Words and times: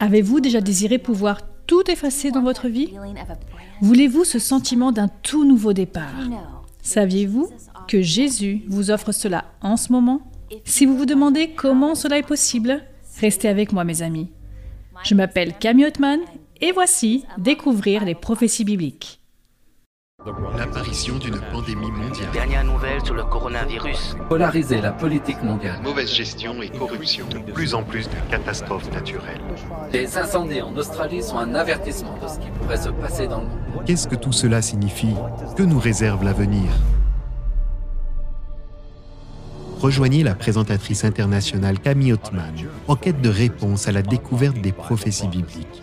Avez-vous 0.00 0.40
déjà 0.40 0.60
désiré 0.60 0.98
pouvoir 0.98 1.40
tout 1.66 1.90
effacer 1.90 2.30
dans 2.30 2.42
votre 2.42 2.68
vie? 2.68 2.92
Voulez-vous 3.80 4.24
ce 4.24 4.38
sentiment 4.38 4.92
d'un 4.92 5.08
tout 5.08 5.44
nouveau 5.44 5.72
départ? 5.72 6.14
Saviez-vous 6.82 7.50
que 7.86 8.00
Jésus 8.00 8.62
vous 8.68 8.90
offre 8.90 9.12
cela 9.12 9.44
en 9.60 9.76
ce 9.76 9.92
moment? 9.92 10.22
Si 10.64 10.86
vous 10.86 10.96
vous 10.96 11.06
demandez 11.06 11.50
comment 11.54 11.94
cela 11.94 12.18
est 12.18 12.26
possible, 12.26 12.82
restez 13.20 13.48
avec 13.48 13.72
moi 13.72 13.84
mes 13.84 14.02
amis. 14.02 14.30
Je 15.04 15.14
m'appelle 15.14 15.54
Camille 15.58 15.86
Ottman 15.86 16.20
et 16.60 16.72
voici 16.72 17.24
Découvrir 17.36 18.04
les 18.04 18.14
prophéties 18.14 18.64
bibliques. 18.64 19.20
L'apparition 20.56 21.16
d'une 21.16 21.40
pandémie 21.52 21.90
mondiale. 21.90 22.28
Dernière 22.32 22.64
nouvelle 22.64 23.02
sur 23.04 23.14
le 23.14 23.24
coronavirus. 23.24 24.16
Polariser 24.28 24.80
la 24.80 24.92
politique 24.92 25.42
mondiale. 25.42 25.80
Mauvaise 25.82 26.12
gestion 26.12 26.60
et 26.60 26.68
corruption. 26.68 27.26
De 27.28 27.38
plus 27.38 27.74
en 27.74 27.82
plus 27.82 28.08
de 28.08 28.30
catastrophes 28.30 28.90
naturelles. 28.92 29.40
Les 29.92 30.18
incendies 30.18 30.60
en 30.60 30.76
Australie 30.76 31.22
sont 31.22 31.38
un 31.38 31.54
avertissement 31.54 32.16
de 32.22 32.28
ce 32.28 32.38
qui 32.38 32.50
pourrait 32.50 32.76
se 32.76 32.90
passer 32.90 33.26
dans 33.26 33.40
le 33.40 33.46
monde. 33.46 33.84
Qu'est-ce 33.86 34.08
que 34.08 34.16
tout 34.16 34.32
cela 34.32 34.60
signifie? 34.60 35.14
Que 35.56 35.62
nous 35.62 35.78
réserve 35.78 36.24
l'avenir? 36.24 36.70
Rejoignez 39.80 40.24
la 40.24 40.34
présentatrice 40.34 41.04
internationale 41.04 41.78
Camille 41.78 42.12
Ottman 42.12 42.52
en 42.88 42.96
quête 42.96 43.20
de 43.20 43.28
réponse 43.28 43.88
à 43.88 43.92
la 43.92 44.02
découverte 44.02 44.60
des 44.60 44.72
prophéties 44.72 45.28
bibliques. 45.28 45.82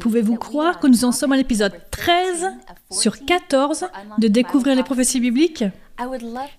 Pouvez-vous 0.00 0.36
croire 0.36 0.78
que 0.78 0.86
nous 0.86 1.04
en 1.04 1.12
sommes 1.12 1.32
à 1.32 1.36
l'épisode 1.36 1.72
13 1.90 2.52
sur 2.90 3.24
14 3.24 3.86
de 4.18 4.28
Découvrir 4.28 4.74
les 4.74 4.82
prophéties 4.82 5.20
bibliques? 5.20 5.64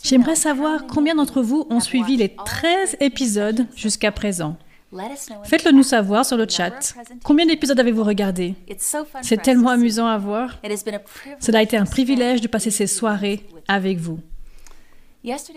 J'aimerais 0.03 0.35
savoir 0.35 0.85
combien 0.87 1.15
d'entre 1.15 1.41
vous 1.41 1.65
ont 1.69 1.79
suivi 1.79 2.17
les 2.17 2.35
13 2.35 2.97
épisodes 2.99 3.65
jusqu'à 3.75 4.11
présent. 4.11 4.57
Faites-le 5.43 5.71
nous 5.71 5.83
savoir 5.83 6.25
sur 6.25 6.37
le 6.37 6.47
chat. 6.47 6.93
Combien 7.23 7.45
d'épisodes 7.45 7.79
avez-vous 7.79 8.03
regardé? 8.03 8.55
C'est 9.21 9.41
tellement 9.41 9.69
amusant 9.69 10.05
à 10.05 10.17
voir. 10.17 10.59
Cela 11.39 11.59
a 11.59 11.61
été 11.63 11.77
un 11.77 11.85
privilège 11.85 12.41
de 12.41 12.47
passer 12.47 12.69
ces 12.69 12.87
soirées 12.87 13.45
avec 13.67 13.97
vous. 13.97 14.19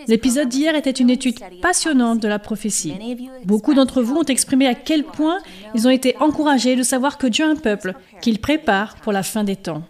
L'épisode 0.06 0.48
d'hier 0.48 0.76
était 0.76 0.90
une 0.90 1.10
étude 1.10 1.40
passionnante 1.60 2.20
de 2.20 2.28
la 2.28 2.38
prophétie. 2.38 2.94
Beaucoup 3.44 3.74
d'entre 3.74 4.00
vous 4.00 4.16
ont 4.16 4.24
exprimé 4.24 4.66
à 4.66 4.74
quel 4.74 5.02
point 5.02 5.38
ils 5.74 5.86
ont 5.86 5.90
été 5.90 6.16
encouragés 6.18 6.76
de 6.76 6.82
savoir 6.82 7.18
que 7.18 7.26
Dieu 7.26 7.44
a 7.44 7.48
un 7.50 7.56
peuple 7.56 7.94
qu'il 8.20 8.38
prépare 8.40 8.96
pour 8.96 9.12
la 9.12 9.22
fin 9.22 9.42
des 9.42 9.56
temps. 9.56 9.82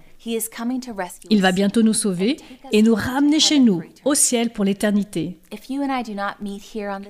Il 1.30 1.42
va 1.42 1.52
bientôt 1.52 1.82
nous 1.82 1.92
sauver 1.92 2.36
et 2.72 2.82
nous 2.82 2.94
ramener 2.94 3.41
chez 3.41 3.58
nous, 3.58 3.82
au 4.05 4.14
ciel 4.14 4.50
pour 4.50 4.64
l'éternité. 4.64 5.38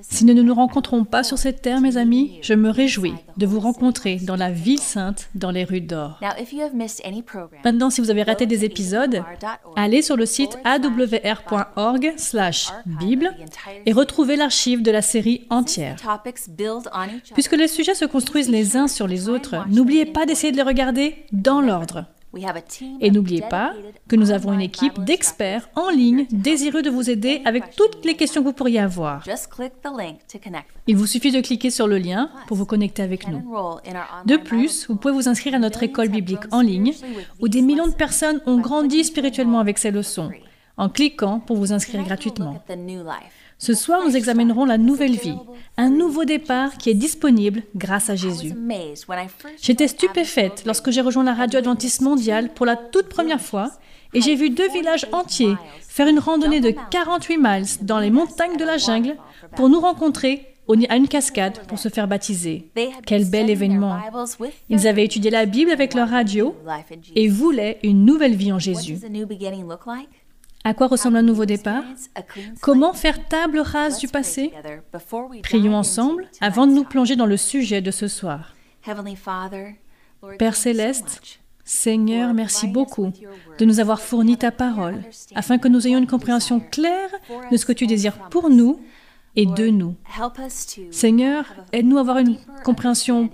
Si 0.03 0.25
nous 0.25 0.35
ne 0.35 0.43
nous 0.43 0.55
rencontrons 0.55 1.05
pas 1.05 1.23
sur 1.23 1.39
cette 1.39 1.63
terre, 1.63 1.81
mes 1.81 1.97
amis, 1.97 2.39
je 2.43 2.55
me 2.55 2.71
réjouis 2.71 3.15
de 3.37 3.47
vous 3.47 3.61
rencontrer 3.61 4.17
dans 4.17 4.37
la 4.37 4.51
ville 4.51 4.81
sainte, 4.81 5.31
dans 5.35 5.51
les 5.51 5.65
rues 5.65 5.81
d'or. 5.81 6.21
Maintenant, 7.65 7.91
si 7.91 8.01
vous 8.01 8.11
avez 8.11 8.23
raté 8.23 8.47
des 8.47 8.65
épisodes, 8.65 9.23
allez 9.77 10.03
sur 10.03 10.17
le 10.17 10.27
site 10.27 10.59
awr.org 10.65 12.15
Bible 12.87 13.35
et 13.87 13.93
retrouvez 13.93 14.37
l'archive 14.37 14.83
de 14.83 14.91
la 14.91 15.03
série 15.03 15.47
entière. 15.51 15.97
Puisque 17.35 17.57
les 17.57 17.69
sujets 17.69 17.95
se 17.95 18.05
construisent 18.05 18.51
les 18.51 18.77
uns 18.77 18.89
sur 18.89 19.07
les 19.07 19.29
autres, 19.29 19.67
n'oubliez 19.69 20.07
pas 20.07 20.27
d'essayer 20.27 20.53
de 20.53 20.57
les 20.57 20.63
regarder 20.63 21.25
dans 21.33 21.61
l'ordre. 21.61 22.05
Et 23.01 23.11
n'oubliez 23.11 23.43
pas 23.43 23.75
que 24.09 24.17
nous 24.17 24.31
avons 24.31 24.53
une 24.53 24.61
équipe 24.61 25.03
d'experts 25.05 25.69
en 25.75 25.91
ligne 25.91 26.27
désireux 26.31 26.83
de 26.83 26.91
vous 26.91 27.11
aider 27.11 27.43
avec 27.45 27.77
toutes 27.77 28.05
les 28.05 28.15
questions 28.15 28.43
que 28.43 28.49
vous 28.49 28.53
pourriez 28.53 28.81
avoir. 28.81 29.25
Il 30.87 30.97
vous 30.97 31.07
suffit 31.07 31.33
de 31.33 31.41
cliquer 31.41 31.71
sur 31.71 31.87
le 31.87 31.99
lien 31.99 32.31
pour 32.47 32.57
vous 32.57 32.67
connecter 32.67 33.03
avec 33.03 33.29
nous. 33.29 33.43
De 34.25 34.37
plus, 34.37 34.87
vous 34.89 34.97
pouvez 34.97 35.15
vous 35.15 35.29
inscrire 35.29 35.55
à 35.55 35.59
notre 35.59 35.83
école 35.83 36.09
biblique 36.09 36.53
en 36.53 36.61
ligne 36.61 36.93
où 37.41 37.49
des 37.49 37.63
millions 37.63 37.89
de 37.89 37.95
personnes 37.95 38.41
ont 38.47 38.59
grandi 38.59 39.05
spirituellement 39.05 39.61
avec 39.61 39.79
ces 39.79 39.91
leçons 39.91 40.31
en 40.77 40.89
cliquant 40.89 41.41
pour 41.41 41.57
vous 41.57 41.73
inscrire 41.73 42.03
gratuitement. 42.05 42.63
Ce 43.59 43.75
soir, 43.75 44.03
nous 44.05 44.17
examinerons 44.17 44.65
la 44.65 44.79
nouvelle 44.79 45.17
vie, 45.17 45.39
un 45.77 45.89
nouveau 45.89 46.25
départ 46.25 46.77
qui 46.77 46.91
est 46.91 46.95
disponible 46.95 47.63
grâce 47.75 48.11
à 48.11 48.17
Jésus. 48.17 48.53
J'étais 49.63 49.89
stupéfaite 49.89 50.63
lorsque 50.67 50.91
j'ai 50.91 51.01
rejoint 51.01 51.25
la 51.25 51.35
radio 51.35 51.59
adventiste 51.59 52.03
mondiale 52.03 52.51
pour 52.55 52.67
la 52.67 52.77
toute 52.77 53.09
première 53.09 53.41
fois 53.41 53.71
et 54.13 54.21
j'ai 54.21 54.35
vu 54.35 54.51
deux 54.51 54.71
villages 54.71 55.07
entiers 55.13 55.57
faire 55.89 56.09
une 56.09 56.19
randonnée 56.19 56.61
de 56.61 56.75
48 56.91 57.39
miles 57.39 57.67
dans 57.83 57.99
les 57.99 58.11
montagnes 58.11 58.59
de 58.59 58.65
la 58.65 58.77
jungle 58.77 59.17
pour 59.57 59.69
nous 59.71 59.81
rencontrer 59.81 60.57
à 60.89 60.97
une 60.97 61.09
cascade 61.09 61.59
pour 61.69 61.79
se 61.79 61.89
faire 61.89 62.09
baptiser. 62.09 62.71
Quel 63.07 63.25
bel 63.25 63.49
événement. 63.51 63.99
Ils 64.69 64.87
avaient 64.87 65.05
étudié 65.05 65.31
la 65.31 65.47
Bible 65.47 65.71
avec 65.71 65.95
leur 65.95 66.09
radio 66.09 66.57
et 67.15 67.29
voulaient 67.29 67.79
une 67.83 68.05
nouvelle 68.05 68.35
vie 68.35 68.53
en 68.53 68.59
Jésus. 68.59 68.99
À 70.65 70.75
quoi 70.75 70.89
ressemble 70.89 71.17
un 71.17 71.23
nouveau 71.23 71.45
départ? 71.45 71.85
Comment 72.61 72.93
faire 72.93 73.29
table 73.29 73.61
rase 73.61 73.99
du 73.99 74.09
passé? 74.09 74.53
Prions 75.43 75.77
ensemble 75.77 76.29
avant 76.41 76.67
de 76.67 76.73
nous 76.73 76.85
plonger 76.85 77.17
dans 77.17 77.27
le 77.27 77.37
sujet 77.37 77.81
de 77.81 77.91
ce 77.91 78.09
soir. 78.09 78.55
Père 80.39 80.57
céleste, 80.57 81.41
Seigneur, 81.65 82.33
merci 82.35 82.69
beaucoup 82.69 83.13
de 83.59 83.65
nous 83.65 83.81
avoir 83.81 84.01
fourni 84.01 84.37
ta 84.37 84.51
parole, 84.53 85.03
afin 85.35 85.59
que 85.59 85.69
nous 85.69 85.87
ayons 85.87 85.99
une 85.99 86.07
compréhension 86.07 86.61
claire 86.61 87.11
de 87.51 87.57
ce 87.57 87.67
que 87.67 87.73
tu 87.73 87.87
désires 87.87 88.19
pour 88.31 88.51
nous 88.51 88.81
et 89.35 89.47
de 89.47 89.69
nous. 89.69 89.95
Seigneur, 90.91 91.45
aide-nous 91.73 91.99
à 91.99 92.01
avoir 92.01 92.19
une 92.19 92.39
compréhension 92.65 93.29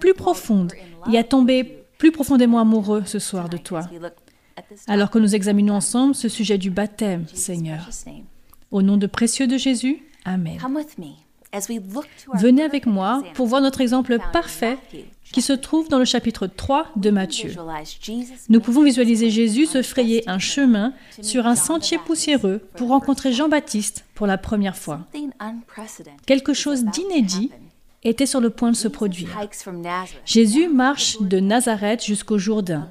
plus 0.00 0.14
profonde 0.14 0.72
et 1.12 1.18
à 1.18 1.24
tomber 1.24 1.84
plus 1.98 2.12
profondément 2.12 2.58
amoureux 2.58 3.04
ce 3.06 3.18
soir 3.18 3.48
de 3.48 3.56
toi 3.56 3.88
alors 4.86 5.10
que 5.10 5.18
nous 5.18 5.34
examinons 5.34 5.74
ensemble 5.74 6.14
ce 6.14 6.28
sujet 6.28 6.58
du 6.58 6.70
baptême, 6.70 7.26
Seigneur. 7.32 7.88
Au 8.70 8.82
nom 8.82 8.96
de 8.96 9.06
précieux 9.06 9.46
de 9.46 9.56
Jésus, 9.56 10.02
Amen. 10.24 10.58
Venez 12.34 12.62
avec 12.62 12.86
moi 12.86 13.22
pour 13.34 13.46
voir 13.46 13.60
notre 13.60 13.80
exemple 13.80 14.18
parfait 14.32 14.76
qui 15.32 15.42
se 15.42 15.52
trouve 15.52 15.88
dans 15.88 15.98
le 15.98 16.04
chapitre 16.04 16.46
3 16.46 16.88
de 16.96 17.10
Matthieu. 17.10 17.54
Nous 18.48 18.60
pouvons 18.60 18.82
visualiser 18.82 19.30
Jésus 19.30 19.66
se 19.66 19.82
frayer 19.82 20.28
un 20.28 20.38
chemin 20.38 20.92
sur 21.22 21.46
un 21.46 21.54
sentier 21.54 21.98
poussiéreux 21.98 22.60
pour 22.76 22.88
rencontrer 22.88 23.32
Jean-Baptiste 23.32 24.04
pour 24.14 24.26
la 24.26 24.38
première 24.38 24.76
fois. 24.76 25.00
Quelque 26.26 26.52
chose 26.52 26.84
d'inédit 26.84 27.50
était 28.08 28.26
sur 28.26 28.40
le 28.40 28.50
point 28.50 28.70
de 28.70 28.76
se 28.76 28.88
produire. 28.88 29.28
Jésus 30.24 30.68
marche 30.68 31.20
de 31.20 31.40
Nazareth 31.40 32.04
jusqu'au 32.04 32.38
Jourdain. 32.38 32.88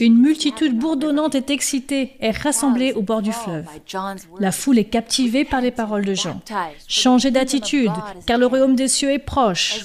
Une 0.00 0.18
multitude 0.18 0.78
bourdonnante 0.78 1.34
est 1.34 1.50
excitée 1.50 2.16
et 2.20 2.30
rassemblée 2.30 2.92
au 2.92 3.02
bord 3.02 3.22
du 3.22 3.32
fleuve. 3.32 3.66
La 4.38 4.52
foule 4.52 4.78
est 4.78 4.84
captivée 4.84 5.44
par 5.44 5.60
les 5.60 5.70
paroles 5.70 6.04
de 6.04 6.14
Jean. 6.14 6.40
Changez 6.86 7.30
d'attitude, 7.30 7.92
car 8.26 8.38
le 8.38 8.46
royaume 8.46 8.76
des 8.76 8.88
cieux 8.88 9.10
est 9.10 9.18
proche. 9.18 9.80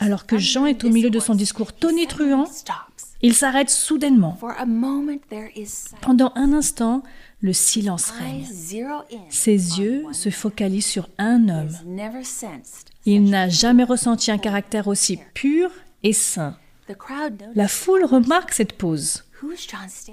Alors 0.00 0.26
que 0.26 0.38
Jean 0.38 0.66
est 0.66 0.84
au 0.84 0.90
milieu 0.90 1.10
de 1.10 1.20
son 1.20 1.34
discours 1.34 1.72
tonitruant, 1.72 2.46
il 3.22 3.34
s'arrête 3.34 3.70
soudainement. 3.70 4.38
Pendant 6.02 6.32
un 6.34 6.52
instant, 6.52 7.02
le 7.44 7.52
silence 7.52 8.10
règne. 8.10 8.46
Ses 9.28 9.78
yeux 9.78 10.06
se 10.12 10.30
focalisent 10.30 10.86
sur 10.86 11.10
un 11.18 11.50
homme. 11.50 11.76
Il 13.04 13.24
n'a 13.24 13.50
jamais 13.50 13.84
ressenti 13.84 14.30
un 14.30 14.38
caractère 14.38 14.88
aussi 14.88 15.18
pur 15.34 15.70
et 16.02 16.14
saint. 16.14 16.56
La 17.54 17.68
foule 17.68 18.06
remarque 18.06 18.54
cette 18.54 18.72
pose. 18.72 19.24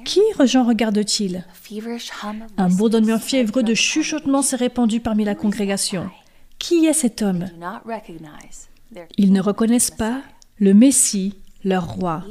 Qui 0.03 0.19
Jean 0.43 0.65
regarde-t-il? 0.65 1.45
Un 2.57 2.67
bourdonnement 2.67 3.17
fiévreux 3.19 3.63
de 3.63 3.75
chuchotement 3.75 4.41
s'est 4.41 4.57
répandu 4.57 4.99
parmi 4.99 5.23
la 5.23 5.35
congrégation. 5.35 6.09
Qui 6.59 6.85
est 6.85 6.93
cet 6.93 7.21
homme? 7.21 7.45
Ils 9.17 9.31
ne 9.31 9.39
reconnaissent 9.39 9.89
pas 9.89 10.21
le 10.59 10.73
Messie 10.73 11.35
leur 11.63 11.93
roi. 11.93 12.23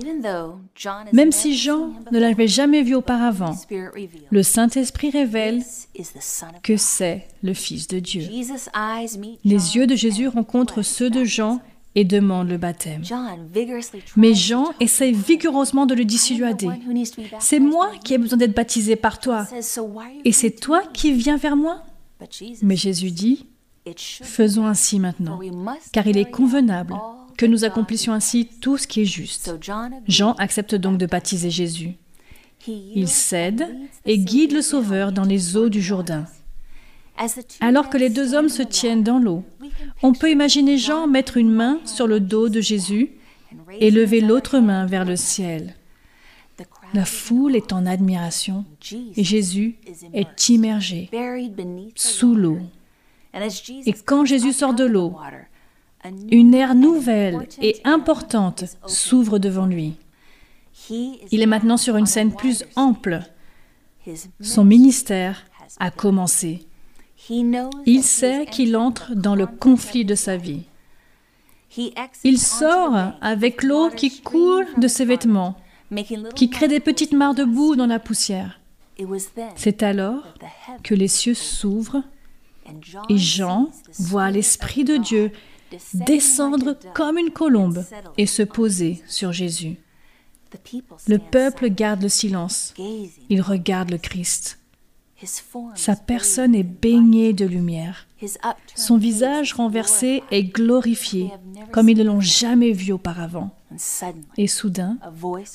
Même 1.13 1.33
si 1.33 1.57
Jean 1.57 1.93
ne 2.13 2.19
l'avait 2.19 2.49
jamais 2.49 2.83
vu 2.83 2.95
auparavant, 2.95 3.57
le 4.31 4.43
Saint-Esprit 4.43 5.11
révèle 5.11 5.63
que 6.63 6.77
c'est 6.77 7.27
le 7.43 7.55
Fils 7.55 7.89
de 7.89 7.99
Dieu. 7.99 8.23
Les 9.45 9.77
yeux 9.77 9.87
de 9.87 9.95
Jésus 9.95 10.29
rencontrent 10.29 10.83
ceux 10.83 11.11
de 11.11 11.25
Jean 11.25 11.61
et 11.95 12.05
demande 12.05 12.49
le 12.49 12.57
baptême. 12.57 13.03
Mais 14.17 14.35
Jean 14.35 14.69
essaie 14.79 15.11
vigoureusement 15.11 15.87
de 15.87 15.95
le 15.95 16.05
dissuader. 16.05 16.69
C'est 17.41 17.59
moi 17.59 17.91
qui 18.05 18.15
ai 18.15 18.19
besoin 18.19 18.39
d'être 18.39 18.55
baptisé 18.55 18.97
par 18.97 19.19
toi. 19.19 19.47
Et 20.25 20.33
c'est 20.33 20.53
toi 20.53 20.83
qui 20.93 21.13
viens 21.13 21.37
vers 21.37 21.57
moi? 21.57 21.83
Mais 22.63 22.77
Jésus 22.77 23.11
dit, 23.11 23.47
faisons 23.97 24.67
ainsi 24.67 25.01
maintenant, 25.01 25.41
car 25.93 26.07
il 26.07 26.19
est 26.19 26.31
convenable 26.31 26.95
que 27.41 27.47
nous 27.47 27.65
accomplissions 27.65 28.13
ainsi 28.13 28.45
tout 28.61 28.77
ce 28.77 28.87
qui 28.87 29.01
est 29.01 29.07
juste. 29.07 29.55
Jean 30.07 30.35
accepte 30.35 30.75
donc 30.75 30.99
de 30.99 31.07
baptiser 31.07 31.49
Jésus. 31.49 31.95
Il 32.69 33.09
cède 33.09 33.67
et 34.05 34.19
guide 34.19 34.53
le 34.53 34.61
Sauveur 34.61 35.11
dans 35.11 35.25
les 35.25 35.57
eaux 35.57 35.71
du 35.71 35.81
Jourdain. 35.81 36.27
Alors 37.63 37.89
que 37.89 37.97
les 37.97 38.11
deux 38.11 38.35
hommes 38.35 38.51
se 38.51 38.63
tiennent 38.63 39.03
dans 39.03 39.19
l'eau, 39.19 39.43
on 40.03 40.13
peut 40.13 40.31
imaginer 40.31 40.77
Jean 40.77 41.07
mettre 41.07 41.39
une 41.39 41.51
main 41.51 41.81
sur 41.87 42.07
le 42.07 42.21
dos 42.21 42.51
de 42.51 42.61
Jésus 42.61 43.13
et 43.81 43.91
lever 43.91 44.21
l'autre 44.21 44.59
main 44.59 44.85
vers 44.85 45.07
le 45.07 45.17
ciel. 45.17 45.77
La 46.93 47.07
foule 47.07 47.57
est 47.57 47.73
en 47.73 47.87
admiration 47.87 48.67
et 49.17 49.25
Jésus 49.25 49.79
est 50.13 50.51
immergé 50.51 51.09
sous 51.95 52.35
l'eau. 52.35 52.59
Et 53.87 53.95
quand 53.95 54.27
Jésus 54.27 54.53
sort 54.53 54.75
de 54.75 54.85
l'eau, 54.85 55.17
une 56.31 56.55
ère 56.55 56.75
nouvelle 56.75 57.47
et 57.61 57.81
importante 57.85 58.65
s'ouvre 58.87 59.39
devant 59.39 59.67
lui. 59.67 59.95
Il 60.91 61.43
est 61.43 61.47
maintenant 61.47 61.77
sur 61.77 61.97
une 61.97 62.07
scène 62.07 62.35
plus 62.35 62.65
ample. 62.77 63.21
Son 64.41 64.65
ministère 64.65 65.45
a 65.79 65.91
commencé. 65.91 66.67
Il 67.87 68.03
sait 68.03 68.47
qu'il 68.51 68.77
entre 68.77 69.15
dans 69.15 69.35
le 69.35 69.47
conflit 69.47 70.05
de 70.05 70.15
sa 70.15 70.37
vie. 70.37 70.63
Il 72.25 72.39
sort 72.39 73.13
avec 73.21 73.63
l'eau 73.63 73.91
qui 73.91 74.21
coule 74.21 74.67
de 74.79 74.89
ses 74.89 75.05
vêtements, 75.05 75.57
qui 76.35 76.51
crée 76.51 76.69
des 76.69 76.81
petites 76.81 77.13
mares 77.13 77.35
de 77.35 77.45
boue 77.45 77.77
dans 77.77 77.87
la 77.87 78.01
poussière. 78.01 78.61
C'est 79.55 79.83
alors 79.83 80.35
que 80.83 80.95
les 80.95 81.09
cieux 81.09 81.35
s'ouvrent 81.35 82.03
et 83.09 83.19
Jean 83.19 83.71
voit 83.99 84.31
l'Esprit 84.31 84.85
de 84.85 84.97
Dieu 84.97 85.33
descendre 85.95 86.77
comme 86.95 87.19
une 87.19 87.31
colombe 87.31 87.85
et 88.19 88.27
se 88.27 88.43
poser 88.43 89.03
sur 89.07 89.33
Jésus. 89.33 89.77
Le 91.07 91.19
peuple 91.19 91.69
garde 91.71 92.03
le 92.03 92.09
silence. 92.09 92.75
Il 93.29 93.41
regarde 93.41 93.91
le 93.91 93.99
Christ. 93.99 94.59
Sa 95.75 95.97
personne 95.97 96.55
est 96.55 96.63
baignée 96.63 97.33
de 97.33 97.45
lumière. 97.45 98.07
Son 98.75 98.97
visage 98.97 99.53
renversé 99.53 100.23
est 100.31 100.45
glorifié, 100.45 101.31
comme 101.73 101.89
ils 101.89 101.99
ne 101.99 102.05
l'ont 102.05 102.21
jamais 102.21 102.73
vu 102.73 102.93
auparavant. 102.93 103.51
Et 104.37 104.47
soudain, 104.47 104.99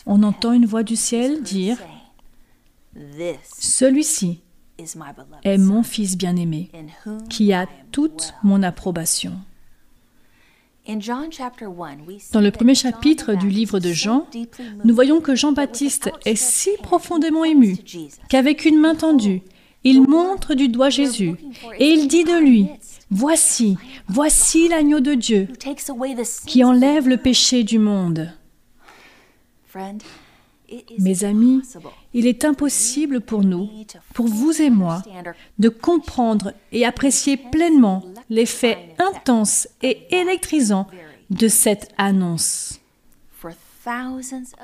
on 0.05 0.23
entend 0.23 0.53
une 0.53 0.65
voix 0.65 0.83
du 0.83 0.95
ciel 0.95 1.41
dire, 1.41 1.77
Celui-ci 3.57 4.41
est 5.43 5.57
mon 5.57 5.83
Fils 5.83 6.17
bien-aimé, 6.17 6.71
qui 7.29 7.53
a 7.53 7.67
toute 7.91 8.33
mon 8.43 8.61
approbation. 8.61 9.33
Dans 10.87 12.41
le 12.41 12.51
premier 12.51 12.75
chapitre 12.75 13.33
du 13.33 13.49
livre 13.49 13.79
de 13.79 13.91
Jean, 13.91 14.27
nous 14.83 14.93
voyons 14.93 15.19
que 15.19 15.35
Jean-Baptiste 15.35 16.11
est 16.25 16.35
si 16.35 16.69
profondément 16.83 17.43
ému 17.43 17.77
qu'avec 18.29 18.65
une 18.65 18.79
main 18.79 18.95
tendue, 18.95 19.41
il 19.83 20.01
montre 20.01 20.53
du 20.53 20.67
doigt 20.67 20.89
Jésus 20.89 21.35
et 21.79 21.87
il 21.87 22.07
dit 22.07 22.23
de 22.23 22.39
lui, 22.39 22.67
Voici, 23.11 23.77
voici 24.07 24.67
l'agneau 24.67 24.99
de 24.99 25.13
Dieu 25.13 25.47
qui 26.47 26.63
enlève 26.63 27.07
le 27.07 27.17
péché 27.17 27.63
du 27.63 27.79
monde. 27.79 28.31
Mes 30.97 31.23
amis, 31.23 31.61
il 32.13 32.25
est 32.25 32.45
impossible 32.45 33.21
pour 33.21 33.43
nous, 33.43 33.69
pour 34.13 34.27
vous 34.27 34.61
et 34.61 34.69
moi, 34.69 35.03
de 35.59 35.69
comprendre 35.69 36.53
et 36.71 36.85
apprécier 36.85 37.37
pleinement 37.37 38.03
l'effet 38.29 38.95
intense 38.99 39.67
et 39.81 40.07
électrisant 40.15 40.87
de 41.29 41.47
cette 41.47 41.93
annonce. 41.97 42.79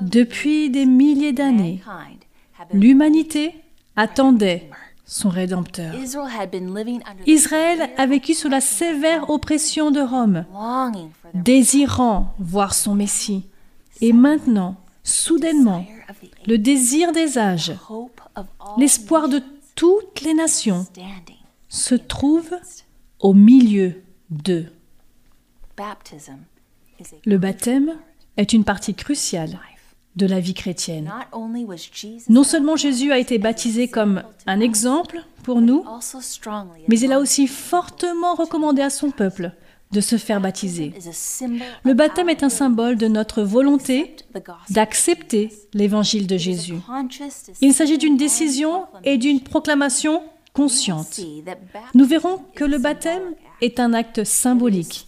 Depuis 0.01 0.69
des 0.69 0.85
milliers 0.85 1.33
d'années, 1.33 1.81
l'humanité 2.73 3.55
attendait 3.95 4.69
son 5.05 5.29
Rédempteur. 5.29 5.93
Israël 7.27 7.89
a 7.97 8.05
vécu 8.05 8.33
sous 8.33 8.47
la 8.47 8.61
sévère 8.61 9.29
oppression 9.29 9.91
de 9.91 9.99
Rome, 9.99 10.45
désirant 11.33 12.33
voir 12.39 12.73
son 12.73 12.95
Messie. 12.95 13.45
Et 13.99 14.13
maintenant, 14.13 14.77
soudainement, 15.03 15.85
le 16.47 16.57
désir 16.57 17.11
des 17.11 17.37
âges, 17.37 17.73
l'espoir 18.77 19.27
de 19.27 19.43
toutes 19.75 20.21
les 20.21 20.33
nations 20.33 20.85
se 21.67 21.95
trouve 21.95 22.49
au 23.21 23.33
milieu 23.33 24.03
d'eux. 24.29 24.65
Le 27.25 27.37
baptême 27.37 27.93
est 28.37 28.53
une 28.53 28.63
partie 28.63 28.93
cruciale 28.93 29.59
de 30.15 30.25
la 30.25 30.39
vie 30.39 30.53
chrétienne. 30.53 31.11
Non 32.29 32.43
seulement 32.43 32.75
Jésus 32.75 33.11
a 33.11 33.19
été 33.19 33.37
baptisé 33.37 33.87
comme 33.87 34.23
un 34.45 34.59
exemple 34.59 35.23
pour 35.43 35.61
nous, 35.61 35.85
mais 36.87 36.99
il 36.99 37.11
a 37.13 37.19
aussi 37.19 37.47
fortement 37.47 38.35
recommandé 38.35 38.81
à 38.81 38.89
son 38.89 39.11
peuple 39.11 39.51
de 39.91 40.01
se 40.01 40.17
faire 40.17 40.39
baptiser. 40.39 40.93
Le 41.83 41.93
baptême 41.93 42.29
est 42.29 42.43
un 42.43 42.49
symbole 42.49 42.95
de 42.97 43.07
notre 43.07 43.41
volonté 43.41 44.15
d'accepter 44.69 45.51
l'évangile 45.73 46.27
de 46.27 46.37
Jésus. 46.37 46.75
Il 47.61 47.73
s'agit 47.73 47.97
d'une 47.97 48.17
décision 48.17 48.85
et 49.03 49.17
d'une 49.17 49.41
proclamation 49.41 50.23
consciente. 50.53 51.19
Nous 51.93 52.05
verrons 52.05 52.41
que 52.55 52.63
le 52.63 52.77
baptême 52.77 53.35
est 53.61 53.79
un 53.79 53.93
acte 53.93 54.23
symbolique, 54.23 55.05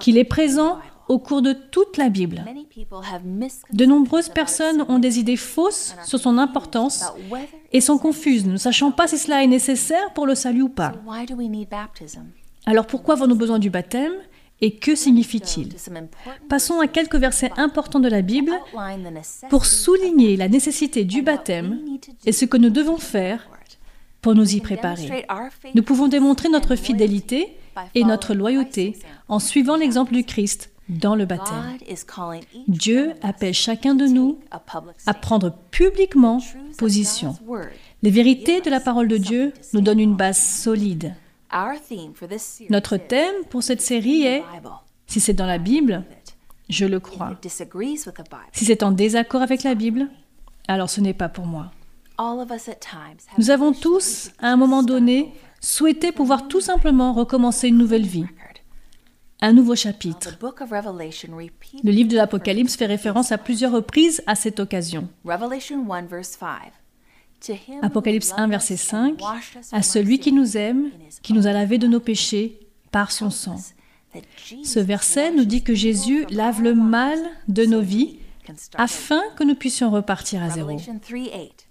qu'il 0.00 0.18
est 0.18 0.24
présent 0.24 0.78
au 1.08 1.18
cours 1.18 1.40
de 1.42 1.52
toute 1.52 1.96
la 1.96 2.08
Bible. 2.08 2.44
De 3.72 3.86
nombreuses 3.86 4.28
personnes 4.28 4.84
ont 4.88 4.98
des 4.98 5.18
idées 5.18 5.36
fausses 5.36 5.94
sur 6.04 6.18
son 6.18 6.38
importance 6.38 7.04
et 7.72 7.80
sont 7.80 7.98
confuses, 7.98 8.46
ne 8.46 8.56
sachant 8.56 8.90
pas 8.90 9.06
si 9.06 9.18
cela 9.18 9.42
est 9.42 9.48
nécessaire 9.48 10.12
pour 10.14 10.26
le 10.26 10.34
salut 10.34 10.62
ou 10.62 10.68
pas. 10.68 10.92
Alors 12.66 12.86
pourquoi 12.86 13.14
avons-nous 13.14 13.36
besoin 13.36 13.58
du 13.58 13.70
baptême 13.70 14.14
et 14.60 14.76
que 14.76 14.94
signifie-t-il? 14.94 15.74
Passons 16.48 16.80
à 16.80 16.88
quelques 16.88 17.16
versets 17.16 17.52
importants 17.56 18.00
de 18.00 18.08
la 18.08 18.22
Bible 18.22 18.52
pour 19.48 19.64
souligner 19.66 20.36
la 20.36 20.48
nécessité 20.48 21.04
du 21.04 21.22
baptême 21.22 21.80
et 22.24 22.32
ce 22.32 22.44
que 22.44 22.56
nous 22.56 22.70
devons 22.70 22.96
faire 22.96 23.48
pour 24.20 24.34
nous 24.34 24.54
y 24.54 24.60
préparer. 24.60 25.26
Nous 25.74 25.82
pouvons 25.82 26.08
démontrer 26.08 26.48
notre 26.48 26.76
fidélité 26.76 27.56
et 27.94 28.04
notre 28.04 28.34
loyauté 28.34 28.96
en 29.28 29.38
suivant 29.38 29.76
l'exemple 29.76 30.12
du 30.12 30.24
Christ 30.24 30.70
dans 30.88 31.14
le 31.14 31.26
baptême. 31.26 31.78
Dieu 32.68 33.12
appelle 33.22 33.54
chacun 33.54 33.94
de 33.94 34.06
nous 34.06 34.38
à 35.06 35.14
prendre 35.14 35.56
publiquement 35.70 36.40
position. 36.78 37.36
Les 38.02 38.10
vérités 38.10 38.60
de 38.60 38.70
la 38.70 38.80
parole 38.80 39.08
de 39.08 39.16
Dieu 39.16 39.52
nous 39.72 39.80
donnent 39.80 40.00
une 40.00 40.16
base 40.16 40.40
solide. 40.40 41.14
Notre 42.70 42.96
thème 42.96 43.34
pour 43.50 43.62
cette 43.62 43.82
série 43.82 44.24
est 44.24 44.42
Si 45.06 45.20
c'est 45.20 45.34
dans 45.34 45.46
la 45.46 45.58
Bible, 45.58 46.04
je 46.68 46.84
le 46.84 47.00
crois. 47.00 47.38
Si 48.52 48.64
c'est 48.64 48.82
en 48.82 48.90
désaccord 48.90 49.42
avec 49.42 49.62
la 49.62 49.74
Bible, 49.74 50.08
alors 50.68 50.90
ce 50.90 51.00
n'est 51.00 51.14
pas 51.14 51.28
pour 51.28 51.46
moi. 51.46 51.70
Nous 53.38 53.50
avons 53.50 53.72
tous, 53.72 54.30
à 54.38 54.48
un 54.48 54.56
moment 54.56 54.82
donné, 54.82 55.32
souhaité 55.60 56.12
pouvoir 56.12 56.48
tout 56.48 56.60
simplement 56.60 57.12
recommencer 57.12 57.68
une 57.68 57.78
nouvelle 57.78 58.06
vie, 58.06 58.26
un 59.40 59.52
nouveau 59.52 59.74
chapitre. 59.74 60.38
Le 60.40 61.90
livre 61.90 62.08
de 62.08 62.16
l'Apocalypse 62.16 62.76
fait 62.76 62.86
référence 62.86 63.32
à 63.32 63.38
plusieurs 63.38 63.72
reprises 63.72 64.22
à 64.26 64.34
cette 64.34 64.60
occasion. 64.60 65.08
Apocalypse 67.82 68.32
1, 68.36 68.48
verset 68.48 68.76
5, 68.76 69.20
à 69.72 69.82
celui 69.82 70.18
qui 70.18 70.32
nous 70.32 70.56
aime, 70.56 70.90
qui 71.22 71.32
nous 71.34 71.46
a 71.46 71.52
lavé 71.52 71.78
de 71.78 71.86
nos 71.86 72.00
péchés 72.00 72.60
par 72.90 73.12
son 73.12 73.30
sang. 73.30 73.56
Ce 74.62 74.80
verset 74.80 75.32
nous 75.32 75.44
dit 75.44 75.62
que 75.62 75.74
Jésus 75.74 76.24
lave 76.30 76.62
le 76.62 76.74
mal 76.74 77.18
de 77.48 77.66
nos 77.66 77.82
vies 77.82 78.18
afin 78.76 79.22
que 79.36 79.44
nous 79.44 79.54
puissions 79.54 79.90
repartir 79.90 80.42
à 80.42 80.50
zéro. 80.50 80.76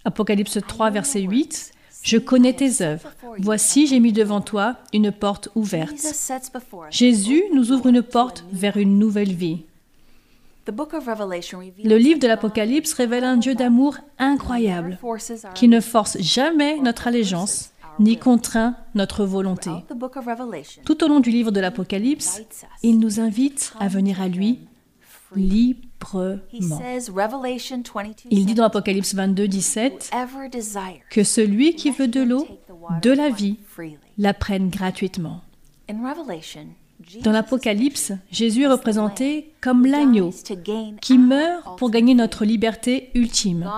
Apocalypse 0.03 0.59
3, 0.65 0.89
verset 0.91 1.21
8, 1.21 1.71
Je 2.03 2.17
connais 2.17 2.53
tes 2.53 2.81
œuvres. 2.81 3.11
Voici, 3.39 3.87
j'ai 3.87 3.99
mis 3.99 4.13
devant 4.13 4.41
toi 4.41 4.77
une 4.93 5.11
porte 5.11 5.49
ouverte. 5.55 6.05
Jésus 6.89 7.43
nous 7.53 7.71
ouvre 7.71 7.87
une 7.87 8.03
porte 8.03 8.45
vers 8.51 8.77
une 8.77 8.99
nouvelle 8.99 9.33
vie. 9.33 9.63
Le 10.67 11.97
livre 11.97 12.19
de 12.19 12.27
l'Apocalypse 12.27 12.93
révèle 12.93 13.23
un 13.23 13.37
Dieu 13.37 13.53
d'amour 13.53 13.97
incroyable, 14.17 14.97
qui 15.53 15.67
ne 15.67 15.79
force 15.79 16.17
jamais 16.19 16.77
notre 16.79 17.07
allégeance 17.07 17.71
ni 17.99 18.17
contraint 18.17 18.75
notre 18.93 19.25
volonté. 19.25 19.69
Tout 20.85 21.03
au 21.03 21.07
long 21.07 21.19
du 21.19 21.29
livre 21.29 21.51
de 21.51 21.59
l'Apocalypse, 21.59 22.41
il 22.83 22.99
nous 22.99 23.19
invite 23.19 23.73
à 23.79 23.87
venir 23.87 24.21
à 24.21 24.27
lui 24.27 24.59
librement. 25.35 25.81
Il 28.29 28.45
dit 28.45 28.53
dans 28.53 28.63
Apocalypse 28.63 29.15
22, 29.15 29.47
17 29.47 30.11
que 31.09 31.23
celui 31.23 31.75
qui 31.75 31.91
veut 31.91 32.07
de 32.07 32.21
l'eau, 32.21 32.47
de 33.01 33.11
la 33.11 33.29
vie, 33.29 33.57
la 34.17 34.33
prenne 34.33 34.69
gratuitement. 34.69 35.41
Dans 37.23 37.31
l'Apocalypse, 37.31 38.13
Jésus 38.31 38.63
est 38.63 38.67
représenté 38.67 39.51
comme 39.61 39.85
l'agneau 39.85 40.31
qui 41.01 41.17
meurt 41.17 41.77
pour 41.77 41.91
gagner 41.91 42.13
notre 42.13 42.45
liberté 42.45 43.09
ultime. 43.13 43.69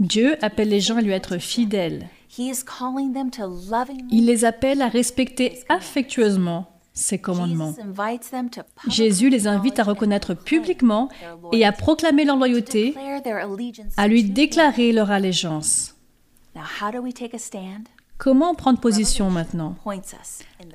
Dieu 0.00 0.36
appelle 0.42 0.68
les 0.68 0.80
gens 0.80 0.96
à 0.96 1.02
lui 1.02 1.12
être 1.12 1.38
fidèles. 1.38 2.08
Il 2.38 4.26
les 4.26 4.44
appelle 4.44 4.82
à 4.82 4.88
respecter 4.88 5.60
affectueusement 5.68 6.66
ses 6.96 7.18
commandements. 7.18 7.74
Jésus 8.88 9.28
les 9.28 9.46
invite 9.46 9.78
à 9.78 9.84
reconnaître 9.84 10.34
publiquement 10.34 11.08
et 11.52 11.64
à 11.64 11.70
proclamer 11.70 12.24
leur 12.24 12.36
loyauté, 12.36 12.94
à 13.96 14.08
lui 14.08 14.24
déclarer 14.24 14.92
leur 14.92 15.10
allégeance. 15.10 15.94
Comment 18.18 18.54
prendre 18.54 18.80
position 18.80 19.30
maintenant? 19.30 19.76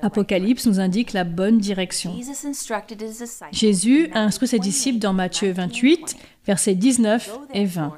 Apocalypse 0.00 0.64
nous 0.66 0.78
indique 0.78 1.12
la 1.12 1.24
bonne 1.24 1.58
direction. 1.58 2.14
Jésus 3.50 4.08
a 4.14 4.20
instruit 4.20 4.46
ses 4.46 4.60
disciples 4.60 5.00
dans 5.00 5.12
Matthieu 5.12 5.50
28, 5.50 6.16
versets 6.46 6.76
19 6.76 7.36
et 7.52 7.64
20. 7.64 7.94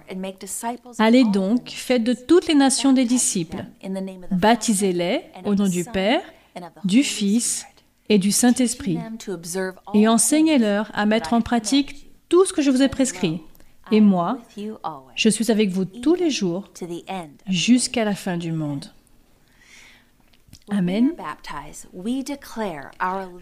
Allez 0.98 1.24
donc, 1.24 1.68
faites 1.68 2.04
de 2.04 2.14
toutes 2.14 2.46
les 2.46 2.54
nations 2.54 2.94
des 2.94 3.04
disciples, 3.04 3.66
baptisez-les 4.30 5.20
au 5.44 5.54
nom 5.54 5.68
du 5.68 5.84
Père, 5.84 6.22
du 6.84 7.02
Fils 7.02 7.66
et 8.08 8.18
du 8.18 8.32
Saint-Esprit, 8.32 8.98
et 9.94 10.08
enseignez-leur 10.08 10.90
à 10.94 11.06
mettre 11.06 11.32
en 11.32 11.40
pratique 11.40 12.10
tout 12.28 12.44
ce 12.44 12.52
que 12.52 12.62
je 12.62 12.70
vous 12.70 12.82
ai 12.82 12.88
prescrit. 12.88 13.40
Et 13.90 14.00
moi, 14.00 14.38
je 15.14 15.28
suis 15.28 15.50
avec 15.50 15.70
vous 15.70 15.84
tous 15.84 16.14
les 16.14 16.30
jours 16.30 16.70
jusqu'à 17.46 18.04
la 18.04 18.14
fin 18.14 18.36
du 18.36 18.52
monde. 18.52 18.86
Amen. 20.70 21.12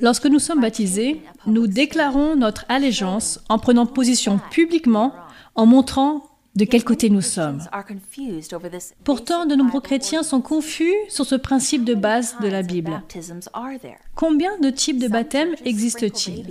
Lorsque 0.01 0.27
nous 0.27 0.41
sommes 0.41 0.61
baptisés, 0.61 1.23
nous 1.47 1.69
déclarons 1.69 2.35
notre 2.35 2.65
allégeance 2.69 3.41
en 3.49 3.59
prenant 3.59 3.87
position 3.87 4.41
publiquement, 4.51 5.15
en 5.55 5.67
montrant 5.67 6.32
de 6.55 6.65
quel 6.65 6.85
côté 6.85 7.11
nous 7.11 7.23
sommes? 7.23 7.63
Pourtant, 9.05 9.47
de 9.47 9.55
nombreux 9.55 9.81
chrétiens 9.81 10.23
sont 10.23 10.41
confus 10.41 10.93
sur 11.09 11.25
ce 11.25 11.35
principe 11.35 11.85
de 11.85 11.95
base 11.95 12.37
de 12.41 12.49
la 12.49 12.63
Bible. 12.63 13.03
Combien 14.15 14.59
de 14.59 14.71
types 14.71 14.99
de 14.99 15.09
baptêmes 15.09 15.55
existent-ils? 15.65 16.45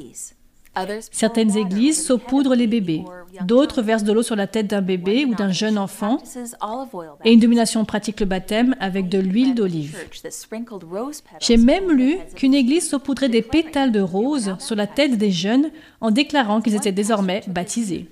Certaines 1.11 1.57
églises 1.57 2.05
saupoudrent 2.05 2.55
les 2.55 2.65
bébés, 2.65 3.03
d'autres 3.45 3.81
versent 3.81 4.05
de 4.05 4.13
l'eau 4.13 4.23
sur 4.23 4.37
la 4.37 4.47
tête 4.47 4.67
d'un 4.67 4.81
bébé 4.81 5.25
ou 5.25 5.35
d'un 5.35 5.51
jeune 5.51 5.77
enfant, 5.77 6.19
et 7.25 7.33
une 7.33 7.41
domination 7.41 7.83
pratique 7.83 8.21
le 8.21 8.25
baptême 8.25 8.73
avec 8.79 9.09
de 9.09 9.19
l'huile 9.19 9.53
d'olive. 9.53 9.97
J'ai 11.41 11.57
même 11.57 11.91
lu 11.91 12.15
qu'une 12.35 12.53
église 12.53 12.87
saupoudrait 12.87 13.27
des 13.27 13.41
pétales 13.41 13.91
de 13.91 13.99
rose 13.99 14.55
sur 14.59 14.77
la 14.77 14.87
tête 14.87 15.17
des 15.17 15.31
jeunes 15.31 15.71
en 15.99 16.09
déclarant 16.09 16.61
qu'ils 16.61 16.75
étaient 16.75 16.93
désormais 16.93 17.41
baptisés. 17.47 18.07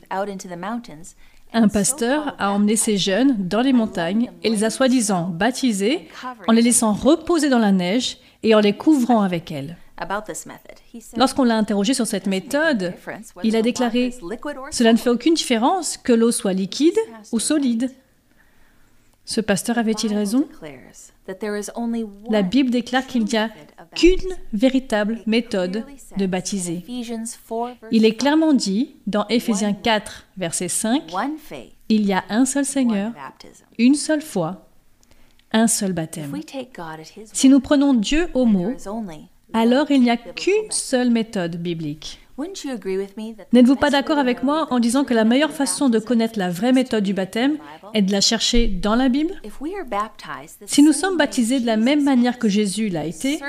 Un 1.54 1.68
pasteur 1.68 2.36
a 2.38 2.52
emmené 2.52 2.76
ces 2.76 2.98
jeunes 2.98 3.36
dans 3.48 3.62
les 3.62 3.74
montagnes 3.74 4.32
et 4.44 4.50
les 4.50 4.64
a 4.64 4.70
soi-disant 4.70 5.30
baptisés 5.30 6.08
en 6.48 6.52
les 6.52 6.62
laissant 6.62 6.94
reposer 6.94 7.50
dans 7.50 7.60
la 7.60 7.72
neige 7.72 8.18
et 8.44 8.54
en 8.54 8.60
les 8.60 8.74
couvrant 8.74 9.22
avec 9.22 9.52
elle. 9.52 9.78
Lorsqu'on 11.18 11.44
l'a 11.44 11.58
interrogé 11.58 11.94
sur 11.94 12.08
cette 12.08 12.28
méthode, 12.28 12.94
il 13.44 13.56
a 13.56 13.62
déclaré 13.62 14.14
Cela 14.72 14.94
ne 14.94 14.98
fait 14.98 15.10
aucune 15.10 15.34
différence 15.34 15.98
que 15.98 16.14
l'eau 16.14 16.32
soit 16.32 16.54
liquide 16.54 16.98
ou 17.32 17.40
solide. 17.40 17.92
Ce 19.30 19.42
pasteur 19.42 19.78
avait-il 19.78 20.12
raison? 20.12 20.48
La 22.32 22.42
Bible 22.42 22.72
déclare 22.72 23.06
qu'il 23.06 23.26
n'y 23.26 23.38
a 23.38 23.52
qu'une 23.94 24.36
véritable 24.54 25.20
méthode 25.28 25.86
de 26.18 26.26
baptiser. 26.26 26.84
Il 27.92 28.06
est 28.06 28.16
clairement 28.16 28.54
dit 28.54 28.96
dans 29.06 29.28
Éphésiens 29.28 29.74
4, 29.74 30.26
verset 30.36 30.68
5, 30.68 31.04
Il 31.90 32.08
y 32.08 32.14
a 32.14 32.24
un 32.30 32.46
seul 32.46 32.66
Seigneur, 32.66 33.12
une 33.78 33.94
seule 33.94 34.24
foi, 34.24 34.68
un 35.52 35.68
seul 35.68 35.94
baptême. 35.94 36.34
Si 37.32 37.50
nous 37.50 37.60
prenons 37.60 37.94
Dieu 37.94 38.30
au 38.34 38.46
mot, 38.46 38.74
alors 39.54 39.92
il 39.92 40.02
n'y 40.02 40.10
a 40.10 40.18
qu'une 40.18 40.72
seule 40.72 41.12
méthode 41.12 41.58
biblique. 41.58 42.20
N'êtes-vous 43.54 43.76
pas 43.76 43.90
d'accord 43.90 44.18
avec 44.18 44.44
moi 44.44 44.68
en 44.72 44.80
disant 44.80 45.04
que 45.04 45.14
la 45.14 45.26
meilleure 45.26 45.52
façon 45.52 45.90
de 45.90 46.00
connaître 46.00 46.40
la 46.40 46.50
vraie 46.50 46.72
méthode 46.72 47.04
du 47.04 47.14
baptême 47.14 47.58
est 47.94 48.02
de 48.02 48.12
la 48.12 48.22
chercher 48.22 48.68
dans 48.68 48.96
la 48.96 49.10
Bible? 49.10 49.34
Si 50.66 50.84
nous 50.84 50.94
sommes 50.94 51.18
baptisés 51.18 51.60
de 51.60 51.66
la 51.66 51.78
même 51.78 52.04
manière 52.04 52.40
que 52.40 52.48
Jésus 52.48 52.90
l'a 52.90 53.06
été, 53.06 53.40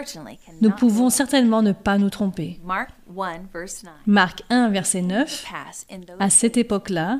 nous 0.61 0.71
pouvons 0.71 1.11
certainement 1.11 1.63
ne 1.63 1.73
pas 1.73 1.99
nous 1.99 2.11
tromper. 2.11 2.61
Marc 4.07 4.43
1, 4.51 4.69
verset 4.71 5.03
9, 5.03 5.47
à 6.19 6.31
cette 6.31 6.57
époque-là, 6.57 7.19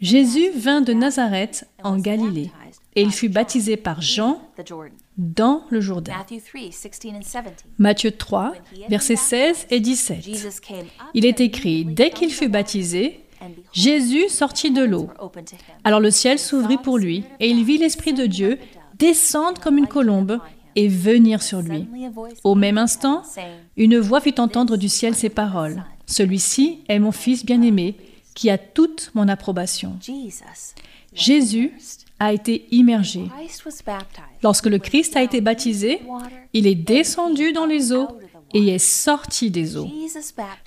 Jésus 0.00 0.50
vint 0.56 0.80
de 0.80 0.92
Nazareth 0.92 1.68
en 1.82 1.98
Galilée 1.98 2.50
et 2.96 3.02
il 3.02 3.12
fut 3.12 3.28
baptisé 3.28 3.76
par 3.76 4.00
Jean 4.00 4.40
dans 5.16 5.64
le 5.70 5.80
Jourdain. 5.80 6.14
Matthieu 7.78 8.10
3, 8.12 8.52
versets 8.88 9.16
16 9.16 9.66
et 9.70 9.80
17. 9.80 10.26
Il 11.14 11.26
est 11.26 11.40
écrit, 11.40 11.84
dès 11.84 12.10
qu'il 12.10 12.30
fut 12.30 12.48
baptisé, 12.48 13.20
Jésus 13.72 14.28
sortit 14.28 14.70
de 14.70 14.82
l'eau. 14.82 15.08
Alors 15.82 16.00
le 16.00 16.10
ciel 16.10 16.38
s'ouvrit 16.38 16.78
pour 16.78 16.98
lui, 16.98 17.24
et 17.40 17.48
il 17.48 17.64
vit 17.64 17.78
l'Esprit 17.78 18.14
de 18.14 18.26
Dieu 18.26 18.58
descendre 18.98 19.60
comme 19.60 19.78
une 19.78 19.88
colombe 19.88 20.38
et 20.76 20.88
venir 20.88 21.42
sur 21.42 21.60
lui. 21.60 21.86
Au 22.42 22.54
même 22.54 22.78
instant, 22.78 23.22
une 23.76 23.98
voix 23.98 24.20
fit 24.20 24.34
entendre 24.38 24.76
du 24.76 24.88
ciel 24.88 25.14
ces 25.14 25.28
paroles. 25.28 25.84
Celui-ci 26.06 26.80
est 26.88 26.98
mon 26.98 27.12
Fils 27.12 27.44
bien-aimé, 27.44 27.96
qui 28.34 28.50
a 28.50 28.58
toute 28.58 29.10
mon 29.14 29.28
approbation. 29.28 29.98
Jésus 31.12 31.72
a 32.24 32.32
été 32.32 32.66
immergé. 32.70 33.24
Lorsque 34.42 34.66
le 34.66 34.78
Christ 34.78 35.16
a 35.16 35.22
été 35.22 35.40
baptisé, 35.40 36.00
il 36.52 36.66
est 36.66 36.74
descendu 36.74 37.52
dans 37.52 37.66
les 37.66 37.92
eaux 37.92 38.08
et 38.54 38.68
est 38.68 38.78
sorti 38.78 39.50
des 39.50 39.76
eaux. 39.76 39.88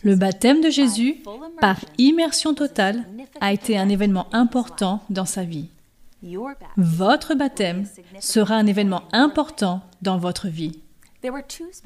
Le 0.04 0.16
baptême 0.16 0.62
de 0.62 0.70
Jésus, 0.70 1.18
par 1.60 1.78
immersion 1.98 2.54
totale, 2.54 3.06
a 3.42 3.54
été 3.54 3.78
un 3.78 3.90
événement 3.90 4.28
important 4.34 5.02
dans 5.10 5.26
sa 5.26 5.44
vie. 5.44 5.70
Votre 6.76 7.34
baptême 7.34 7.86
sera 8.20 8.56
un 8.56 8.68
événement 8.68 9.04
important 9.12 9.82
dans 10.02 10.18
votre 10.18 10.48
vie. 10.48 10.80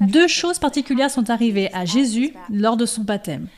Deux 0.00 0.28
choses 0.28 0.58
particulières 0.58 1.10
sont 1.10 1.30
arrivées 1.30 1.72
à 1.72 1.84
Jésus 1.84 2.34
lors 2.50 2.76
de 2.76 2.86
son 2.86 3.02
baptême. 3.02 3.48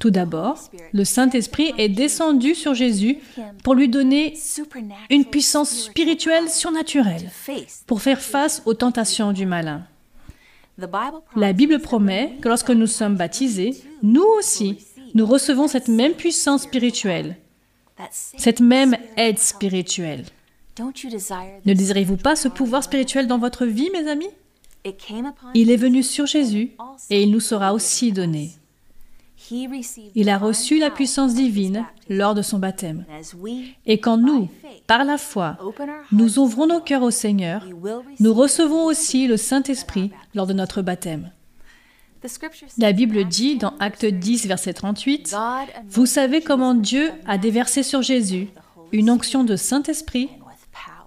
Tout 0.00 0.10
d'abord, 0.10 0.58
le 0.92 1.04
Saint-Esprit 1.04 1.72
est 1.78 1.88
descendu 1.88 2.54
sur 2.54 2.74
Jésus 2.74 3.18
pour 3.62 3.74
lui 3.74 3.88
donner 3.88 4.34
une 5.10 5.24
puissance 5.24 5.70
spirituelle 5.70 6.48
surnaturelle 6.48 7.30
pour 7.86 8.02
faire 8.02 8.20
face 8.20 8.62
aux 8.66 8.74
tentations 8.74 9.32
du 9.32 9.46
malin. 9.46 9.86
La 11.36 11.52
Bible 11.52 11.80
promet 11.80 12.36
que 12.40 12.48
lorsque 12.48 12.70
nous 12.70 12.86
sommes 12.86 13.16
baptisés, 13.16 13.82
nous 14.02 14.26
aussi, 14.38 14.78
nous 15.14 15.26
recevons 15.26 15.68
cette 15.68 15.88
même 15.88 16.14
puissance 16.14 16.62
spirituelle, 16.62 17.36
cette 18.12 18.60
même 18.60 18.96
aide 19.16 19.38
spirituelle. 19.38 20.24
Ne 20.78 21.74
désirez-vous 21.74 22.16
pas 22.16 22.34
ce 22.34 22.48
pouvoir 22.48 22.82
spirituel 22.82 23.28
dans 23.28 23.38
votre 23.38 23.64
vie, 23.64 23.90
mes 23.92 24.08
amis? 24.08 24.30
Il 25.54 25.70
est 25.70 25.76
venu 25.76 26.02
sur 26.02 26.26
Jésus 26.26 26.72
et 27.08 27.22
il 27.22 27.30
nous 27.30 27.40
sera 27.40 27.72
aussi 27.72 28.12
donné. 28.12 28.50
Il 30.14 30.28
a 30.28 30.38
reçu 30.38 30.78
la 30.78 30.90
puissance 30.90 31.34
divine 31.34 31.84
lors 32.08 32.34
de 32.34 32.42
son 32.42 32.58
baptême. 32.58 33.04
Et 33.86 33.98
quand 33.98 34.16
nous, 34.16 34.48
par 34.86 35.04
la 35.04 35.18
foi, 35.18 35.58
nous 36.12 36.38
ouvrons 36.38 36.66
nos 36.66 36.80
cœurs 36.80 37.02
au 37.02 37.10
Seigneur, 37.10 37.66
nous 38.20 38.34
recevons 38.34 38.84
aussi 38.84 39.26
le 39.26 39.36
Saint-Esprit 39.36 40.10
lors 40.34 40.46
de 40.46 40.52
notre 40.52 40.82
baptême. 40.82 41.30
La 42.78 42.92
Bible 42.92 43.24
dit 43.26 43.56
dans 43.56 43.74
Acte 43.78 44.06
10, 44.06 44.46
verset 44.46 44.72
38, 44.72 45.36
Vous 45.88 46.06
savez 46.06 46.40
comment 46.40 46.74
Dieu 46.74 47.10
a 47.26 47.36
déversé 47.38 47.82
sur 47.82 48.02
Jésus 48.02 48.48
une 48.92 49.10
onction 49.10 49.44
de 49.44 49.56
Saint-Esprit 49.56 50.30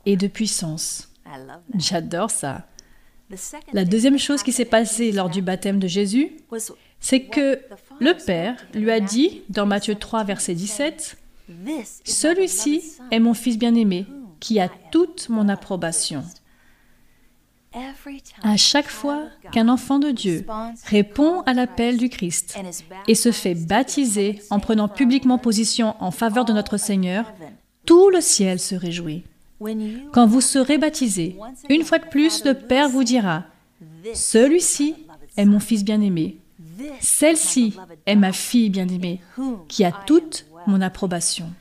et 0.06 0.16
de 0.16 0.28
puissance. 0.28 1.10
J'adore 1.78 2.32
ça. 2.32 2.68
La 3.74 3.84
deuxième 3.84 4.18
chose 4.18 4.44
qui 4.44 4.52
s'est 4.52 4.66
passée 4.66 5.12
lors 5.12 5.30
du 5.30 5.42
baptême 5.42 5.80
de 5.80 5.88
Jésus, 5.88 6.38
c'est 7.00 7.24
que 7.24 7.60
le 8.00 8.14
Père 8.14 8.56
lui 8.74 8.92
a 8.92 9.00
dit 9.00 9.42
dans 9.50 9.66
Matthieu 9.66 9.96
3, 9.96 10.24
verset 10.24 10.54
17, 10.54 11.18
Celui-ci 12.04 12.84
est 13.12 13.20
mon 13.20 13.34
Fils 13.34 13.58
bien-aimé, 13.58 14.06
qui 14.40 14.60
a 14.60 14.70
toute 14.92 15.30
mon 15.30 15.50
approbation. 15.50 16.24
À 18.44 18.58
chaque 18.58 18.88
fois 18.88 19.26
qu'un 19.52 19.70
enfant 19.70 20.00
de 20.00 20.10
Dieu 20.10 20.46
répond 20.86 21.42
à 21.42 21.54
l'appel 21.54 21.98
du 21.98 22.10
Christ 22.10 22.58
et 23.08 23.16
se 23.16 23.32
fait 23.32 23.56
baptiser 23.56 24.42
en 24.50 24.60
prenant 24.60 24.88
publiquement 24.88 25.38
position 25.38 25.96
en 26.00 26.12
faveur 26.12 26.46
de 26.46 26.54
notre 26.54 26.78
Seigneur, 26.78 27.34
tout 27.86 28.10
le 28.10 28.22
ciel 28.22 28.60
se 28.60 28.76
réjouit. 28.76 29.24
Quand 30.12 30.28
vous 30.28 30.42
serez 30.42 30.78
baptisé, 30.78 31.36
une 31.70 31.84
fois 31.84 32.00
de 32.00 32.08
plus, 32.08 32.46
le 32.46 32.54
Père 32.54 32.90
vous 32.90 33.04
dira, 33.04 33.44
Celui-ci 34.14 34.96
est 35.36 35.46
mon 35.46 35.60
Fils 35.60 35.84
bien-aimé. 35.84 36.38
Celle-ci 37.02 37.76
est 38.06 38.16
ma 38.16 38.32
fille 38.32 38.70
bien-aimée, 38.70 39.22
qui 39.68 39.84
a 39.84 39.92
toute 39.92 40.46
mon 40.68 40.82
approbation. 40.82 41.52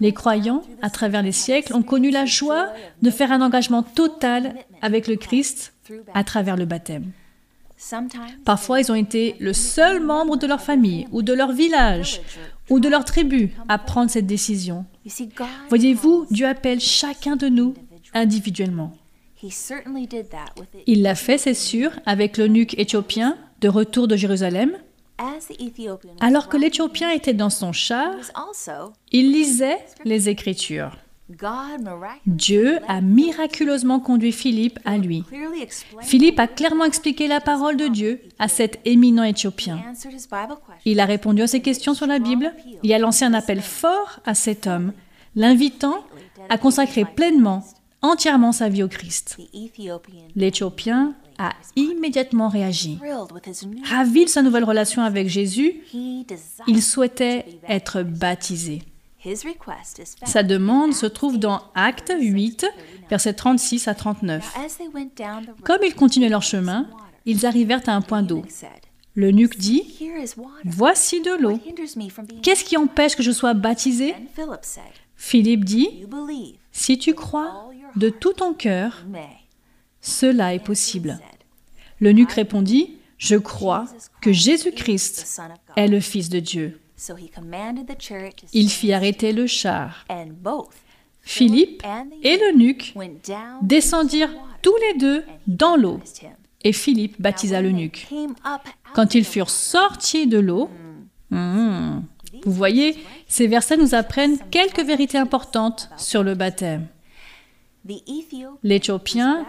Les 0.00 0.12
croyants, 0.12 0.62
à 0.82 0.90
travers 0.90 1.22
les 1.22 1.32
siècles, 1.32 1.74
ont 1.74 1.82
connu 1.82 2.10
la 2.10 2.26
joie 2.26 2.68
de 3.02 3.10
faire 3.10 3.32
un 3.32 3.40
engagement 3.40 3.82
total 3.82 4.54
avec 4.82 5.06
le 5.06 5.16
Christ 5.16 5.74
à 6.14 6.24
travers 6.24 6.56
le 6.56 6.66
baptême. 6.66 7.12
Parfois, 8.44 8.80
ils 8.80 8.90
ont 8.90 8.96
été 8.96 9.36
le 9.38 9.52
seul 9.52 10.02
membre 10.02 10.36
de 10.36 10.46
leur 10.46 10.60
famille 10.60 11.06
ou 11.12 11.22
de 11.22 11.32
leur 11.32 11.52
village 11.52 12.20
ou 12.70 12.80
de 12.80 12.88
leur 12.88 13.04
tribu 13.04 13.52
à 13.68 13.78
prendre 13.78 14.10
cette 14.10 14.26
décision. 14.26 14.86
Voyez-vous, 15.68 16.26
Dieu 16.30 16.46
appelle 16.46 16.80
chacun 16.80 17.36
de 17.36 17.48
nous 17.48 17.74
individuellement. 18.14 18.92
Il 20.86 21.02
l'a 21.02 21.14
fait, 21.14 21.38
c'est 21.38 21.54
sûr, 21.54 21.92
avec 22.06 22.38
l'eunuque 22.38 22.78
éthiopien 22.78 23.36
de 23.60 23.68
retour 23.68 24.08
de 24.08 24.16
Jérusalem. 24.16 24.76
Alors 26.20 26.48
que 26.48 26.56
l'Éthiopien 26.56 27.10
était 27.10 27.32
dans 27.32 27.50
son 27.50 27.72
char, 27.72 28.14
il 29.12 29.32
lisait 29.32 29.78
les 30.04 30.28
Écritures. 30.28 30.96
Dieu 32.26 32.78
a 32.86 33.00
miraculeusement 33.00 33.98
conduit 33.98 34.30
Philippe 34.30 34.78
à 34.84 34.96
lui. 34.96 35.24
Philippe 36.02 36.38
a 36.38 36.46
clairement 36.46 36.84
expliqué 36.84 37.26
la 37.26 37.40
parole 37.40 37.76
de 37.76 37.88
Dieu 37.88 38.20
à 38.38 38.46
cet 38.46 38.78
éminent 38.84 39.24
Éthiopien. 39.24 39.80
Il 40.84 41.00
a 41.00 41.04
répondu 41.04 41.42
à 41.42 41.46
ses 41.48 41.60
questions 41.60 41.94
sur 41.94 42.06
la 42.06 42.20
Bible 42.20 42.52
et 42.84 42.94
a 42.94 42.98
lancé 42.98 43.24
un 43.24 43.34
appel 43.34 43.60
fort 43.60 44.20
à 44.24 44.34
cet 44.34 44.68
homme, 44.68 44.92
l'invitant 45.34 46.04
à 46.48 46.58
consacrer 46.58 47.04
pleinement, 47.04 47.64
entièrement 48.02 48.52
sa 48.52 48.68
vie 48.68 48.84
au 48.84 48.88
Christ. 48.88 49.36
L'Éthiopien 50.36 51.14
a 51.38 51.52
immédiatement 51.76 52.48
réagi. 52.48 52.98
Ravi 53.84 54.24
de 54.24 54.30
sa 54.30 54.42
nouvelle 54.42 54.64
relation 54.64 55.02
avec 55.02 55.28
Jésus, 55.28 55.82
il 56.66 56.82
souhaitait 56.82 57.44
être 57.68 58.02
baptisé. 58.02 58.82
Sa 60.24 60.42
demande 60.42 60.94
se 60.94 61.06
trouve 61.06 61.38
dans 61.38 61.62
Acte 61.74 62.12
8, 62.18 62.66
versets 63.10 63.34
36 63.34 63.88
à 63.88 63.94
39. 63.94 64.56
Comme 65.64 65.80
ils 65.84 65.94
continuaient 65.94 66.28
leur 66.28 66.42
chemin, 66.42 66.86
ils 67.24 67.44
arrivèrent 67.44 67.88
à 67.88 67.92
un 67.92 68.02
point 68.02 68.22
d'eau. 68.22 68.42
L'eunuque 69.16 69.56
dit, 69.56 69.82
Voici 70.64 71.22
de 71.22 71.32
l'eau. 71.40 71.58
Qu'est-ce 72.42 72.64
qui 72.64 72.76
empêche 72.76 73.16
que 73.16 73.22
je 73.22 73.32
sois 73.32 73.54
baptisé? 73.54 74.14
Philippe 75.16 75.64
dit, 75.64 75.88
Si 76.70 76.98
tu 76.98 77.14
crois 77.14 77.70
de 77.96 78.10
tout 78.10 78.34
ton 78.34 78.52
cœur, 78.52 79.04
cela 80.06 80.54
est 80.54 80.64
possible. 80.64 81.18
L'eunuque 82.00 82.32
répondit, 82.32 82.98
Je 83.18 83.36
crois 83.36 83.86
que 84.20 84.32
Jésus-Christ 84.32 85.40
est 85.76 85.88
le 85.88 86.00
Fils 86.00 86.28
de 86.28 86.38
Dieu. 86.38 86.80
Il 88.52 88.70
fit 88.70 88.92
arrêter 88.92 89.32
le 89.32 89.46
char. 89.46 90.06
Philippe 91.22 91.82
et 92.22 92.38
l'eunuque 92.38 92.94
descendirent 93.62 94.32
tous 94.62 94.76
les 94.76 94.98
deux 94.98 95.24
dans 95.48 95.76
l'eau, 95.76 96.00
et 96.62 96.72
Philippe 96.72 97.20
baptisa 97.20 97.60
l'eunuque. 97.60 98.06
Quand 98.94 99.14
ils 99.14 99.24
furent 99.24 99.50
sortis 99.50 100.28
de 100.28 100.38
l'eau, 100.38 100.70
hmm, 101.30 102.00
vous 102.44 102.52
voyez, 102.52 102.96
ces 103.26 103.48
versets 103.48 103.76
nous 103.76 103.94
apprennent 103.94 104.38
quelques 104.50 104.84
vérités 104.84 105.18
importantes 105.18 105.90
sur 105.96 106.22
le 106.22 106.34
baptême. 106.34 106.86
L'Éthiopien 108.62 109.46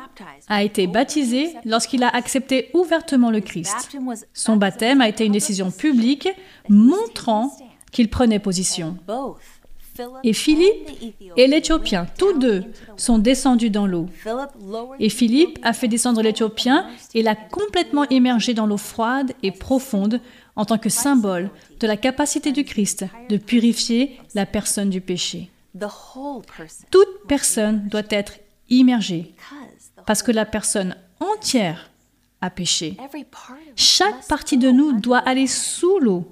a 0.48 0.64
été 0.64 0.88
baptisé 0.88 1.54
lorsqu'il 1.66 2.04
a 2.04 2.10
accepté 2.10 2.70
ouvertement 2.74 3.32
le 3.32 3.42
Christ. 3.42 3.98
Son 4.34 4.58
baptême 4.58 5.02
a 5.02 5.10
été 5.10 5.26
une 5.26 5.34
décision 5.34 5.72
publique 5.72 6.30
montrant 6.70 7.52
qu'il 7.92 8.10
prenait 8.10 8.40
position. 8.40 8.98
Et 10.24 10.34
Philippe 10.34 10.90
et 11.38 11.48
l'Éthiopien, 11.48 12.06
tous 12.18 12.38
deux, 12.38 12.66
sont 12.98 13.18
descendus 13.18 13.70
dans 13.70 13.88
l'eau. 13.88 14.08
Et 15.00 15.10
Philippe 15.10 15.58
a 15.64 15.74
fait 15.74 15.88
descendre 15.88 16.22
l'Éthiopien 16.22 16.88
et 17.16 17.24
l'a 17.24 17.36
complètement 17.36 18.08
immergé 18.10 18.54
dans 18.54 18.68
l'eau 18.68 18.78
froide 18.78 19.34
et 19.44 19.52
profonde 19.52 20.22
en 20.56 20.66
tant 20.66 20.78
que 20.78 20.90
symbole 20.90 21.50
de 21.80 21.88
la 21.88 21.98
capacité 21.98 22.52
du 22.52 22.64
Christ 22.64 23.06
de 23.30 23.38
purifier 23.38 24.20
la 24.36 24.46
personne 24.46 24.90
du 24.90 25.02
péché. 25.02 25.50
Toute 26.92 27.28
personne 27.28 27.88
doit 27.88 28.04
être 28.10 28.34
immergée 28.70 29.36
parce 30.06 30.24
que 30.24 30.32
la 30.32 30.46
personne 30.46 30.96
entière 31.20 31.92
a 32.42 32.50
péché. 32.50 32.98
Chaque 33.76 34.28
partie 34.28 34.58
de 34.58 34.70
nous 34.70 34.94
doit 34.94 35.20
aller 35.20 35.48
sous 35.48 36.00
l'eau 36.00 36.32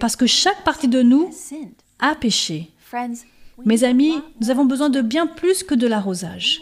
parce 0.00 0.16
que 0.16 0.26
chaque 0.26 0.62
partie 0.64 0.88
de 0.88 1.02
nous 1.02 1.30
a 1.98 2.14
péché. 2.14 2.70
Mes 3.64 3.84
amis, 3.84 4.14
nous 4.40 4.50
avons 4.50 4.64
besoin 4.64 4.90
de 4.90 5.00
bien 5.00 5.26
plus 5.26 5.62
que 5.62 5.74
de 5.74 5.86
l'arrosage. 5.86 6.60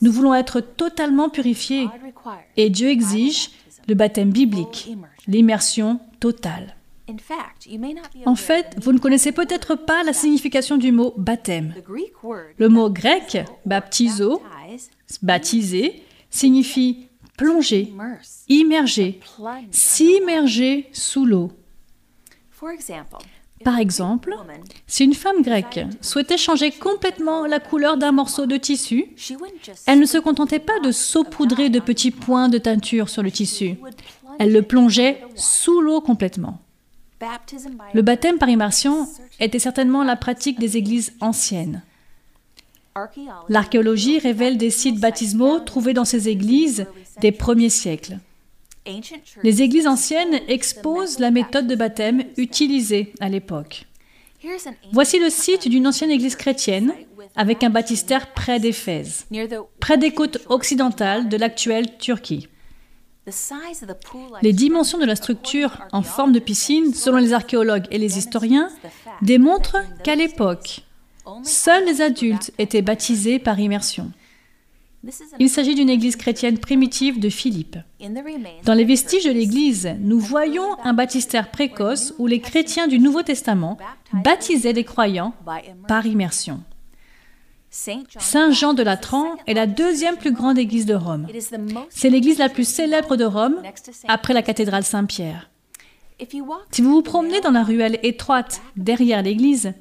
Nous 0.00 0.12
voulons 0.12 0.34
être 0.34 0.60
totalement 0.60 1.30
purifiés 1.30 1.88
et 2.56 2.70
Dieu 2.70 2.88
exige 2.88 3.50
le 3.88 3.94
baptême 3.94 4.30
biblique, 4.30 4.90
l'immersion 5.26 6.00
totale. 6.20 6.76
En 8.26 8.36
fait, 8.36 8.76
vous 8.80 8.92
ne 8.92 8.98
connaissez 8.98 9.32
peut-être 9.32 9.74
pas 9.74 10.02
la 10.04 10.12
signification 10.12 10.76
du 10.76 10.92
mot 10.92 11.14
baptême. 11.16 11.74
Le 12.56 12.68
mot 12.68 12.90
grec, 12.90 13.44
baptizo, 13.66 14.42
baptiser, 15.22 16.02
signifie 16.30 17.08
plonger, 17.36 17.92
immerger, 18.48 19.20
s'immerger 19.70 20.88
sous 20.92 21.24
l'eau. 21.24 21.50
Par 23.64 23.78
exemple, 23.78 24.34
si 24.86 25.04
une 25.04 25.14
femme 25.14 25.42
grecque 25.42 25.80
souhaitait 26.00 26.36
changer 26.36 26.70
complètement 26.70 27.46
la 27.46 27.60
couleur 27.60 27.96
d'un 27.96 28.12
morceau 28.12 28.46
de 28.46 28.56
tissu, 28.56 29.14
elle 29.86 30.00
ne 30.00 30.06
se 30.06 30.18
contentait 30.18 30.58
pas 30.58 30.80
de 30.80 30.90
saupoudrer 30.90 31.68
de 31.68 31.80
petits 31.80 32.10
points 32.10 32.48
de 32.48 32.58
teinture 32.58 33.08
sur 33.08 33.22
le 33.22 33.30
tissu. 33.30 33.76
Elle 34.38 34.52
le 34.52 34.62
plongeait 34.62 35.22
sous 35.36 35.80
l'eau 35.80 36.00
complètement. 36.00 36.58
Le 37.94 38.02
baptême 38.02 38.38
par 38.38 38.48
immersion 38.48 39.06
était 39.40 39.58
certainement 39.58 40.04
la 40.04 40.16
pratique 40.16 40.58
des 40.58 40.76
églises 40.76 41.12
anciennes. 41.20 41.82
L'archéologie 43.48 44.18
révèle 44.18 44.58
des 44.58 44.70
sites 44.70 45.00
baptismaux 45.00 45.60
trouvés 45.60 45.94
dans 45.94 46.04
ces 46.04 46.28
églises 46.28 46.86
des 47.20 47.32
premiers 47.32 47.70
siècles. 47.70 48.18
Les 49.42 49.62
églises 49.62 49.86
anciennes 49.86 50.40
exposent 50.48 51.18
la 51.18 51.30
méthode 51.30 51.66
de 51.66 51.74
baptême 51.74 52.24
utilisée 52.36 53.12
à 53.20 53.28
l'époque. 53.28 53.86
Voici 54.92 55.20
le 55.20 55.30
site 55.30 55.68
d'une 55.68 55.86
ancienne 55.86 56.10
église 56.10 56.36
chrétienne 56.36 56.92
avec 57.36 57.62
un 57.62 57.70
baptistère 57.70 58.32
près 58.32 58.58
d'Éphèse, 58.58 59.26
près 59.78 59.98
des 59.98 60.12
côtes 60.12 60.38
occidentales 60.48 61.28
de 61.28 61.36
l'actuelle 61.36 61.96
Turquie. 61.98 62.48
Les 64.42 64.52
dimensions 64.52 64.98
de 64.98 65.04
la 65.04 65.16
structure 65.16 65.78
en 65.92 66.02
forme 66.02 66.32
de 66.32 66.40
piscine, 66.40 66.92
selon 66.92 67.18
les 67.18 67.32
archéologues 67.32 67.86
et 67.90 67.98
les 67.98 68.18
historiens, 68.18 68.68
démontrent 69.22 69.78
qu'à 70.02 70.16
l'époque, 70.16 70.82
seuls 71.44 71.84
les 71.84 72.00
adultes 72.00 72.52
étaient 72.58 72.82
baptisés 72.82 73.38
par 73.38 73.60
immersion. 73.60 74.10
Il 75.38 75.48
s'agit 75.48 75.74
d'une 75.74 75.90
église 75.90 76.16
chrétienne 76.16 76.58
primitive 76.58 77.18
de 77.18 77.28
Philippe. 77.28 77.76
Dans 78.64 78.74
les 78.74 78.84
vestiges 78.84 79.24
de 79.24 79.32
l'église, 79.32 79.96
nous 80.00 80.18
voyons 80.18 80.76
un 80.84 80.92
baptistère 80.92 81.50
précoce 81.50 82.14
où 82.18 82.26
les 82.26 82.40
chrétiens 82.40 82.86
du 82.86 82.98
Nouveau 82.98 83.22
Testament 83.22 83.78
baptisaient 84.12 84.72
les 84.72 84.84
croyants 84.84 85.34
par 85.88 86.06
immersion. 86.06 86.60
Saint 87.72 88.50
Jean 88.50 88.74
de 88.74 88.82
Latran 88.82 89.36
est 89.46 89.54
la 89.54 89.66
deuxième 89.66 90.18
plus 90.18 90.32
grande 90.32 90.58
église 90.58 90.84
de 90.84 90.94
Rome. 90.94 91.26
C'est 91.88 92.10
l'église 92.10 92.38
la 92.38 92.50
plus 92.50 92.68
célèbre 92.68 93.16
de 93.16 93.24
Rome 93.24 93.62
après 94.08 94.34
la 94.34 94.42
cathédrale 94.42 94.84
Saint-Pierre. 94.84 95.50
Si 96.70 96.82
vous 96.82 96.92
vous 96.92 97.02
promenez 97.02 97.40
dans 97.40 97.50
la 97.50 97.64
ruelle 97.64 97.98
étroite 98.02 98.60
derrière 98.76 99.22
l'église, 99.22 99.72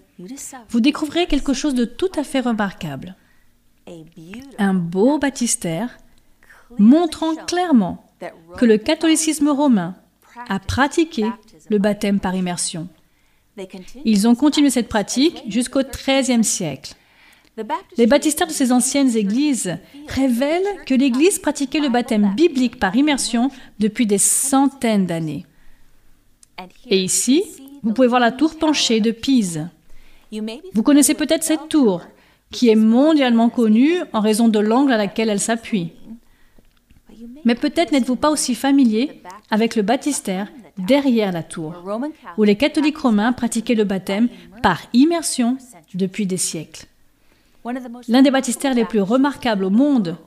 vous 0.69 0.79
découvrirez 0.79 1.27
quelque 1.27 1.53
chose 1.53 1.75
de 1.75 1.83
tout 1.83 2.11
à 2.15 2.23
fait 2.23 2.39
remarquable. 2.39 3.15
Un 4.57 4.73
beau 4.73 5.19
baptistère 5.19 5.97
montrant 6.79 7.35
clairement 7.35 8.05
que 8.55 8.65
le 8.65 8.77
catholicisme 8.77 9.49
romain 9.49 9.95
a 10.47 10.59
pratiqué 10.59 11.25
le 11.69 11.77
baptême 11.77 12.21
par 12.21 12.35
immersion. 12.35 12.87
Ils 14.05 14.29
ont 14.29 14.35
continué 14.35 14.69
cette 14.69 14.87
pratique 14.87 15.43
jusqu'au 15.49 15.81
XIIIe 15.83 16.45
siècle. 16.45 16.95
Les 17.97 18.07
baptistères 18.07 18.47
de 18.47 18.53
ces 18.53 18.71
anciennes 18.71 19.15
églises 19.15 19.77
révèlent 20.07 20.85
que 20.85 20.93
l'Église 20.93 21.39
pratiquait 21.39 21.79
le 21.79 21.89
baptême 21.89 22.33
biblique 22.35 22.79
par 22.79 22.95
immersion 22.95 23.51
depuis 23.79 24.05
des 24.05 24.17
centaines 24.17 25.05
d'années. 25.05 25.45
Et 26.89 27.03
ici, 27.03 27.43
vous 27.83 27.93
pouvez 27.93 28.07
voir 28.07 28.21
la 28.21 28.31
tour 28.31 28.57
penchée 28.57 29.01
de 29.01 29.11
Pise. 29.11 29.67
Vous 30.73 30.83
connaissez 30.83 31.13
peut-être 31.13 31.43
cette 31.43 31.67
tour, 31.67 32.03
qui 32.51 32.69
est 32.69 32.75
mondialement 32.75 33.49
connue 33.49 33.97
en 34.13 34.21
raison 34.21 34.47
de 34.47 34.59
l'angle 34.59 34.93
à 34.93 34.97
laquelle 34.97 35.29
elle 35.29 35.39
s'appuie. 35.39 35.91
Mais 37.43 37.55
peut-être 37.55 37.91
n'êtes-vous 37.91 38.15
pas 38.15 38.31
aussi 38.31 38.55
familier 38.55 39.21
avec 39.49 39.75
le 39.75 39.81
baptistère 39.81 40.47
derrière 40.77 41.31
la 41.31 41.43
tour, 41.43 41.75
où 42.37 42.43
les 42.43 42.55
catholiques 42.55 42.97
romains 42.97 43.33
pratiquaient 43.33 43.75
le 43.75 43.83
baptême 43.83 44.29
par 44.63 44.81
immersion 44.93 45.57
depuis 45.93 46.25
des 46.25 46.37
siècles. 46.37 46.85
L'un 48.07 48.21
des 48.21 48.31
baptistères 48.31 48.73
les 48.73 48.85
plus 48.85 49.01
remarquables 49.01 49.65
au 49.65 49.69
monde 49.69 50.17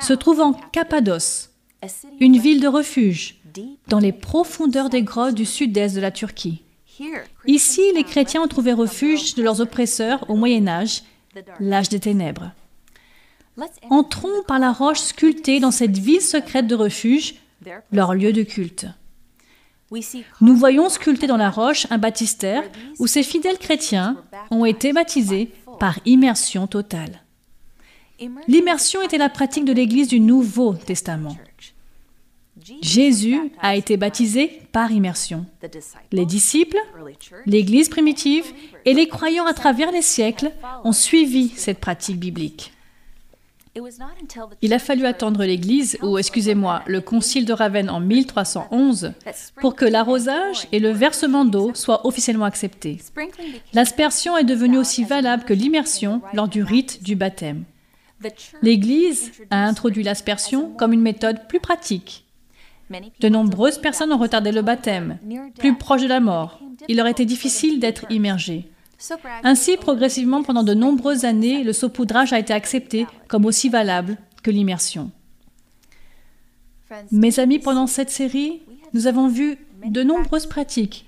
se 0.00 0.12
trouve 0.12 0.40
en 0.40 0.52
Cappadoce, 0.52 1.50
une 2.20 2.38
ville 2.38 2.60
de 2.60 2.68
refuge 2.68 3.40
dans 3.88 3.98
les 3.98 4.12
profondeurs 4.12 4.90
des 4.90 5.02
grottes 5.02 5.34
du 5.34 5.44
sud-est 5.44 5.94
de 5.94 6.00
la 6.00 6.10
Turquie. 6.10 6.62
Ici, 7.46 7.82
les 7.94 8.04
chrétiens 8.04 8.42
ont 8.42 8.48
trouvé 8.48 8.72
refuge 8.72 9.34
de 9.34 9.42
leurs 9.42 9.60
oppresseurs 9.60 10.28
au 10.30 10.36
Moyen 10.36 10.66
Âge, 10.66 11.02
l'âge 11.60 11.88
des 11.88 12.00
ténèbres. 12.00 12.52
Entrons 13.90 14.42
par 14.46 14.58
la 14.58 14.72
roche 14.72 15.00
sculptée 15.00 15.60
dans 15.60 15.70
cette 15.70 15.96
ville 15.96 16.20
secrète 16.20 16.66
de 16.66 16.74
refuge, 16.74 17.36
leur 17.92 18.14
lieu 18.14 18.32
de 18.32 18.42
culte. 18.42 18.86
Nous 20.40 20.56
voyons 20.56 20.88
sculpté 20.88 21.26
dans 21.26 21.36
la 21.36 21.50
roche 21.50 21.86
un 21.90 21.98
baptistère 21.98 22.64
où 22.98 23.06
ces 23.06 23.22
fidèles 23.22 23.58
chrétiens 23.58 24.16
ont 24.50 24.64
été 24.64 24.92
baptisés 24.92 25.52
par 25.78 25.98
immersion 26.04 26.66
totale. 26.66 27.22
L'immersion 28.48 29.02
était 29.02 29.18
la 29.18 29.28
pratique 29.28 29.64
de 29.64 29.72
l'Église 29.72 30.08
du 30.08 30.20
Nouveau 30.20 30.74
Testament. 30.74 31.36
Jésus 32.80 33.38
a 33.60 33.76
été 33.76 33.96
baptisé 33.96 34.62
par 34.72 34.90
immersion. 34.90 35.46
Les 36.10 36.24
disciples, 36.24 36.78
l'Église 37.44 37.88
primitive 37.88 38.46
et 38.84 38.94
les 38.94 39.08
croyants 39.08 39.46
à 39.46 39.54
travers 39.54 39.92
les 39.92 40.02
siècles 40.02 40.50
ont 40.84 40.92
suivi 40.92 41.50
cette 41.50 41.78
pratique 41.78 42.18
biblique. 42.18 42.72
Il 44.62 44.72
a 44.72 44.78
fallu 44.78 45.06
attendre 45.06 45.44
l'Église, 45.44 45.98
ou 46.02 46.18
excusez-moi, 46.18 46.82
le 46.86 47.00
Concile 47.00 47.44
de 47.44 47.52
Ravenne 47.52 47.90
en 47.90 48.00
1311, 48.00 49.12
pour 49.60 49.74
que 49.76 49.84
l'arrosage 49.84 50.66
et 50.72 50.78
le 50.78 50.90
versement 50.90 51.44
d'eau 51.44 51.72
soient 51.74 52.06
officiellement 52.06 52.44
acceptés. 52.44 52.98
L'aspersion 53.72 54.36
est 54.36 54.44
devenue 54.44 54.78
aussi 54.78 55.04
valable 55.04 55.44
que 55.44 55.54
l'immersion 55.54 56.22
lors 56.32 56.48
du 56.48 56.62
rite 56.62 57.02
du 57.02 57.16
baptême. 57.16 57.64
L'Église 58.62 59.32
a 59.50 59.64
introduit 59.64 60.02
l'aspersion 60.02 60.70
comme 60.70 60.92
une 60.92 61.02
méthode 61.02 61.46
plus 61.48 61.60
pratique. 61.60 62.24
De 63.20 63.28
nombreuses 63.28 63.78
personnes 63.78 64.12
ont 64.12 64.18
retardé 64.18 64.52
le 64.52 64.62
baptême, 64.62 65.18
plus 65.58 65.76
proche 65.76 66.02
de 66.02 66.08
la 66.08 66.20
mort. 66.20 66.60
Il 66.88 66.96
leur 66.96 67.06
était 67.06 67.24
difficile 67.24 67.80
d'être 67.80 68.06
immergés. 68.10 68.68
Ainsi, 69.42 69.76
progressivement, 69.76 70.42
pendant 70.42 70.62
de 70.62 70.74
nombreuses 70.74 71.24
années, 71.24 71.64
le 71.64 71.72
saupoudrage 71.72 72.32
a 72.32 72.38
été 72.38 72.52
accepté 72.52 73.06
comme 73.28 73.44
aussi 73.44 73.68
valable 73.68 74.16
que 74.42 74.50
l'immersion. 74.50 75.10
Mes 77.10 77.38
amis, 77.38 77.58
pendant 77.58 77.86
cette 77.86 78.10
série, 78.10 78.62
nous 78.94 79.06
avons 79.06 79.28
vu 79.28 79.58
de 79.84 80.02
nombreuses 80.02 80.46
pratiques 80.46 81.06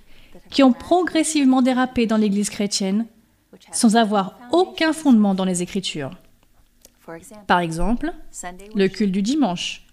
qui 0.51 0.63
ont 0.63 0.73
progressivement 0.73 1.63
dérapé 1.63 2.07
dans 2.07 2.17
l'Église 2.17 2.51
chrétienne 2.51 3.07
sans 3.73 3.97
avoir 3.97 4.39
aucun 4.53 4.93
fondement 4.93 5.35
dans 5.35 5.45
les 5.45 5.63
Écritures. 5.63 6.11
Par 7.47 7.61
exemple, 7.61 8.13
le 8.75 8.89
culte 8.89 9.13
du 9.13 9.23
dimanche, 9.23 9.87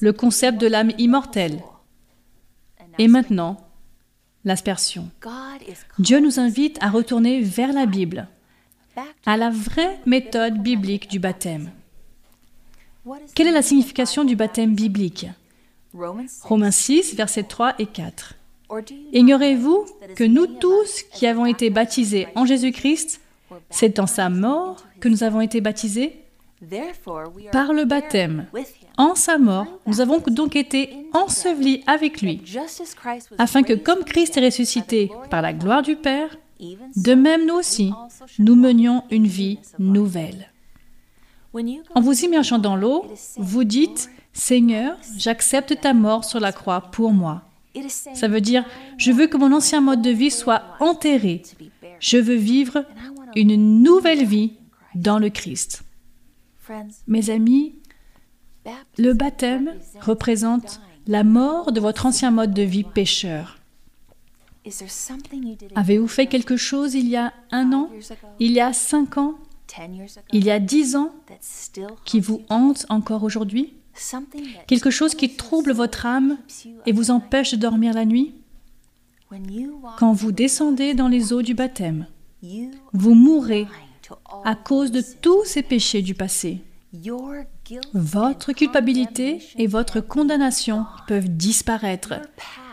le 0.00 0.12
concept 0.12 0.60
de 0.60 0.66
l'âme 0.66 0.92
immortelle, 0.98 1.62
et 2.98 3.08
maintenant 3.08 3.56
l'aspersion. 4.44 5.10
Dieu 5.98 6.20
nous 6.20 6.40
invite 6.40 6.78
à 6.80 6.90
retourner 6.90 7.40
vers 7.40 7.72
la 7.72 7.86
Bible, 7.86 8.28
à 9.26 9.36
la 9.36 9.50
vraie 9.50 9.98
méthode 10.06 10.58
biblique 10.58 11.08
du 11.10 11.18
baptême. 11.18 11.70
Quelle 13.34 13.48
est 13.48 13.52
la 13.52 13.62
signification 13.62 14.24
du 14.24 14.36
baptême 14.36 14.74
biblique? 14.74 15.26
Romains 16.42 16.70
6, 16.70 17.14
versets 17.14 17.42
3 17.42 17.74
et 17.78 17.86
4. 17.86 18.34
Ignorez-vous 19.12 19.86
que 20.16 20.24
nous 20.24 20.46
tous 20.46 21.02
qui 21.12 21.26
avons 21.26 21.46
été 21.46 21.68
baptisés 21.68 22.28
en 22.34 22.46
Jésus-Christ, 22.46 23.20
c'est 23.68 23.96
dans 23.96 24.06
sa 24.06 24.30
mort 24.30 24.84
que 25.00 25.08
nous 25.08 25.24
avons 25.24 25.40
été 25.40 25.60
baptisés 25.60 26.20
Par 27.50 27.72
le 27.72 27.84
baptême, 27.84 28.46
en 28.98 29.14
sa 29.14 29.38
mort, 29.38 29.66
nous 29.86 30.00
avons 30.00 30.22
donc 30.26 30.56
été 30.56 31.06
ensevelis 31.12 31.82
avec 31.86 32.22
lui, 32.22 32.42
afin 33.38 33.62
que 33.62 33.72
comme 33.72 34.04
Christ 34.04 34.36
est 34.36 34.44
ressuscité 34.44 35.10
par 35.30 35.42
la 35.42 35.52
gloire 35.52 35.82
du 35.82 35.96
Père, 35.96 36.36
de 36.96 37.14
même 37.14 37.46
nous 37.46 37.54
aussi, 37.54 37.92
nous 38.38 38.54
menions 38.54 39.02
une 39.10 39.26
vie 39.26 39.58
nouvelle. 39.78 40.48
En 41.94 42.00
vous 42.00 42.24
immergeant 42.24 42.58
dans 42.58 42.76
l'eau, 42.76 43.06
vous 43.36 43.64
dites, 43.64 44.10
Seigneur, 44.32 44.96
j'accepte 45.18 45.80
ta 45.80 45.92
mort 45.92 46.24
sur 46.24 46.40
la 46.40 46.52
croix 46.52 46.80
pour 46.80 47.12
moi. 47.12 47.42
Ça 48.14 48.28
veut 48.28 48.40
dire, 48.40 48.64
je 48.96 49.12
veux 49.12 49.26
que 49.26 49.36
mon 49.36 49.52
ancien 49.52 49.80
mode 49.80 50.02
de 50.02 50.10
vie 50.10 50.30
soit 50.30 50.62
enterré. 50.80 51.42
Je 52.00 52.18
veux 52.18 52.36
vivre 52.36 52.84
une 53.34 53.82
nouvelle 53.82 54.24
vie 54.24 54.54
dans 54.94 55.18
le 55.18 55.30
Christ. 55.30 55.82
Mes 57.06 57.30
amis, 57.30 57.74
le 58.98 59.12
baptême 59.12 59.72
représente 60.00 60.80
la 61.06 61.24
mort 61.24 61.72
de 61.72 61.80
votre 61.80 62.06
ancien 62.06 62.30
mode 62.30 62.54
de 62.54 62.62
vie 62.62 62.84
pécheur. 62.84 63.58
Avez-vous 65.74 66.08
fait 66.08 66.26
quelque 66.26 66.56
chose 66.56 66.94
il 66.94 67.08
y 67.08 67.16
a 67.16 67.32
un 67.50 67.72
an, 67.72 67.90
il 68.38 68.52
y 68.52 68.60
a 68.60 68.72
cinq 68.72 69.18
ans, 69.18 69.34
il 70.32 70.44
y 70.44 70.50
a 70.50 70.60
dix 70.60 70.94
ans, 70.94 71.12
qui 72.04 72.20
vous 72.20 72.42
hante 72.48 72.86
encore 72.88 73.24
aujourd'hui? 73.24 73.74
Quelque 74.66 74.90
chose 74.90 75.14
qui 75.14 75.36
trouble 75.36 75.72
votre 75.72 76.06
âme 76.06 76.38
et 76.86 76.92
vous 76.92 77.10
empêche 77.10 77.52
de 77.52 77.56
dormir 77.56 77.94
la 77.94 78.04
nuit? 78.04 78.34
Quand 79.98 80.12
vous 80.12 80.30
descendez 80.30 80.94
dans 80.94 81.08
les 81.08 81.32
eaux 81.32 81.42
du 81.42 81.54
baptême, 81.54 82.06
vous 82.92 83.14
mourrez 83.14 83.66
à 84.44 84.54
cause 84.54 84.92
de 84.92 85.02
tous 85.20 85.44
ces 85.44 85.62
péchés 85.62 86.02
du 86.02 86.14
passé. 86.14 86.62
Votre 87.94 88.52
culpabilité 88.52 89.42
et 89.56 89.66
votre 89.66 90.00
condamnation 90.00 90.86
peuvent 91.08 91.28
disparaître. 91.28 92.14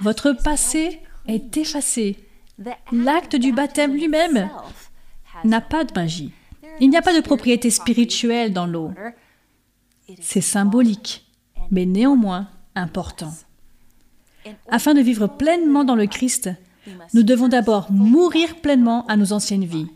Votre 0.01 0.33
passé 0.33 0.99
est 1.27 1.55
effacé. 1.55 2.17
L'acte 2.91 3.37
du 3.37 3.53
baptême 3.53 3.93
lui-même 3.93 4.49
n'a 5.45 5.61
pas 5.61 5.85
de 5.85 5.93
magie. 5.93 6.33
Il 6.81 6.89
n'y 6.89 6.97
a 6.97 7.01
pas 7.01 7.15
de 7.15 7.21
propriété 7.21 7.69
spirituelle 7.69 8.51
dans 8.51 8.65
l'eau. 8.67 8.91
C'est 10.19 10.41
symbolique, 10.41 11.25
mais 11.71 11.85
néanmoins 11.85 12.49
important. 12.75 13.31
Afin 14.69 14.93
de 14.93 15.01
vivre 15.01 15.27
pleinement 15.27 15.85
dans 15.85 15.95
le 15.95 16.07
Christ, 16.07 16.49
nous 17.13 17.23
devons 17.23 17.47
d'abord 17.47 17.91
mourir 17.91 18.55
pleinement 18.61 19.05
à 19.07 19.15
nos 19.15 19.31
anciennes 19.31 19.65
vies. 19.65 19.87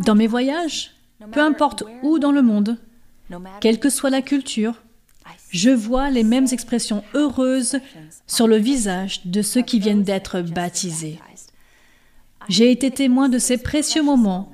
Dans 0.00 0.14
mes 0.14 0.26
voyages, 0.26 0.95
peu 1.32 1.40
importe 1.40 1.84
où 2.02 2.18
dans 2.18 2.32
le 2.32 2.42
monde, 2.42 2.78
quelle 3.60 3.80
que 3.80 3.90
soit 3.90 4.10
la 4.10 4.22
culture, 4.22 4.82
je 5.50 5.70
vois 5.70 6.10
les 6.10 6.22
mêmes 6.22 6.46
expressions 6.52 7.02
heureuses 7.14 7.78
sur 8.26 8.46
le 8.46 8.56
visage 8.56 9.26
de 9.26 9.42
ceux 9.42 9.62
qui 9.62 9.78
viennent 9.78 10.02
d'être 10.02 10.40
baptisés. 10.40 11.18
J'ai 12.48 12.70
été 12.70 12.90
témoin 12.90 13.28
de 13.28 13.38
ces 13.38 13.58
précieux 13.58 14.02
moments 14.02 14.52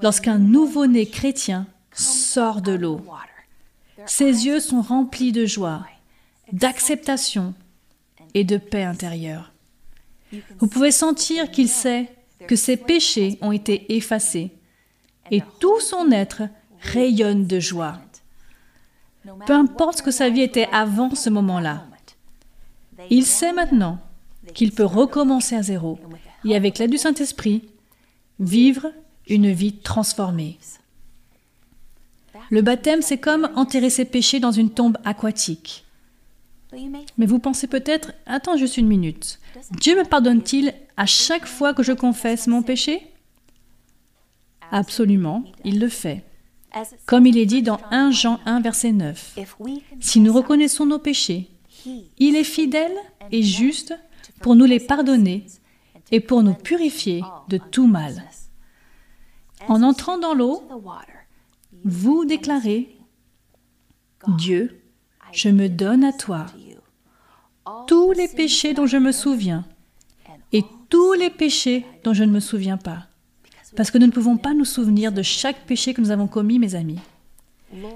lorsqu'un 0.00 0.38
nouveau-né 0.38 1.06
chrétien 1.06 1.66
sort 1.92 2.62
de 2.62 2.72
l'eau. 2.72 3.00
Ses 4.06 4.46
yeux 4.46 4.60
sont 4.60 4.80
remplis 4.80 5.32
de 5.32 5.44
joie, 5.44 5.84
d'acceptation 6.52 7.54
et 8.34 8.44
de 8.44 8.56
paix 8.56 8.84
intérieure. 8.84 9.52
Vous 10.58 10.68
pouvez 10.68 10.92
sentir 10.92 11.50
qu'il 11.50 11.68
sait 11.68 12.08
que 12.46 12.56
ses 12.56 12.76
péchés 12.76 13.38
ont 13.40 13.52
été 13.52 13.96
effacés 13.96 14.52
et 15.30 15.42
tout 15.58 15.80
son 15.80 16.10
être 16.10 16.42
rayonne 16.80 17.46
de 17.46 17.60
joie. 17.60 17.98
Peu 19.46 19.52
importe 19.52 19.98
ce 19.98 20.02
que 20.02 20.10
sa 20.10 20.30
vie 20.30 20.42
était 20.42 20.68
avant 20.72 21.14
ce 21.14 21.30
moment-là, 21.30 21.84
il 23.10 23.24
sait 23.24 23.52
maintenant 23.52 23.98
qu'il 24.54 24.72
peut 24.72 24.84
recommencer 24.84 25.56
à 25.56 25.62
zéro 25.62 25.98
et 26.44 26.56
avec 26.56 26.78
l'aide 26.78 26.90
du 26.90 26.98
Saint-Esprit, 26.98 27.68
vivre 28.38 28.90
une 29.28 29.50
vie 29.50 29.74
transformée. 29.74 30.58
Le 32.50 32.62
baptême, 32.62 33.02
c'est 33.02 33.18
comme 33.18 33.50
enterrer 33.54 33.90
ses 33.90 34.04
péchés 34.04 34.40
dans 34.40 34.50
une 34.50 34.70
tombe 34.70 34.98
aquatique. 35.04 35.84
Mais 37.18 37.26
vous 37.26 37.38
pensez 37.38 37.66
peut-être, 37.66 38.12
attends 38.26 38.56
juste 38.56 38.76
une 38.76 38.86
minute, 38.86 39.38
Dieu 39.72 39.96
me 39.96 40.04
pardonne-t-il 40.04 40.74
à 40.96 41.06
chaque 41.06 41.46
fois 41.46 41.74
que 41.74 41.82
je 41.82 41.92
confesse 41.92 42.46
mon 42.46 42.62
péché? 42.62 43.02
Absolument, 44.70 45.44
il 45.64 45.80
le 45.80 45.88
fait. 45.88 46.24
Comme 47.06 47.26
il 47.26 47.36
est 47.36 47.46
dit 47.46 47.62
dans 47.62 47.80
1 47.90 48.10
Jean 48.12 48.40
1, 48.46 48.60
verset 48.60 48.92
9. 48.92 49.38
Si 50.00 50.20
nous 50.20 50.32
reconnaissons 50.32 50.86
nos 50.86 50.98
péchés, 50.98 51.50
il 52.18 52.36
est 52.36 52.44
fidèle 52.44 52.94
et 53.32 53.42
juste 53.42 53.94
pour 54.40 54.54
nous 54.54 54.66
les 54.66 54.80
pardonner 54.80 55.44
et 56.12 56.20
pour 56.20 56.42
nous 56.42 56.54
purifier 56.54 57.22
de 57.48 57.58
tout 57.58 57.86
mal. 57.86 58.24
En 59.68 59.82
entrant 59.82 60.18
dans 60.18 60.34
l'eau, 60.34 60.62
vous 61.84 62.24
déclarez, 62.24 62.96
Dieu, 64.36 64.82
je 65.32 65.48
me 65.48 65.68
donne 65.68 66.04
à 66.04 66.12
toi 66.12 66.46
tous 67.86 68.12
les 68.12 68.28
péchés 68.28 68.74
dont 68.74 68.86
je 68.86 68.96
me 68.96 69.12
souviens 69.12 69.64
et 70.52 70.64
tous 70.88 71.12
les 71.12 71.30
péchés 71.30 71.84
dont 72.04 72.12
je 72.12 72.24
ne 72.24 72.32
me 72.32 72.40
souviens 72.40 72.76
pas. 72.76 73.09
Parce 73.76 73.90
que 73.90 73.98
nous 73.98 74.06
ne 74.06 74.12
pouvons 74.12 74.36
pas 74.36 74.54
nous 74.54 74.64
souvenir 74.64 75.12
de 75.12 75.22
chaque 75.22 75.66
péché 75.66 75.94
que 75.94 76.00
nous 76.00 76.10
avons 76.10 76.26
commis, 76.26 76.58
mes 76.58 76.74
amis. 76.74 76.98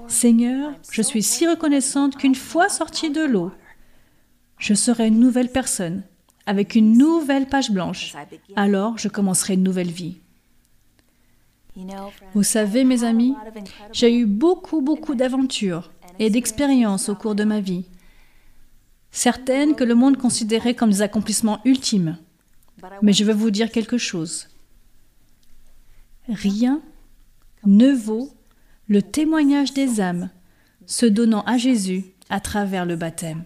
Seigneur, 0.07 0.73
je 0.91 1.01
suis 1.01 1.23
si 1.23 1.47
reconnaissante 1.47 2.15
qu'une 2.15 2.35
fois 2.35 2.69
sortie 2.69 3.09
de 3.09 3.23
l'eau, 3.23 3.51
je 4.57 4.73
serai 4.73 5.07
une 5.07 5.19
nouvelle 5.19 5.51
personne, 5.51 6.03
avec 6.45 6.75
une 6.75 6.97
nouvelle 6.97 7.47
page 7.47 7.71
blanche. 7.71 8.15
Alors 8.55 8.97
je 8.97 9.09
commencerai 9.09 9.55
une 9.55 9.63
nouvelle 9.63 9.91
vie. 9.91 10.17
Vous 12.33 12.43
savez, 12.43 12.85
mes 12.85 13.03
amis, 13.03 13.35
j'ai 13.91 14.15
eu 14.15 14.25
beaucoup, 14.25 14.81
beaucoup 14.81 15.13
d'aventures 15.13 15.91
et 16.19 16.29
d'expériences 16.29 17.09
au 17.09 17.15
cours 17.15 17.35
de 17.35 17.43
ma 17.43 17.59
vie. 17.59 17.85
Certaines 19.11 19.75
que 19.75 19.83
le 19.83 19.95
monde 19.95 20.17
considérait 20.17 20.73
comme 20.73 20.91
des 20.91 21.01
accomplissements 21.01 21.59
ultimes. 21.65 22.17
Mais 23.01 23.13
je 23.13 23.25
vais 23.25 23.33
vous 23.33 23.51
dire 23.51 23.71
quelque 23.71 23.97
chose. 23.97 24.47
Rien 26.29 26.81
ne 27.65 27.91
vaut 27.91 28.29
le 28.87 29.01
témoignage 29.01 29.73
des 29.73 30.01
âmes 30.01 30.29
se 30.85 31.05
donnant 31.05 31.41
à 31.41 31.57
Jésus 31.57 32.05
à 32.29 32.39
travers 32.39 32.85
le 32.85 32.95
baptême 32.95 33.43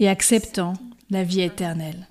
et 0.00 0.08
acceptant 0.08 0.74
la 1.10 1.24
vie 1.24 1.40
éternelle. 1.40 2.08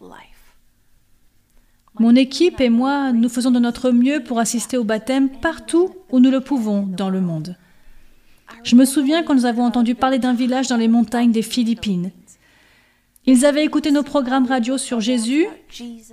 Mon 1.99 2.15
équipe 2.15 2.61
et 2.61 2.69
moi, 2.69 3.11
nous 3.11 3.29
faisons 3.29 3.49
de 3.49 3.59
notre 3.59 3.91
mieux 3.91 4.21
pour 4.23 4.39
assister 4.39 4.77
au 4.77 4.83
baptême 4.83 5.29
partout 5.29 5.95
où 6.11 6.19
nous 6.19 6.29
le 6.29 6.41
pouvons 6.41 6.83
dans 6.83 7.09
le 7.09 7.21
monde. 7.21 7.55
Je 8.63 8.75
me 8.75 8.85
souviens 8.85 9.23
quand 9.23 9.33
nous 9.33 9.45
avons 9.45 9.63
entendu 9.63 9.95
parler 9.95 10.19
d'un 10.19 10.33
village 10.33 10.67
dans 10.67 10.77
les 10.77 10.87
montagnes 10.87 11.31
des 11.31 11.41
Philippines. 11.41 12.11
Ils 13.25 13.45
avaient 13.45 13.65
écouté 13.65 13.91
nos 13.91 14.03
programmes 14.03 14.45
radio 14.45 14.77
sur 14.77 15.01
Jésus 15.01 15.47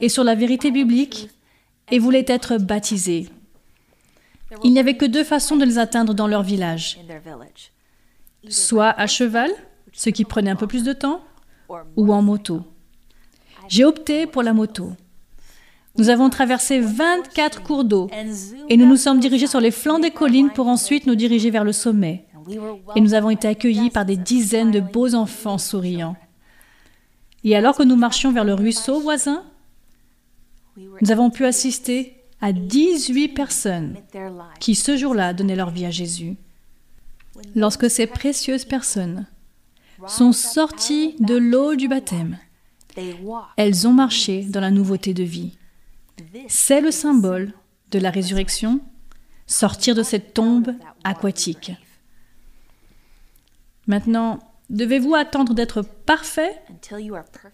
et 0.00 0.08
sur 0.08 0.24
la 0.24 0.34
vérité 0.34 0.70
biblique 0.70 1.28
et 1.90 1.98
voulaient 1.98 2.24
être 2.28 2.58
baptisés. 2.58 3.28
Il 4.62 4.72
n'y 4.72 4.78
avait 4.78 4.96
que 4.96 5.04
deux 5.04 5.24
façons 5.24 5.56
de 5.56 5.64
les 5.64 5.78
atteindre 5.78 6.14
dans 6.14 6.26
leur 6.26 6.42
village. 6.42 6.98
Soit 8.48 8.90
à 8.90 9.06
cheval, 9.06 9.50
ce 9.92 10.10
qui 10.10 10.24
prenait 10.24 10.50
un 10.50 10.56
peu 10.56 10.66
plus 10.66 10.84
de 10.84 10.92
temps, 10.92 11.22
ou 11.96 12.12
en 12.12 12.22
moto. 12.22 12.62
J'ai 13.68 13.84
opté 13.84 14.26
pour 14.26 14.42
la 14.42 14.52
moto. 14.52 14.92
Nous 15.96 16.08
avons 16.08 16.28
traversé 16.28 16.80
24 16.80 17.62
cours 17.62 17.84
d'eau 17.84 18.10
et 18.68 18.76
nous 18.76 18.86
nous 18.86 18.96
sommes 18.96 19.20
dirigés 19.20 19.46
sur 19.46 19.60
les 19.60 19.70
flancs 19.70 20.00
des 20.00 20.10
collines 20.10 20.50
pour 20.50 20.66
ensuite 20.66 21.06
nous 21.06 21.14
diriger 21.14 21.50
vers 21.50 21.64
le 21.64 21.72
sommet. 21.72 22.26
Et 22.96 23.00
nous 23.00 23.14
avons 23.14 23.30
été 23.30 23.48
accueillis 23.48 23.90
par 23.90 24.04
des 24.04 24.16
dizaines 24.16 24.70
de 24.70 24.80
beaux 24.80 25.14
enfants 25.14 25.56
souriants. 25.56 26.16
Et 27.44 27.56
alors 27.56 27.76
que 27.76 27.82
nous 27.82 27.96
marchions 27.96 28.32
vers 28.32 28.44
le 28.44 28.54
ruisseau 28.54 29.00
voisin, 29.00 29.44
nous 30.76 31.10
avons 31.10 31.30
pu 31.30 31.44
assister 31.44 32.16
à 32.40 32.52
18 32.52 33.28
personnes 33.28 33.96
qui 34.60 34.74
ce 34.74 34.96
jour-là 34.96 35.32
donnaient 35.32 35.56
leur 35.56 35.70
vie 35.70 35.86
à 35.86 35.90
Jésus. 35.90 36.36
Lorsque 37.54 37.90
ces 37.90 38.06
précieuses 38.06 38.64
personnes 38.64 39.26
sont 40.06 40.32
sorties 40.32 41.16
de 41.20 41.36
l'eau 41.36 41.74
du 41.74 41.88
baptême, 41.88 42.38
elles 43.56 43.86
ont 43.86 43.92
marché 43.92 44.44
dans 44.44 44.60
la 44.60 44.70
nouveauté 44.70 45.14
de 45.14 45.22
vie. 45.22 45.56
C'est 46.48 46.80
le 46.80 46.90
symbole 46.90 47.52
de 47.90 47.98
la 47.98 48.10
résurrection, 48.10 48.80
sortir 49.46 49.94
de 49.94 50.02
cette 50.02 50.34
tombe 50.34 50.74
aquatique. 51.02 51.72
Maintenant, 53.86 54.38
devez-vous 54.70 55.14
attendre 55.14 55.54
d'être 55.54 55.82
parfait 55.82 56.60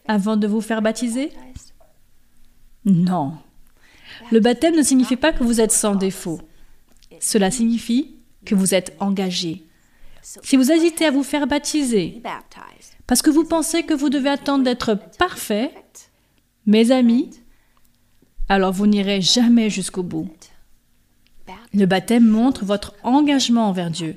avant 0.06 0.36
de 0.36 0.46
vous 0.46 0.60
faire 0.60 0.82
baptiser? 0.82 1.32
Non. 2.84 3.34
Le 4.30 4.40
baptême 4.40 4.76
ne 4.76 4.82
signifie 4.82 5.16
pas 5.16 5.32
que 5.32 5.44
vous 5.44 5.60
êtes 5.60 5.72
sans 5.72 5.94
défaut. 5.94 6.40
Cela 7.20 7.50
signifie 7.50 8.16
que 8.44 8.54
vous 8.54 8.74
êtes 8.74 8.96
engagé. 9.00 9.66
Si 10.22 10.56
vous 10.56 10.70
hésitez 10.70 11.06
à 11.06 11.10
vous 11.10 11.22
faire 11.22 11.46
baptiser 11.46 12.22
parce 13.06 13.22
que 13.22 13.30
vous 13.30 13.44
pensez 13.44 13.82
que 13.82 13.94
vous 13.94 14.10
devez 14.10 14.30
attendre 14.30 14.64
d'être 14.64 14.96
parfait, 15.18 15.72
mes 16.66 16.90
amis, 16.90 17.30
alors 18.48 18.72
vous 18.72 18.86
n'irez 18.86 19.20
jamais 19.20 19.70
jusqu'au 19.70 20.02
bout. 20.02 20.30
Le 21.74 21.86
baptême 21.86 22.26
montre 22.26 22.64
votre 22.64 22.94
engagement 23.02 23.68
envers 23.68 23.90
Dieu, 23.90 24.16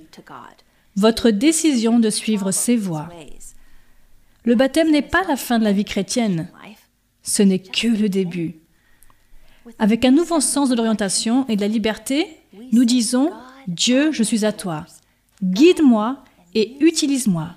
votre 0.95 1.31
décision 1.31 1.99
de 1.99 2.09
suivre 2.09 2.51
ses 2.51 2.75
voies. 2.75 3.09
Le 4.43 4.55
baptême 4.55 4.91
n'est 4.91 5.01
pas 5.01 5.23
la 5.27 5.37
fin 5.37 5.57
de 5.57 5.63
la 5.63 5.71
vie 5.71 5.85
chrétienne, 5.85 6.49
ce 7.23 7.41
n'est 7.41 7.59
que 7.59 7.87
le 7.87 8.09
début. 8.09 8.55
Avec 9.79 10.05
un 10.05 10.11
nouveau 10.11 10.41
sens 10.41 10.69
de 10.69 10.75
l'orientation 10.75 11.47
et 11.47 11.55
de 11.55 11.61
la 11.61 11.67
liberté, 11.67 12.27
nous 12.71 12.85
disons, 12.85 13.31
Dieu, 13.67 14.11
je 14.11 14.23
suis 14.23 14.45
à 14.45 14.51
toi. 14.51 14.85
Guide-moi 15.41 16.23
et 16.53 16.75
utilise-moi. 16.81 17.55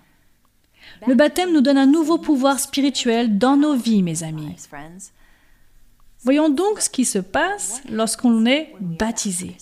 Le 1.06 1.14
baptême 1.14 1.52
nous 1.52 1.60
donne 1.60 1.78
un 1.78 1.86
nouveau 1.86 2.18
pouvoir 2.18 2.58
spirituel 2.58 3.38
dans 3.38 3.56
nos 3.56 3.74
vies, 3.74 4.02
mes 4.02 4.22
amis. 4.22 4.54
Voyons 6.22 6.48
donc 6.48 6.80
ce 6.80 6.90
qui 6.90 7.04
se 7.04 7.18
passe 7.18 7.82
lorsqu'on 7.90 8.46
est 8.46 8.72
baptisé. 8.80 9.56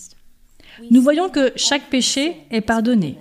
Nous 0.91 1.01
voyons 1.01 1.29
que 1.29 1.51
chaque 1.55 1.89
péché 1.89 2.37
est 2.51 2.61
pardonné. 2.61 3.17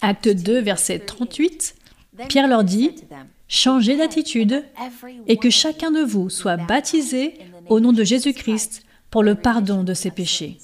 Acte 0.00 0.28
2, 0.28 0.60
verset 0.60 1.00
38, 1.00 1.74
Pierre 2.28 2.48
leur 2.48 2.64
dit, 2.64 2.94
Changez 3.52 3.96
d'attitude 3.96 4.64
et 5.26 5.36
que 5.36 5.50
chacun 5.50 5.90
de 5.90 6.02
vous 6.02 6.30
soit 6.30 6.56
baptisé 6.56 7.34
au 7.68 7.80
nom 7.80 7.92
de 7.92 8.04
Jésus-Christ 8.04 8.84
pour 9.10 9.24
le 9.24 9.34
pardon 9.34 9.82
de 9.82 9.92
ses 9.92 10.12
péchés. 10.12 10.58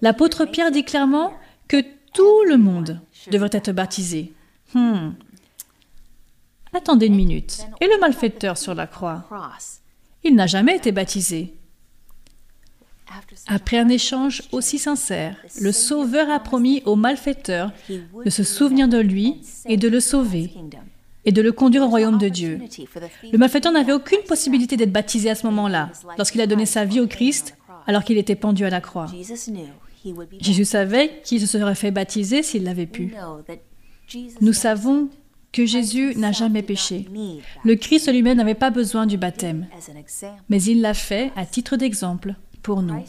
L'apôtre 0.00 0.44
Pierre 0.44 0.70
dit 0.70 0.84
clairement 0.84 1.34
que 1.66 1.82
tout 2.12 2.44
le 2.46 2.56
monde 2.56 3.00
devrait 3.32 3.50
être 3.50 3.72
baptisé. 3.72 4.32
Hmm. 4.74 5.10
Attendez 6.72 7.06
une 7.06 7.16
minute. 7.16 7.66
Et 7.80 7.86
le 7.86 7.98
malfaiteur 7.98 8.56
sur 8.56 8.76
la 8.76 8.86
croix? 8.86 9.24
Il 10.22 10.36
n'a 10.36 10.46
jamais 10.46 10.76
été 10.76 10.92
baptisé. 10.92 11.52
Après 13.48 13.78
un 13.78 13.88
échange 13.88 14.44
aussi 14.52 14.78
sincère, 14.78 15.36
le 15.60 15.72
Sauveur 15.72 16.30
a 16.30 16.38
promis 16.38 16.80
au 16.84 16.94
malfaiteur 16.94 17.72
de 17.88 18.30
se 18.30 18.44
souvenir 18.44 18.86
de 18.86 18.98
lui 18.98 19.40
et 19.66 19.76
de 19.76 19.88
le 19.88 19.98
sauver 19.98 20.52
et 21.26 21.32
de 21.32 21.42
le 21.42 21.52
conduire 21.52 21.82
au 21.82 21.88
royaume 21.88 22.18
de 22.18 22.28
Dieu. 22.28 22.60
Le 23.32 23.38
malfaiteur 23.38 23.72
n'avait 23.72 23.92
aucune 23.92 24.22
possibilité 24.26 24.76
d'être 24.76 24.92
baptisé 24.92 25.30
à 25.30 25.34
ce 25.34 25.46
moment-là, 25.46 25.90
lorsqu'il 26.18 26.40
a 26.40 26.46
donné 26.46 26.66
sa 26.66 26.84
vie 26.84 27.00
au 27.00 27.06
Christ 27.06 27.56
alors 27.86 28.04
qu'il 28.04 28.18
était 28.18 28.36
pendu 28.36 28.64
à 28.64 28.70
la 28.70 28.80
croix. 28.80 29.06
Jésus 30.40 30.64
savait 30.64 31.20
qu'il 31.24 31.40
se 31.40 31.46
serait 31.46 31.74
fait 31.74 31.90
baptiser 31.90 32.42
s'il 32.42 32.64
l'avait 32.64 32.86
pu. 32.86 33.14
Nous 34.40 34.52
savons 34.52 35.08
que 35.52 35.64
Jésus 35.64 36.14
n'a 36.16 36.32
jamais 36.32 36.62
péché. 36.62 37.06
Le 37.64 37.76
Christ 37.76 38.10
lui-même 38.10 38.36
n'avait 38.36 38.54
pas 38.54 38.70
besoin 38.70 39.06
du 39.06 39.16
baptême, 39.16 39.66
mais 40.48 40.62
il 40.62 40.80
l'a 40.80 40.94
fait 40.94 41.32
à 41.36 41.46
titre 41.46 41.76
d'exemple 41.76 42.34
pour 42.62 42.82
nous. 42.82 43.02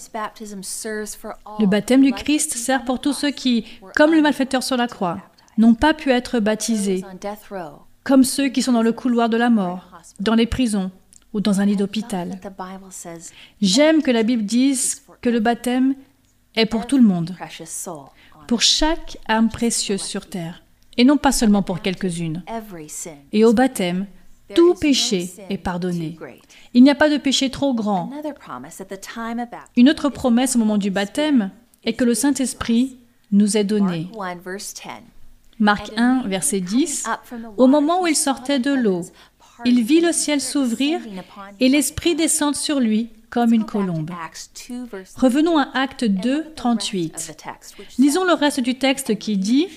Le 1.60 1.66
baptême 1.66 2.04
du 2.04 2.12
Christ 2.12 2.54
sert 2.54 2.86
pour 2.86 3.02
tous 3.02 3.14
ceux 3.14 3.32
qui, 3.32 3.66
comme 3.96 4.14
le 4.14 4.22
malfaiteur 4.22 4.62
sur 4.62 4.78
la 4.78 4.88
croix, 4.88 5.18
n'ont 5.58 5.74
pas 5.74 5.94
pu 5.94 6.12
être 6.12 6.40
baptisés, 6.40 7.04
comme 8.06 8.24
ceux 8.24 8.48
qui 8.48 8.62
sont 8.62 8.72
dans 8.72 8.84
le 8.84 8.94
couloir 8.94 9.28
de 9.28 9.36
la 9.36 9.50
mort, 9.50 9.92
dans 10.22 10.36
les 10.36 10.46
prisons 10.46 10.92
ou 11.34 11.42
dans 11.42 11.60
un 11.60 11.66
lit 11.66 11.76
d'hôpital. 11.76 12.40
J'aime 13.62 14.02
que 14.02 14.12
la 14.12 14.24
Bible 14.24 14.46
dise 14.46 15.02
que 15.22 15.30
le 15.30 15.42
baptême 15.42 15.96
est 16.56 16.68
pour 16.68 16.88
tout 16.88 16.98
le 16.98 17.04
monde, 17.04 17.36
pour 18.48 18.62
chaque 18.62 19.18
âme 19.28 19.50
précieuse 19.50 20.04
sur 20.04 20.30
terre, 20.30 20.64
et 20.98 21.04
non 21.04 21.18
pas 21.18 21.34
seulement 21.34 21.64
pour 21.64 21.82
quelques-unes. 21.82 22.44
Et 23.34 23.44
au 23.44 23.54
baptême, 23.54 24.06
tout 24.54 24.76
péché 24.76 25.32
est 25.50 25.58
pardonné. 25.58 26.18
Il 26.76 26.84
n'y 26.84 26.92
a 26.92 26.96
pas 26.96 27.10
de 27.10 27.18
péché 27.18 27.50
trop 27.50 27.74
grand. 27.74 28.12
Une 29.76 29.90
autre 29.90 30.10
promesse 30.10 30.56
au 30.56 30.60
moment 30.60 30.78
du 30.78 30.92
baptême 30.92 31.50
est 31.84 31.94
que 31.94 32.04
le 32.04 32.14
Saint-Esprit 32.14 33.00
nous 33.32 33.58
est 33.58 33.64
donné. 33.64 34.08
Marc 35.60 35.92
1, 35.96 36.24
verset 36.28 36.60
10, 36.60 37.06
Au 37.58 37.68
moment 37.68 38.04
où 38.04 38.08
il 38.08 38.16
sortait 38.16 38.60
de 38.60 38.72
l'eau, 38.72 39.02
il 39.64 39.84
vit 39.84 40.02
le 40.02 40.12
ciel 40.12 40.42
s'ouvrir 40.42 41.00
et 41.60 41.70
l'Esprit 41.70 42.16
descendre 42.16 42.58
sur 42.58 42.80
lui 42.80 43.10
comme 43.30 43.54
une 43.54 43.66
colombe. 43.66 44.12
Revenons 45.16 45.58
à 45.58 45.70
Acte 45.74 46.06
2, 46.06 46.54
38. 46.56 47.38
Lisons 47.98 48.24
le 48.24 48.34
reste 48.34 48.60
du 48.60 48.76
texte 48.76 49.18
qui 49.18 49.38
dit 49.38 49.68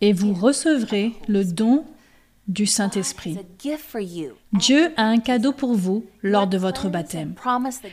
Et 0.00 0.12
vous 0.12 0.34
recevrez 0.34 1.12
le 1.28 1.44
don 1.44 1.84
du 2.46 2.66
Saint-Esprit. 2.66 3.38
Dieu 4.52 4.92
a 4.96 5.04
un 5.04 5.18
cadeau 5.18 5.52
pour 5.52 5.74
vous 5.74 6.04
lors 6.22 6.46
de 6.46 6.58
votre 6.58 6.88
baptême. 6.88 7.34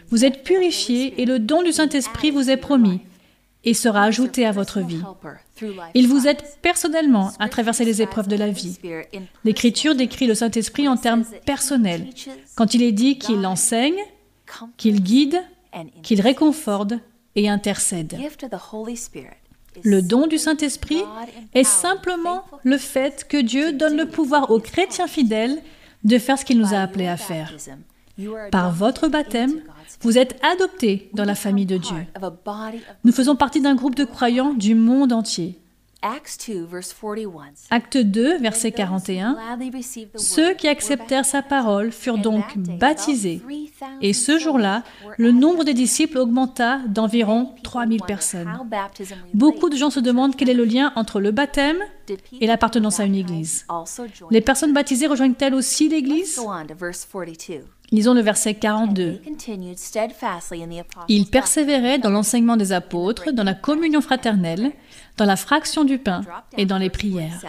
Vous 0.10 0.26
êtes 0.26 0.44
purifiés 0.44 1.22
et 1.22 1.26
le 1.26 1.40
don 1.40 1.64
du 1.64 1.72
Saint-Esprit 1.72 2.32
vous 2.32 2.50
est 2.50 2.58
promis 2.58 3.02
et 3.64 3.74
sera 3.74 4.04
ajouté 4.04 4.46
à 4.46 4.52
votre 4.52 4.80
vie. 4.82 5.02
Il 5.94 6.08
vous 6.08 6.28
aide 6.28 6.42
personnellement 6.62 7.32
à 7.40 7.50
traverser 7.50 7.86
les 7.86 8.02
épreuves 8.02 8.28
de 8.28 8.36
la 8.36 8.50
vie. 8.50 8.78
L'Écriture 9.44 9.96
décrit 9.96 10.28
le 10.28 10.36
Saint-Esprit 10.36 10.88
en 10.88 10.98
termes 10.98 11.26
personnels, 11.46 12.08
quand 12.56 12.74
il 12.74 12.82
est 12.82 12.92
dit 12.92 13.18
qu'il 13.18 13.46
enseigne, 13.46 14.00
qu'il 14.78 15.02
guide, 15.02 15.42
qu'il 16.04 16.22
réconforte 16.22 16.94
et 17.36 17.50
intercède. 17.50 18.18
Le 19.84 20.02
don 20.02 20.28
du 20.28 20.38
Saint-Esprit 20.38 21.04
est 21.54 21.64
simplement 21.64 22.44
le 22.64 22.78
fait 22.78 23.26
que 23.28 23.38
Dieu 23.38 23.72
donne 23.74 23.96
le 23.96 24.08
pouvoir 24.08 24.52
aux 24.52 24.60
chrétiens 24.60 25.08
fidèles 25.08 25.62
de 26.04 26.18
faire 26.18 26.38
ce 26.38 26.46
qu'il 26.46 26.60
nous 26.60 26.74
a 26.74 26.80
appelés 26.80 27.08
à 27.08 27.18
faire. 27.18 27.54
Par 28.52 28.72
votre 28.72 29.08
baptême, 29.08 29.62
vous 30.02 30.18
êtes 30.18 30.40
adoptés 30.44 31.10
dans 31.14 31.26
la 31.26 31.36
famille 31.36 31.66
de 31.66 31.78
Dieu. 31.78 32.06
Nous 33.04 33.12
faisons 33.12 33.36
partie 33.36 33.62
d'un 33.62 33.76
groupe 33.76 33.96
de 33.96 34.06
croyants 34.06 34.54
du 34.54 34.76
monde 34.76 35.14
entier. 35.14 35.58
Acte 37.70 37.98
2, 37.98 38.40
verset 38.40 38.72
41. 38.72 39.38
Ceux 40.16 40.54
qui 40.56 40.68
acceptèrent 40.68 41.26
sa 41.26 41.44
parole 41.44 41.92
furent 41.92 42.18
donc 42.18 42.58
baptisés. 42.58 43.42
Et 44.02 44.14
ce 44.14 44.40
jour-là, 44.40 44.84
le 45.18 45.32
nombre 45.32 45.64
des 45.64 45.76
disciples 45.76 46.18
augmenta 46.18 46.80
d'environ 46.88 47.54
3000 47.64 48.02
personnes. 48.02 48.52
Beaucoup 49.36 49.70
de 49.70 49.76
gens 49.76 49.92
se 49.92 50.00
demandent 50.00 50.36
quel 50.36 50.50
est 50.50 50.56
le 50.56 50.66
lien 50.66 50.92
entre 50.96 51.20
le 51.20 51.30
baptême 51.30 51.78
et 52.40 52.48
l'appartenance 52.48 53.00
à 53.00 53.06
une 53.06 53.16
église? 53.16 53.68
Les 54.32 54.42
personnes 54.42 54.74
baptisées 54.74 55.08
rejoignent-elles 55.08 55.54
aussi 55.54 55.88
l'église? 55.88 56.42
Lisons 57.92 58.14
le 58.14 58.22
verset 58.22 58.54
42. 58.54 59.22
Ils 61.10 61.26
persévéraient 61.26 62.00
dans 62.00 62.10
l'enseignement 62.10 62.56
des 62.56 62.72
apôtres, 62.72 63.32
dans 63.32 63.44
la 63.44 63.54
communion 63.54 64.00
fraternelle, 64.00 64.72
dans 65.18 65.26
la 65.26 65.36
fraction 65.36 65.84
du 65.84 65.98
pain 65.98 66.22
et 66.58 66.66
dans 66.66 66.78
les 66.78 66.90
prières. 66.90 67.42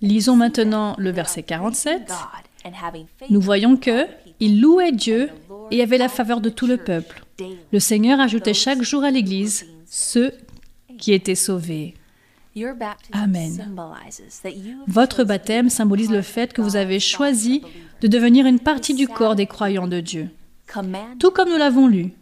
Lisons 0.00 0.36
maintenant 0.36 0.94
le 0.98 1.10
verset 1.10 1.42
47. 1.42 2.10
Nous 3.28 3.40
voyons 3.40 3.76
que 3.76 4.06
ils 4.40 4.60
louaient 4.60 4.92
Dieu 4.92 5.30
et 5.70 5.82
avaient 5.82 5.98
la 5.98 6.08
faveur 6.08 6.40
de 6.40 6.48
tout 6.48 6.66
le 6.66 6.78
peuple. 6.78 7.24
Le 7.72 7.78
Seigneur 7.78 8.20
ajoutait 8.20 8.54
chaque 8.54 8.82
jour 8.82 9.04
à 9.04 9.10
l'Église 9.10 9.66
ceux 9.86 10.32
qui 10.98 11.12
étaient 11.12 11.34
sauvés. 11.34 11.94
Amen. 13.12 13.74
Votre 14.86 15.24
baptême 15.24 15.68
symbolise 15.68 16.10
le 16.10 16.22
fait 16.22 16.54
que 16.54 16.62
vous 16.62 16.76
avez 16.76 17.00
choisi 17.00 17.62
de 18.00 18.08
devenir 18.08 18.46
une 18.46 18.60
partie 18.60 18.94
du 18.94 19.08
corps 19.08 19.34
des 19.34 19.46
croyants 19.46 19.88
de 19.88 20.00
Dieu. 20.00 20.28
Tout 21.18 21.30
comme 21.30 21.48
nous 21.48 21.56
l'avons 21.56 21.86
lu, 21.86 22.12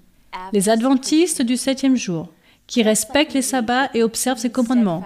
les 0.52 0.68
adventistes 0.68 1.42
du 1.42 1.56
septième 1.56 1.96
jour, 1.96 2.28
qui 2.66 2.82
respectent 2.82 3.34
les 3.34 3.42
sabbats 3.42 3.90
et 3.94 4.02
observent 4.02 4.38
ses 4.38 4.50
commandements, 4.50 5.04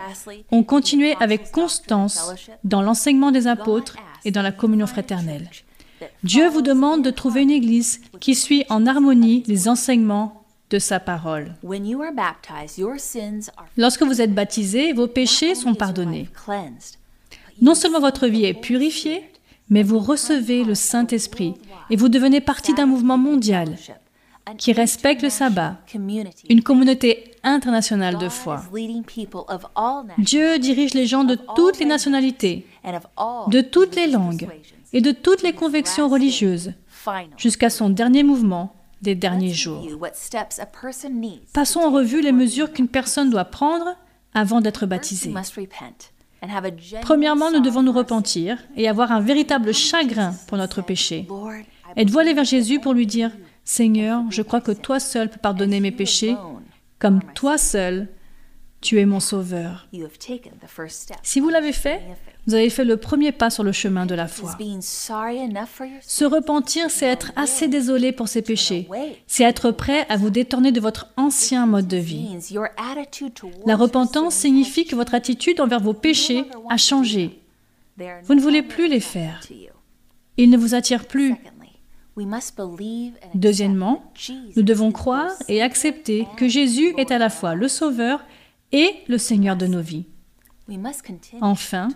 ont 0.51 0.63
continué 0.63 1.15
avec 1.21 1.51
constance 1.51 2.33
dans 2.65 2.83
l'enseignement 2.83 3.31
des 3.33 3.47
apôtres 3.47 3.97
et 4.25 4.31
dans 4.31 4.43
la 4.43 4.53
communion 4.53 4.87
fraternelle. 4.87 5.49
Dieu 6.23 6.49
vous 6.49 6.63
demande 6.63 7.03
de 7.03 7.11
trouver 7.11 7.43
une 7.43 7.51
Église 7.51 8.01
qui 8.21 8.35
suit 8.35 8.65
en 8.69 8.87
harmonie 8.87 9.43
les 9.47 9.69
enseignements 9.69 10.45
de 10.71 10.79
sa 10.79 11.01
parole. 11.01 11.55
Lorsque 13.77 14.03
vous 14.03 14.21
êtes 14.21 14.35
baptisé, 14.35 14.93
vos 14.93 15.07
péchés 15.07 15.55
sont 15.55 15.75
pardonnés. 15.75 16.29
Non 17.61 17.75
seulement 17.75 18.01
votre 18.01 18.27
vie 18.27 18.45
est 18.45 18.55
purifiée, 18.55 19.25
mais 19.71 19.83
vous 19.83 19.99
recevez 19.99 20.65
le 20.65 20.75
Saint-Esprit 20.75 21.55
et 21.91 21.97
vous 21.97 22.09
devenez 22.09 22.41
partie 22.41 22.75
d'un 22.75 22.87
mouvement 22.87 23.19
mondial 23.19 23.77
qui 24.57 24.73
respecte 24.73 25.23
le 25.23 25.31
sabbat, 25.31 25.77
une 26.49 26.63
communauté 26.63 27.33
internationale 27.43 28.17
de 28.19 28.29
foi. 28.29 28.63
Dieu 30.19 30.59
dirige 30.59 30.95
les 30.95 31.07
gens 31.07 31.25
de 31.25 31.37
toutes 31.57 31.79
les 31.79 31.85
nationalités, 31.85 32.67
de 33.49 33.61
toutes 33.61 33.95
les 33.95 34.07
langues 34.07 34.49
et 34.93 35.01
de 35.01 35.13
toutes 35.13 35.43
les 35.43 35.53
convictions 35.53 36.09
religieuses, 36.09 36.73
jusqu'à 37.37 37.71
son 37.71 37.91
dernier 37.91 38.23
mouvement 38.23 38.75
des 39.03 39.15
derniers 39.15 39.53
jours. 39.53 39.87
Passons 41.53 41.81
en 41.81 41.91
revue 41.91 42.21
les 42.21 42.33
mesures 42.33 42.73
qu'une 42.73 42.89
personne 42.89 43.31
doit 43.31 43.45
prendre 43.45 43.97
avant 44.35 44.61
d'être 44.61 44.87
baptisée. 44.87 45.33
Premièrement, 47.03 47.51
nous 47.51 47.61
devons 47.61 47.83
nous 47.83 47.93
repentir 47.93 48.59
et 48.77 48.89
avoir 48.89 49.13
un 49.13 49.21
véritable 49.21 49.75
chagrin 49.75 50.35
pour 50.47 50.59
notre 50.59 50.83
péché. 50.83 51.27
Êtes-vous 51.97 52.19
allé 52.19 52.35
vers 52.35 52.45
Jésus 52.45 52.81
pour 52.81 52.95
lui 52.95 53.07
dire, 53.07 53.31
Seigneur, 53.65 54.23
je 54.31 54.43
crois 54.43 54.61
que 54.61 54.73
toi 54.73 55.01
seul 55.01 55.29
peux 55.31 55.39
pardonner 55.39 55.81
mes 55.81 55.91
péchés, 55.91 56.37
comme 56.99 57.21
toi 57.35 57.59
seul, 57.59 58.09
tu 58.81 59.01
es 59.01 59.07
mon 59.07 59.21
sauveur. 59.21 59.89
Si 61.23 61.41
vous 61.41 61.49
l'avez 61.49 61.73
fait, 61.73 62.01
vous 62.49 62.55
avez 62.55 62.71
fait 62.71 62.87
le 62.87 62.97
premier 62.97 63.31
pas 63.31 63.51
sur 63.51 63.63
le 63.63 63.73
chemin 63.73 64.07
de 64.07 64.15
la 64.15 64.27
foi. 64.27 64.57
Se 66.01 66.25
repentir, 66.25 66.91
c'est 66.91 67.05
être 67.05 67.31
assez 67.37 67.69
désolé 67.69 68.11
pour 68.11 68.27
ses 68.27 68.41
péchés. 68.41 68.89
C'est 69.27 69.45
être 69.45 69.71
prêt 69.71 70.07
à 70.09 70.17
vous 70.17 70.31
détourner 70.31 70.73
de 70.73 70.81
votre 70.81 71.09
ancien 71.19 71.67
mode 71.67 71.87
de 71.87 71.99
vie. 71.99 72.39
La 73.67 73.77
repentance 73.77 74.35
signifie 74.35 74.87
que 74.87 74.97
votre 74.97 75.15
attitude 75.15 75.61
envers 75.61 75.81
vos 75.81 75.93
péchés 75.93 76.47
a 76.71 76.79
changé. 76.79 77.39
Vous 78.25 78.35
ne 78.35 78.41
voulez 78.41 78.63
plus 78.63 78.89
les 78.89 79.01
faire. 79.01 79.43
Ils 80.39 80.49
ne 80.49 80.57
vous 80.57 80.75
attirent 80.75 81.07
plus. 81.07 81.35
Deuxièmement, 83.35 84.11
nous 84.57 84.63
devons 84.63 84.91
croire 84.91 85.33
et 85.49 85.61
accepter 85.61 86.27
que 86.39 86.49
Jésus 86.49 86.95
est 86.97 87.11
à 87.11 87.19
la 87.19 87.29
fois 87.29 87.55
le 87.55 87.69
Sauveur 87.69 88.25
et 88.73 88.95
le 89.07 89.19
Seigneur 89.19 89.55
de 89.55 89.67
nos 89.67 89.83
vies. 89.83 90.07
Enfin, 91.41 91.89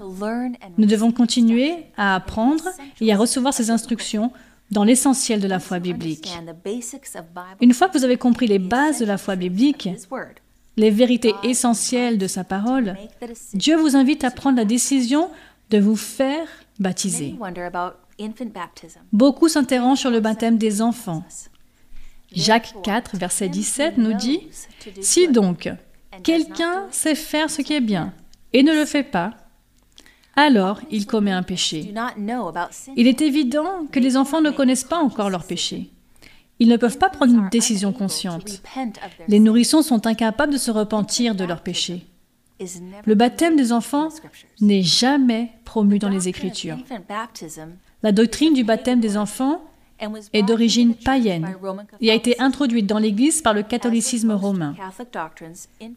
nous 0.79 0.87
devons 0.87 1.13
continuer 1.13 1.85
à 1.97 2.15
apprendre 2.15 2.65
et 3.01 3.13
à 3.13 3.17
recevoir 3.17 3.53
ces 3.53 3.71
instructions 3.71 4.33
dans 4.71 4.85
l'essentiel 4.85 5.41
de 5.41 5.47
la 5.47 5.61
foi 5.61 5.79
biblique. 5.79 6.31
Une 7.61 7.75
fois 7.75 7.89
que 7.89 7.99
vous 7.99 8.05
avez 8.05 8.17
compris 8.17 8.47
les 8.47 8.59
bases 8.59 9.01
de 9.01 9.05
la 9.05 9.19
foi 9.19 9.37
biblique, 9.37 9.91
les 10.77 10.91
vérités 10.91 11.35
essentielles 11.43 12.17
de 12.17 12.27
sa 12.27 12.45
parole, 12.45 12.97
Dieu 13.53 13.77
vous 13.77 13.97
invite 13.97 14.25
à 14.25 14.31
prendre 14.31 14.57
la 14.57 14.65
décision 14.65 15.29
de 15.69 15.79
vous 15.79 15.97
faire 15.97 16.47
baptiser. 16.79 17.35
Beaucoup 19.13 19.49
s'interrogent 19.49 19.99
sur 19.99 20.11
le 20.11 20.21
baptême 20.21 20.57
des 20.57 20.81
enfants. 20.81 21.25
Jacques 22.35 22.75
4, 22.83 23.17
verset 23.17 23.51
17 23.51 23.99
nous 23.99 24.15
dit, 24.15 24.49
Si 25.03 25.29
donc 25.29 25.71
quelqu'un 26.23 26.87
sait 26.91 27.15
faire 27.15 27.51
ce 27.51 27.61
qui 27.61 27.75
est 27.75 27.81
bien 27.83 28.15
et 28.53 28.63
ne 28.63 28.73
le 28.73 28.85
fait 28.85 29.03
pas, 29.03 29.35
alors 30.37 30.81
il 30.91 31.07
commet 31.07 31.33
un 31.33 31.43
péché. 31.43 31.93
Il 32.97 33.07
est 33.07 33.21
évident 33.21 33.87
que 33.91 34.01
les 34.01 34.17
enfants 34.17 34.41
ne 34.41 34.51
connaissent 34.51 34.85
pas 34.85 34.99
encore 34.99 35.31
leur 35.31 35.45
péché. 35.45 35.91
Ils 36.59 36.69
ne 36.69 36.77
peuvent 36.77 36.99
pas 36.99 37.11
prendre 37.11 37.35
une 37.35 37.49
décision 37.49 37.93
consciente. 37.93 38.63
Les 39.29 39.41
nourrissons 39.41 39.83
sont 39.83 40.07
incapables 40.07 40.53
de 40.53 40.59
se 40.59 40.71
repentir 40.71 41.35
de 41.35 41.45
leur 41.45 41.63
péché. 41.63 42.07
Le 43.05 43.15
baptême 43.15 43.57
des 43.57 43.73
enfants 43.73 44.09
n'est 44.61 44.83
jamais 44.83 45.51
promu 45.65 45.99
dans 45.99 46.09
les 46.09 46.29
Écritures. 46.29 46.79
La 48.03 48.13
doctrine 48.13 48.55
du 48.55 48.65
baptême 48.65 49.01
des 49.01 49.17
enfants 49.17 49.63
est 50.33 50.43
d'origine 50.43 50.95
païenne 50.95 51.57
et 52.01 52.11
a 52.11 52.15
été 52.15 52.41
introduite 52.41 52.87
dans 52.87 52.99
l'Église 52.99 53.43
par 53.43 53.55
le 53.55 53.63
catholicisme 53.63 54.33
romain. 54.33 54.75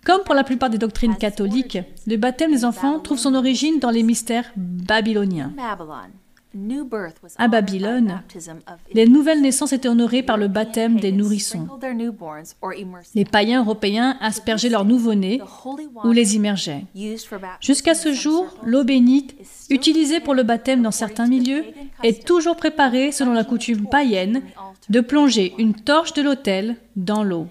Comme 0.06 0.24
pour 0.24 0.36
la 0.36 0.44
plupart 0.44 0.70
des 0.70 0.78
doctrines 0.78 1.16
catholiques, 1.16 1.80
le 2.08 2.18
baptême 2.18 2.52
des 2.52 2.66
enfants 2.66 3.00
trouve 3.00 3.20
son 3.20 3.36
origine 3.36 3.80
dans 3.80 3.92
les 3.92 4.04
mystères 4.04 4.52
babyloniens. 4.56 5.54
À 7.38 7.48
Babylone, 7.48 8.22
les 8.94 9.08
nouvelles 9.08 9.42
naissances 9.42 9.74
étaient 9.74 9.90
honorées 9.90 10.24
par 10.24 10.38
le 10.38 10.48
baptême 10.48 11.00
des 11.00 11.12
nourrissons. 11.12 11.68
Les 13.14 13.26
païens 13.26 13.62
européens 13.62 14.18
aspergeaient 14.22 14.70
leurs 14.70 14.86
nouveau-nés 14.86 15.42
ou 16.04 16.12
les 16.12 16.36
immergeaient. 16.36 16.86
Jusqu'à 17.60 17.94
ce 17.94 18.14
jour, 18.14 18.48
l'eau 18.64 18.84
bénite, 18.84 19.36
utilisée 19.70 20.20
pour 20.20 20.34
le 20.34 20.44
baptême 20.44 20.82
dans 20.82 20.92
certains 20.92 21.28
milieux, 21.28 21.66
est 22.04 22.26
toujours 22.26 22.56
préparée 22.56 23.12
selon 23.12 23.34
la 23.34 23.44
coutume 23.44 23.88
païenne 23.88 24.42
de 24.90 25.02
plonger 25.02 25.54
une 25.58 25.74
torche 25.74 26.14
de 26.14 26.22
l'autel 26.22 26.78
dans 26.96 27.24
l'eau. 27.24 27.48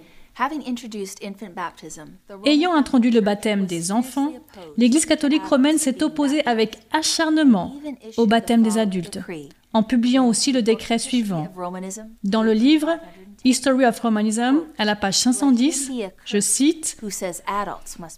Ayant 2.45 2.75
introduit 2.75 3.11
le 3.11 3.21
baptême 3.21 3.67
des 3.67 3.93
enfants, 3.93 4.33
l'Église 4.77 5.07
catholique 5.07 5.45
romaine 5.45 5.79
s'est 5.79 6.03
opposée 6.03 6.45
avec 6.47 6.79
acharnement 6.93 7.77
au 8.17 8.27
baptême 8.27 8.63
des 8.63 8.79
adultes, 8.79 9.21
en 9.73 9.83
publiant 9.83 10.27
aussi 10.27 10.53
le 10.53 10.63
décret 10.63 10.99
suivant. 10.99 11.49
Dans 12.25 12.43
le 12.43 12.53
livre 12.53 12.99
History 13.45 13.85
of 13.85 14.01
Romanism, 14.01 14.63
à 14.79 14.85
la 14.85 14.97
page 14.97 15.19
510, 15.19 15.93
je 16.25 16.41
cite 16.41 16.97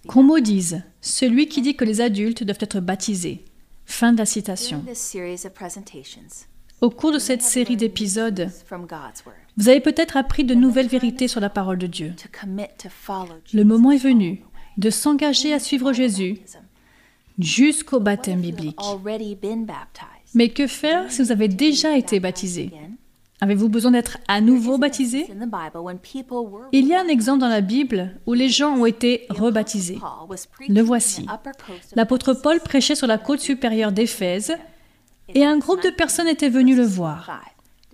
Qu'on 0.07 0.23
maudise 0.23 0.83
celui 1.01 1.49
qui 1.49 1.61
dit 1.61 1.77
que 1.77 1.85
les 1.85 2.01
adultes 2.01 2.45
doivent 2.45 2.59
être 2.61 2.81
baptisés. 2.81 3.45
Fin 3.85 4.13
de 4.13 4.19
la 4.19 4.27
citation. 4.27 4.83
Au 6.81 6.91
cours 6.91 7.13
de 7.13 7.19
cette 7.19 7.43
série 7.43 7.77
d'épisodes, 7.77 8.51
vous 9.57 9.69
avez 9.69 9.81
peut-être 9.81 10.17
appris 10.17 10.45
de 10.45 10.55
nouvelles 10.55 10.89
vérités 10.89 11.29
sur 11.29 11.41
la 11.41 11.49
parole 11.49 11.79
de 11.79 11.87
Dieu. 11.87 12.15
Le 13.53 13.63
moment 13.65 13.91
est 13.91 13.97
venu 13.97 14.43
de 14.77 14.91
s'engager 14.91 15.53
à 15.53 15.59
suivre 15.59 15.93
Jésus 15.93 16.39
jusqu'au 17.39 18.01
baptême 18.01 18.41
biblique. 18.41 18.79
Mais 20.35 20.51
que 20.51 20.67
faire 20.67 21.11
si 21.11 21.23
vous 21.23 21.33
avez 21.33 21.49
déjà 21.49 21.97
été 21.97 22.21
baptisé? 22.21 22.71
Avez-vous 23.41 23.69
besoin 23.69 23.91
d'être 23.91 24.19
à 24.29 24.41
nouveau 24.41 24.79
baptisé? 24.79 25.27
Il 26.73 26.87
y 26.87 26.95
a 26.95 27.01
un 27.01 27.09
exemple 27.09 27.41
dans 27.41 27.49
la 27.49 27.61
Bible 27.61 28.19
où 28.27 28.33
les 28.33 28.49
gens 28.49 28.77
ont 28.77 28.87
été 28.87 29.27
rebaptisés. 29.29 29.99
Le 30.69 30.81
voici. 30.81 31.27
L'apôtre 31.95 32.33
Paul 32.33 32.61
prêchait 32.61 32.95
sur 32.95 33.07
la 33.07 33.19
côte 33.19 33.41
supérieure 33.41 33.93
d'Éphèse 33.93 34.57
et 35.35 35.45
un 35.45 35.59
groupe 35.59 35.83
de 35.83 35.91
personnes 35.91 36.29
était 36.29 36.49
venu 36.49 36.75
le 36.75 36.85
voir. 36.85 37.43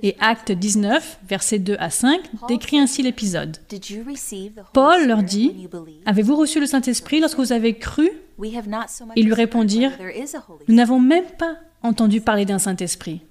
Et 0.05 0.16
Acte 0.18 0.50
19, 0.50 1.20
versets 1.28 1.61
2 1.61 1.76
à 1.78 1.90
5, 1.90 2.20
décrit 2.48 2.78
ainsi 2.78 3.03
l'épisode. 3.03 3.59
Paul 4.72 5.07
leur 5.07 5.22
dit, 5.22 5.68
Avez-vous 6.07 6.34
reçu 6.36 6.59
le 6.59 6.66
Saint-Esprit 6.66 7.20
lorsque 7.20 7.38
vous 7.38 7.53
avez 7.53 7.74
cru? 7.78 8.11
Ils 9.16 9.26
lui 9.26 9.34
répondirent, 9.34 9.92
Nous 10.66 10.74
n'avons 10.74 10.98
même 10.98 11.26
pas 11.38 11.57
entendu 11.82 12.20
parler 12.20 12.44
d'un 12.44 12.59
Saint-Esprit. 12.59 13.22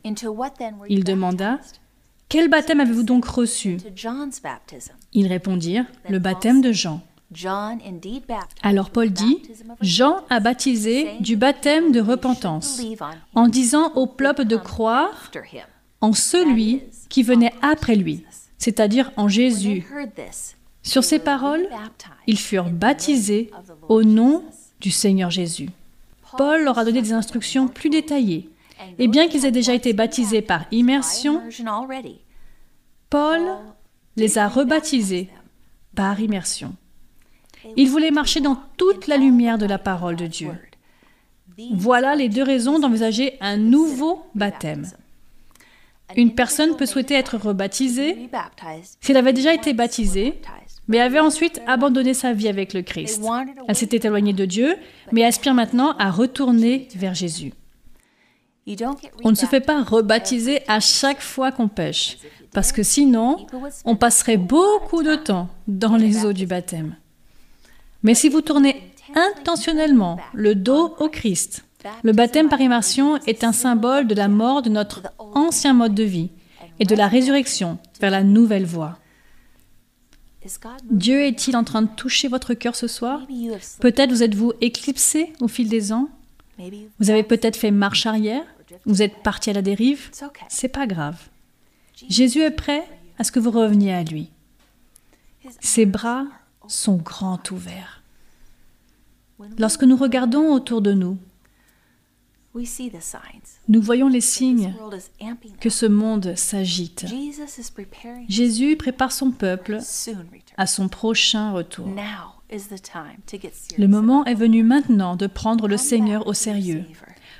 Il 0.87 1.03
demanda, 1.03 1.59
Quel 2.29 2.49
baptême 2.49 2.79
avez-vous 2.79 3.03
donc 3.03 3.25
reçu? 3.25 3.77
Ils 5.13 5.27
répondirent, 5.27 5.85
Le 6.09 6.19
baptême 6.19 6.61
de 6.61 6.71
Jean. 6.71 7.01
Alors 8.61 8.89
Paul 8.89 9.09
dit, 9.09 9.41
Jean 9.81 10.17
a 10.29 10.39
baptisé 10.41 11.11
du 11.21 11.35
baptême 11.37 11.91
de 11.91 12.01
repentance, 12.01 12.81
en 13.35 13.47
disant 13.47 13.91
au 13.95 14.05
peuple 14.07 14.45
de 14.45 14.57
croire 14.57 15.31
en 16.01 16.13
celui 16.13 16.81
qui 17.09 17.23
venait 17.23 17.53
après 17.61 17.95
lui, 17.95 18.23
c'est-à-dire 18.57 19.11
en 19.17 19.27
Jésus. 19.27 19.85
Sur 20.83 21.03
ces 21.03 21.19
paroles, 21.19 21.67
ils 22.27 22.39
furent 22.39 22.69
baptisés 22.69 23.51
au 23.87 24.03
nom 24.03 24.43
du 24.79 24.91
Seigneur 24.91 25.29
Jésus. 25.29 25.69
Paul 26.37 26.63
leur 26.63 26.79
a 26.79 26.85
donné 26.85 27.01
des 27.01 27.13
instructions 27.13 27.67
plus 27.67 27.89
détaillées. 27.89 28.49
Et 28.97 29.07
bien 29.07 29.27
qu'ils 29.27 29.45
aient 29.45 29.51
déjà 29.51 29.75
été 29.75 29.93
baptisés 29.93 30.41
par 30.41 30.65
immersion, 30.71 31.41
Paul 33.09 33.41
les 34.15 34.37
a 34.37 34.47
rebaptisés 34.47 35.29
par 35.95 36.19
immersion. 36.19 36.73
Ils 37.77 37.89
voulaient 37.89 38.11
marcher 38.11 38.39
dans 38.39 38.57
toute 38.77 39.07
la 39.07 39.17
lumière 39.17 39.59
de 39.59 39.67
la 39.67 39.77
parole 39.77 40.15
de 40.15 40.25
Dieu. 40.25 40.51
Voilà 41.73 42.15
les 42.15 42.29
deux 42.29 42.43
raisons 42.43 42.79
d'envisager 42.79 43.37
un 43.39 43.57
nouveau 43.57 44.23
baptême. 44.33 44.87
Une 46.15 46.33
personne 46.33 46.75
peut 46.75 46.85
souhaiter 46.85 47.15
être 47.15 47.37
rebaptisée 47.37 48.29
s'il 48.99 49.17
avait 49.17 49.33
déjà 49.33 49.53
été 49.53 49.73
baptisé, 49.73 50.41
mais 50.87 50.99
avait 50.99 51.19
ensuite 51.19 51.61
abandonné 51.67 52.13
sa 52.13 52.33
vie 52.33 52.47
avec 52.47 52.73
le 52.73 52.81
Christ. 52.81 53.21
Elle 53.67 53.75
s'était 53.75 54.07
éloignée 54.07 54.33
de 54.33 54.45
Dieu, 54.45 54.75
mais 55.11 55.23
aspire 55.23 55.53
maintenant 55.53 55.95
à 55.97 56.11
retourner 56.11 56.87
vers 56.95 57.13
Jésus. 57.13 57.53
On 59.23 59.31
ne 59.31 59.35
se 59.35 59.45
fait 59.45 59.61
pas 59.61 59.83
rebaptiser 59.83 60.61
à 60.67 60.79
chaque 60.79 61.21
fois 61.21 61.51
qu'on 61.51 61.67
pêche, 61.67 62.17
parce 62.53 62.71
que 62.71 62.83
sinon, 62.83 63.47
on 63.85 63.95
passerait 63.95 64.37
beaucoup 64.37 65.03
de 65.03 65.15
temps 65.15 65.49
dans 65.67 65.95
les 65.95 66.25
eaux 66.25 66.33
du 66.33 66.45
baptême. 66.45 66.95
Mais 68.03 68.13
si 68.13 68.29
vous 68.29 68.41
tournez 68.41 68.81
intentionnellement 69.15 70.17
le 70.33 70.55
dos 70.55 70.95
au 70.99 71.09
Christ, 71.09 71.65
le 72.03 72.11
baptême 72.11 72.49
par 72.49 72.61
immersion 72.61 73.17
est 73.27 73.43
un 73.43 73.51
symbole 73.51 74.07
de 74.07 74.15
la 74.15 74.27
mort 74.27 74.61
de 74.61 74.69
notre 74.69 75.03
ancien 75.17 75.73
mode 75.73 75.95
de 75.95 76.03
vie 76.03 76.29
et 76.79 76.85
de 76.85 76.95
la 76.95 77.07
résurrection 77.07 77.77
vers 77.99 78.11
la 78.11 78.23
nouvelle 78.23 78.65
voie. 78.65 78.97
Dieu 80.89 81.21
est-il 81.21 81.55
en 81.55 81.63
train 81.63 81.83
de 81.83 81.89
toucher 81.95 82.27
votre 82.27 82.53
cœur 82.53 82.75
ce 82.75 82.87
soir? 82.87 83.21
Peut-être 83.79 84.11
vous 84.11 84.23
êtes-vous 84.23 84.53
éclipsé 84.61 85.33
au 85.39 85.47
fil 85.47 85.69
des 85.69 85.93
ans? 85.93 86.09
Vous 86.99 87.09
avez 87.09 87.23
peut-être 87.23 87.55
fait 87.55 87.71
marche 87.71 88.05
arrière? 88.05 88.43
Vous 88.85 89.01
êtes 89.01 89.21
parti 89.23 89.49
à 89.49 89.53
la 89.53 89.61
dérive? 89.61 90.09
C'est 90.49 90.69
pas 90.69 90.87
grave. 90.87 91.29
Jésus 92.09 92.41
est 92.41 92.51
prêt 92.51 92.87
à 93.19 93.23
ce 93.23 93.31
que 93.31 93.39
vous 93.39 93.51
reveniez 93.51 93.93
à 93.93 94.03
lui. 94.03 94.31
Ses 95.59 95.85
bras 95.85 96.25
sont 96.67 96.97
grands 96.97 97.41
ouverts. 97.51 98.01
Lorsque 99.57 99.83
nous 99.83 99.97
regardons 99.97 100.51
autour 100.53 100.81
de 100.81 100.93
nous, 100.93 101.17
nous 103.67 103.81
voyons 103.81 104.07
les 104.07 104.21
signes 104.21 104.75
que 105.59 105.69
ce 105.69 105.85
monde 105.85 106.33
s'agite. 106.35 107.05
Jésus 108.27 108.75
prépare 108.75 109.11
son 109.11 109.31
peuple 109.31 109.79
à 110.57 110.67
son 110.67 110.89
prochain 110.89 111.51
retour. 111.53 111.87
Le 113.77 113.87
moment 113.87 114.25
est 114.25 114.35
venu 114.35 114.63
maintenant 114.63 115.15
de 115.15 115.27
prendre 115.27 115.67
le 115.67 115.77
Seigneur 115.77 116.27
au 116.27 116.33
sérieux. 116.33 116.83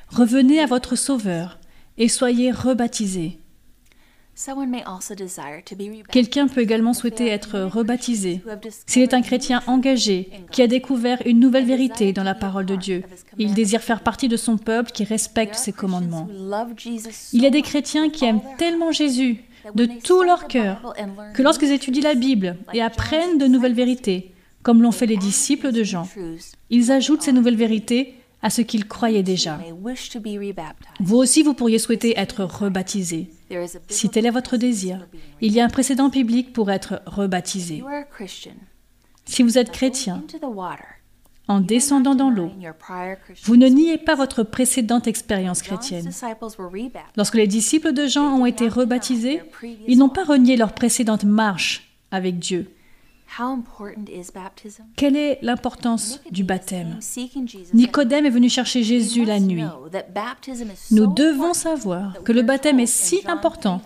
Revenez 0.07 0.59
à 0.59 0.66
votre 0.66 0.95
Sauveur 0.95 1.59
et 1.97 2.07
soyez 2.07 2.51
rebaptisés. 2.51 3.41
Quelqu'un 6.11 6.47
peut 6.47 6.61
également 6.61 6.93
souhaiter 6.93 7.27
être 7.27 7.59
rebaptisé. 7.59 8.41
S'il 8.88 9.01
est 9.01 9.13
un 9.13 9.21
chrétien 9.21 9.61
engagé, 9.67 10.29
qui 10.51 10.61
a 10.61 10.67
découvert 10.67 11.21
une 11.25 11.39
nouvelle 11.39 11.65
vérité 11.65 12.13
dans 12.13 12.23
la 12.23 12.34
parole 12.34 12.65
de 12.65 12.75
Dieu, 12.75 13.03
il 13.38 13.53
désire 13.53 13.82
faire 13.82 14.01
partie 14.01 14.27
de 14.27 14.38
son 14.38 14.57
peuple 14.57 14.91
qui 14.91 15.03
respecte 15.03 15.55
ses 15.55 15.73
commandements. 15.73 16.27
Il 17.34 17.41
y 17.41 17.45
a 17.45 17.49
des 17.49 17.61
chrétiens 17.61 18.09
qui 18.09 18.25
aiment 18.25 18.41
tellement 18.57 18.91
Jésus 18.91 19.43
de 19.75 19.86
tout 19.86 20.23
leur 20.23 20.47
cœur 20.47 20.95
que 21.36 21.43
lorsqu'ils 21.43 21.71
étudient 21.71 22.03
la 22.03 22.15
Bible 22.15 22.57
et 22.73 22.82
apprennent 22.82 23.38
de 23.38 23.45
nouvelles 23.45 23.73
vérités, 23.73 24.32
comme 24.63 24.82
l'ont 24.82 24.91
fait 24.91 25.07
les 25.07 25.17
disciples 25.17 25.71
de 25.71 25.84
Jean, 25.84 26.07
ils 26.69 26.91
ajoutent 26.91 27.23
ces 27.23 27.34
nouvelles 27.34 27.55
vérités 27.55 28.15
à 28.42 28.50
ce 28.50 28.62
qu'ils 28.62 28.88
croyaient 28.88 29.24
déjà. 29.24 29.60
Vous 31.00 31.18
aussi, 31.18 31.44
vous 31.44 31.54
pourriez 31.54 31.80
souhaiter 31.80 32.20
être 32.20 32.44
rebaptisé. 32.44 33.30
Si 33.88 34.10
tel 34.10 34.26
est 34.26 34.32
votre 34.32 34.58
désir, 34.58 35.08
il 35.42 35.52
y 35.54 35.60
a 35.60 35.66
un 35.66 35.70
précédent 35.70 36.10
biblique 36.10 36.54
pour 36.54 36.72
être 36.72 37.02
rebaptisé. 37.06 37.84
Si 39.26 39.44
vous 39.44 39.58
êtes 39.58 39.72
chrétien, 39.72 40.24
en 41.48 41.60
descendant 41.60 42.16
dans 42.16 42.30
l'eau, 42.30 42.52
vous 43.44 43.58
ne 43.58 43.68
niez 43.68 43.98
pas 43.98 44.16
votre 44.16 44.44
précédente 44.44 45.08
expérience 45.08 45.62
chrétienne. 45.62 46.10
Lorsque 47.18 47.36
les 47.36 47.48
disciples 47.48 47.94
de 47.94 48.08
Jean 48.08 48.39
ont 48.39 48.46
été 48.46 48.68
rebaptisés, 48.68 49.42
ils 49.88 49.98
n'ont 49.98 50.10
pas 50.10 50.24
renié 50.24 50.56
leur 50.56 50.74
précédente 50.74 51.26
marche 51.26 51.92
avec 52.12 52.39
Dieu. 52.39 52.72
Quelle 54.95 55.15
est 55.15 55.39
l'importance 55.41 56.19
du 56.32 56.43
baptême? 56.43 56.99
Nicodème 57.73 58.25
est 58.25 58.29
venu 58.29 58.49
chercher 58.49 58.84
Jésus 58.84 59.25
la 59.25 59.39
nuit. 59.39 59.63
Nous 60.91 61.07
devons 61.13 61.53
savoir 61.53 62.21
que 62.23 62.32
le 62.32 62.41
baptême 62.41 62.79
est 62.79 62.86
si 62.86 63.21
important, 63.27 63.82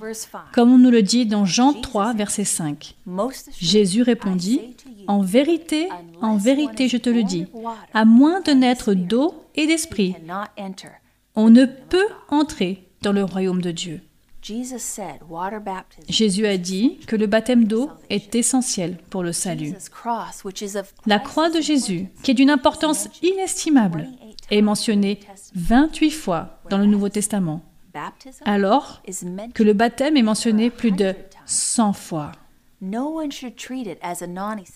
comme 0.53 0.73
on 0.73 0.77
nous 0.77 0.89
le 0.89 1.03
dit 1.03 1.25
dans 1.25 1.45
Jean 1.45 1.73
3, 1.73 2.13
verset 2.13 2.43
5. 2.43 2.95
Jésus 3.59 4.01
répondit, 4.01 4.61
En 5.07 5.21
vérité, 5.21 5.89
en 6.21 6.37
vérité, 6.37 6.87
je 6.87 6.97
te 6.97 7.09
le 7.09 7.23
dis, 7.23 7.45
à 7.93 8.05
moins 8.05 8.41
de 8.41 8.51
naître 8.51 8.93
d'eau 8.93 9.35
et 9.55 9.67
d'esprit, 9.67 10.15
on 11.35 11.49
ne 11.49 11.65
peut 11.65 12.07
entrer 12.29 12.87
dans 13.01 13.11
le 13.11 13.23
royaume 13.23 13.61
de 13.61 13.71
Dieu. 13.71 14.01
Jésus 16.07 16.45
a 16.45 16.57
dit 16.57 16.99
que 17.07 17.15
le 17.15 17.25
baptême 17.25 17.65
d'eau 17.65 17.89
est 18.09 18.35
essentiel 18.35 18.97
pour 19.09 19.23
le 19.23 19.31
salut. 19.31 19.73
La 21.05 21.19
croix 21.19 21.49
de 21.49 21.61
Jésus, 21.61 22.07
qui 22.21 22.31
est 22.31 22.35
d'une 22.35 22.49
importance 22.49 23.09
inestimable, 23.23 24.07
est 24.51 24.61
mentionnée 24.61 25.19
28 25.55 26.11
fois 26.11 26.59
dans 26.69 26.77
le 26.77 26.85
Nouveau 26.85 27.09
Testament, 27.09 27.61
alors 28.45 29.01
que 29.53 29.63
le 29.63 29.73
baptême 29.73 30.17
est 30.17 30.21
mentionné 30.21 30.69
plus 30.69 30.91
de 30.91 31.15
100 31.45 31.93
fois. 31.93 32.31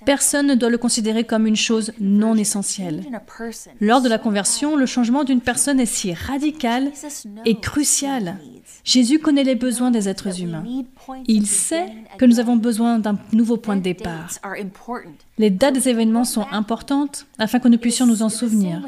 Personne 0.05 0.47
ne 0.47 0.55
doit 0.55 0.69
le 0.69 0.77
considérer 0.77 1.23
comme 1.23 1.45
une 1.45 1.55
chose 1.55 1.91
non 1.99 2.35
essentielle. 2.35 3.03
Lors 3.79 4.01
de 4.01 4.09
la 4.09 4.17
conversion, 4.17 4.75
le 4.75 4.85
changement 4.85 5.23
d'une 5.23 5.41
personne 5.41 5.79
est 5.79 5.85
si 5.85 6.13
radical 6.13 6.91
et 7.45 7.59
crucial. 7.59 8.37
Jésus 8.83 9.19
connaît 9.19 9.43
les 9.43 9.55
besoins 9.55 9.91
des 9.91 10.07
êtres 10.07 10.41
humains. 10.41 10.63
Il 11.27 11.45
sait 11.47 11.87
que 12.17 12.25
nous 12.25 12.39
avons 12.39 12.55
besoin 12.55 12.99
d'un 12.99 13.17
nouveau 13.33 13.57
point 13.57 13.75
de 13.75 13.81
départ. 13.81 14.29
Les 15.39 15.49
dates 15.49 15.73
des 15.73 15.87
événements 15.87 16.25
sont 16.25 16.45
importantes 16.51 17.25
afin 17.37 17.59
que 17.59 17.69
nous 17.69 17.77
puissions 17.77 18.05
nous 18.05 18.23
en 18.23 18.29
souvenir. 18.29 18.81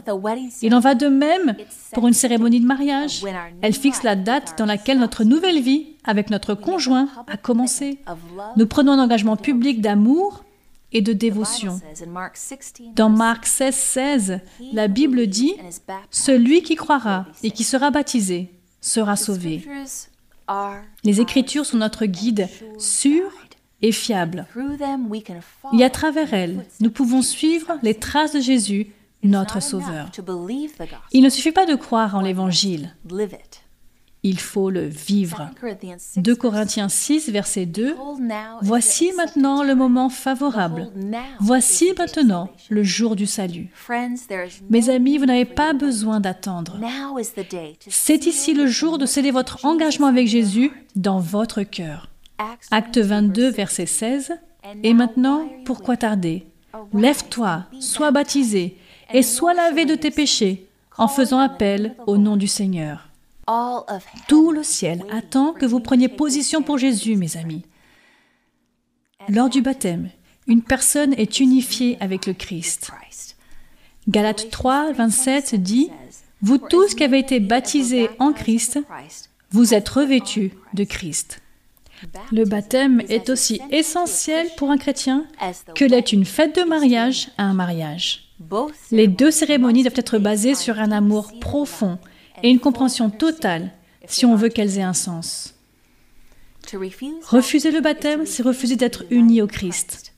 Il 0.61 0.75
en 0.75 0.81
va 0.81 0.95
de 0.95 1.07
même 1.07 1.55
pour 1.93 2.07
une 2.09 2.13
cérémonie 2.13 2.59
de 2.59 2.65
mariage. 2.65 3.23
Elle 3.61 3.73
fixe 3.73 4.03
la 4.03 4.17
date 4.17 4.57
dans 4.57 4.65
laquelle 4.65 4.99
notre 4.99 5.23
nouvelle 5.23 5.61
vie 5.61 5.87
avec 6.03 6.29
notre 6.29 6.53
conjoint 6.53 7.07
a 7.27 7.37
commencé. 7.37 7.99
Nous 8.57 8.67
prenons 8.67 8.91
un 8.91 8.99
engagement 8.99 9.37
public 9.37 9.79
d'amour 9.79 10.43
et 10.91 11.01
de 11.01 11.13
dévotion. 11.13 11.79
Dans 12.95 13.09
Marc 13.09 13.45
16, 13.45 13.73
16, 13.73 14.39
la 14.73 14.89
Bible 14.89 15.27
dit, 15.27 15.53
Celui 16.09 16.63
qui 16.63 16.75
croira 16.75 17.27
et 17.43 17.51
qui 17.51 17.63
sera 17.63 17.91
baptisé 17.91 18.51
sera 18.81 19.15
sauvé. 19.15 19.65
Les 21.05 21.21
Écritures 21.21 21.65
sont 21.65 21.77
notre 21.77 22.05
guide 22.05 22.49
sûr 22.77 23.31
et 23.81 23.91
fiable. 23.91 24.47
Et 25.73 25.83
à 25.83 25.89
travers 25.89 26.33
elles, 26.33 26.65
nous 26.79 26.91
pouvons 26.91 27.21
suivre 27.21 27.77
les 27.83 27.95
traces 27.95 28.33
de 28.33 28.39
Jésus, 28.39 28.87
notre 29.23 29.61
Sauveur. 29.61 30.09
Il 31.11 31.23
ne 31.23 31.29
suffit 31.29 31.51
pas 31.51 31.65
de 31.65 31.75
croire 31.75 32.15
en 32.15 32.21
l'Évangile. 32.21 32.95
Il 34.23 34.39
faut 34.39 34.69
le 34.69 34.85
vivre. 34.85 35.49
2 36.17 36.35
Corinthiens 36.35 36.89
6, 36.89 37.29
verset 37.29 37.65
2. 37.65 37.95
Voici 38.61 39.11
maintenant 39.17 39.63
le 39.63 39.73
moment 39.73 40.09
favorable. 40.09 40.91
Voici 41.39 41.93
maintenant 41.97 42.49
le 42.69 42.83
jour 42.83 43.15
du 43.15 43.25
salut. 43.25 43.69
Mes 44.69 44.89
amis, 44.89 45.17
vous 45.17 45.25
n'avez 45.25 45.45
pas 45.45 45.73
besoin 45.73 46.19
d'attendre. 46.19 46.79
C'est 47.89 48.27
ici 48.27 48.53
le 48.53 48.67
jour 48.67 48.99
de 48.99 49.07
sceller 49.07 49.31
votre 49.31 49.65
engagement 49.65 50.07
avec 50.07 50.27
Jésus 50.27 50.71
dans 50.95 51.19
votre 51.19 51.63
cœur. 51.63 52.10
Acte 52.71 52.97
22, 52.97 53.49
verset 53.49 53.85
16. 53.85 54.33
Et 54.83 54.93
maintenant, 54.93 55.47
pourquoi 55.65 55.97
tarder? 55.97 56.45
Lève-toi, 56.93 57.65
sois 57.79 58.11
baptisé 58.11 58.77
et 59.13 59.23
sois 59.23 59.53
lavé 59.53 59.85
de 59.85 59.95
tes 59.95 60.11
péchés 60.11 60.67
en 60.97 61.07
faisant 61.07 61.39
appel 61.39 61.95
au 62.07 62.17
nom 62.17 62.37
du 62.37 62.47
Seigneur. 62.47 63.09
Tout 64.27 64.51
le 64.51 64.63
ciel 64.63 65.03
attend 65.11 65.53
que 65.53 65.65
vous 65.65 65.79
preniez 65.79 66.07
position 66.07 66.61
pour 66.61 66.77
Jésus, 66.77 67.15
mes 67.15 67.37
amis. 67.37 67.63
Lors 69.27 69.49
du 69.49 69.61
baptême, 69.61 70.09
une 70.47 70.61
personne 70.61 71.13
est 71.13 71.39
unifiée 71.39 71.97
avec 71.99 72.25
le 72.25 72.33
Christ. 72.33 72.91
Galates 74.07 74.49
3, 74.49 74.93
27 74.93 75.55
dit, 75.55 75.89
Vous 76.41 76.57
tous 76.57 76.95
qui 76.95 77.03
avez 77.03 77.19
été 77.19 77.39
baptisés 77.39 78.09
en 78.19 78.31
Christ, 78.33 78.79
vous 79.51 79.73
êtes 79.73 79.89
revêtus 79.89 80.53
de 80.73 80.83
Christ. 80.83 81.40
Le 82.31 82.45
baptême 82.45 83.01
est 83.09 83.29
aussi 83.29 83.61
essentiel 83.71 84.47
pour 84.57 84.71
un 84.71 84.77
chrétien 84.77 85.25
que 85.75 85.85
l'est 85.85 86.11
une 86.11 86.25
fête 86.25 86.55
de 86.55 86.63
mariage 86.63 87.29
à 87.37 87.43
un 87.43 87.53
mariage. 87.53 88.31
Les 88.91 89.07
deux 89.07 89.31
cérémonies 89.31 89.83
doivent 89.83 89.93
être 89.95 90.17
basées 90.17 90.55
sur 90.55 90.79
un 90.79 90.91
amour 90.91 91.31
profond 91.39 91.99
et 92.43 92.49
une 92.49 92.59
compréhension 92.59 93.09
totale 93.09 93.71
si 94.07 94.25
on 94.25 94.35
veut 94.35 94.49
qu'elles 94.49 94.77
aient 94.77 94.83
un 94.83 94.93
sens. 94.93 95.55
Refuser 97.27 97.71
le 97.71 97.81
baptême, 97.81 98.25
c'est 98.25 98.43
refuser 98.43 98.75
d'être 98.75 99.05
uni 99.09 99.41
au 99.41 99.47
Christ. 99.47 100.13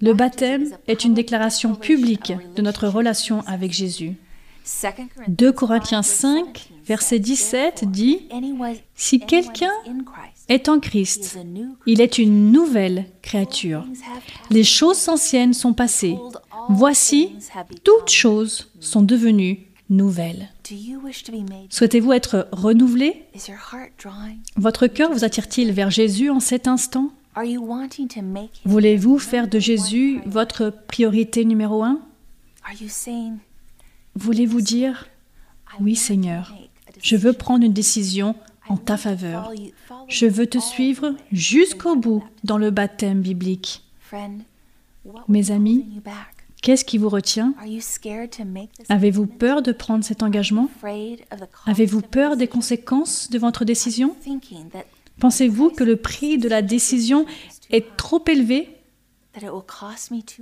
Le 0.00 0.14
baptême 0.14 0.70
est 0.86 1.04
une 1.04 1.12
déclaration 1.12 1.74
publique 1.74 2.32
de 2.56 2.62
notre 2.62 2.88
relation 2.88 3.42
avec 3.46 3.72
Jésus. 3.72 4.16
2 5.28 5.52
Corinthiens 5.52 6.02
5, 6.02 6.70
verset 6.84 7.18
17 7.18 7.90
dit, 7.90 8.28
Si 8.94 9.20
quelqu'un 9.20 9.72
est 10.48 10.68
en 10.68 10.80
Christ, 10.80 11.38
il 11.86 12.00
est 12.00 12.18
une 12.18 12.52
nouvelle 12.52 13.06
créature. 13.22 13.84
Les 14.50 14.64
choses 14.64 15.08
anciennes 15.08 15.54
sont 15.54 15.74
passées. 15.74 16.16
Voici, 16.68 17.32
toutes 17.84 18.10
choses 18.10 18.70
sont 18.80 19.02
devenues 19.02 19.66
nouvelles. 19.88 20.48
Souhaitez-vous 21.68 22.12
être 22.12 22.48
renouvelé? 22.52 23.24
Votre 24.56 24.86
cœur 24.86 25.12
vous 25.12 25.24
attire-t-il 25.24 25.72
vers 25.72 25.90
Jésus 25.90 26.30
en 26.30 26.40
cet 26.40 26.68
instant? 26.68 27.10
Voulez-vous 28.64 29.18
faire 29.18 29.48
de 29.48 29.58
Jésus 29.58 30.20
votre 30.26 30.72
priorité 30.88 31.44
numéro 31.44 31.82
un? 31.82 32.00
Voulez-vous 34.14 34.60
dire, 34.60 35.08
oui 35.80 35.96
Seigneur, 35.96 36.54
je 37.00 37.16
veux 37.16 37.32
prendre 37.32 37.64
une 37.64 37.72
décision 37.72 38.34
en 38.68 38.76
ta 38.76 38.96
faveur. 38.96 39.52
Je 40.08 40.26
veux 40.26 40.46
te 40.46 40.58
suivre 40.58 41.14
jusqu'au 41.32 41.96
bout 41.96 42.24
dans 42.44 42.58
le 42.58 42.70
baptême 42.70 43.20
biblique. 43.20 43.82
Mes 45.28 45.50
amis, 45.50 45.86
Qu'est-ce 46.62 46.84
qui 46.84 46.98
vous 46.98 47.08
retient? 47.08 47.54
Avez-vous 48.90 49.26
peur 49.26 49.62
de 49.62 49.72
prendre 49.72 50.04
cet 50.04 50.22
engagement? 50.22 50.68
Avez-vous 51.66 52.02
peur 52.02 52.36
des 52.36 52.48
conséquences 52.48 53.30
de 53.30 53.38
votre 53.38 53.64
décision? 53.64 54.14
Pensez-vous 55.20 55.70
que 55.70 55.84
le 55.84 55.96
prix 55.96 56.36
de 56.36 56.48
la 56.48 56.60
décision 56.60 57.24
est 57.70 57.96
trop 57.96 58.22
élevé? 58.28 58.68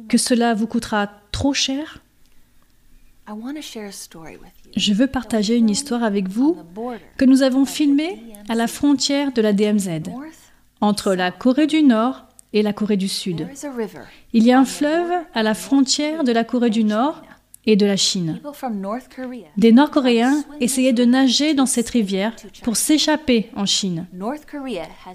Que 0.09 0.19
cela 0.19 0.55
vous 0.55 0.67
coûtera 0.67 1.09
trop 1.31 1.55
cher? 1.55 2.03
Je 4.77 4.93
veux 4.93 5.07
partager 5.07 5.57
une 5.57 5.71
histoire 5.71 6.03
avec 6.03 6.29
vous 6.29 6.57
que 7.17 7.25
nous 7.25 7.43
avons 7.43 7.65
filmée 7.65 8.23
à 8.49 8.55
la 8.55 8.67
frontière 8.67 9.33
de 9.33 9.43
la 9.43 9.53
DMZ, 9.53 9.89
entre 10.81 11.15
la 11.15 11.31
Corée 11.31 11.67
du 11.67 11.83
Nord 11.83 12.27
et 12.53 12.63
la 12.63 12.73
Corée 12.73 12.97
du 12.97 13.09
Sud. 13.09 13.49
Il 14.33 14.45
y 14.45 14.53
a 14.53 14.59
un 14.59 14.65
fleuve 14.65 15.11
à 15.35 15.43
la 15.43 15.55
frontière 15.55 16.25
de 16.25 16.33
la 16.33 16.45
Corée 16.45 16.71
du 16.71 16.85
Nord 16.85 17.23
et 17.67 17.77
de 17.77 17.85
la 17.85 17.97
Chine. 17.97 18.41
Des 19.59 19.73
Nord-Coréens 19.73 20.43
essayaient 20.61 20.95
de 20.95 21.05
nager 21.05 21.53
dans 21.53 21.67
cette 21.67 21.91
rivière 21.91 22.35
pour 22.63 22.77
s'échapper 22.77 23.51
en 23.55 23.67
Chine. 23.67 24.07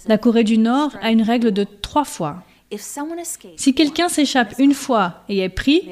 La 0.08 0.18
Corée 0.20 0.44
du 0.44 0.60
Nord 0.60 0.92
a 1.02 1.12
une 1.12 1.24
règle 1.24 1.52
de 1.52 1.64
trois 1.64 2.06
fois. 2.06 2.44
Si 3.58 3.74
quelqu'un 3.74 4.10
s'échappe 4.10 4.56
une 4.60 4.74
fois 4.74 5.24
et 5.30 5.40
est 5.40 5.50
pris, 5.50 5.90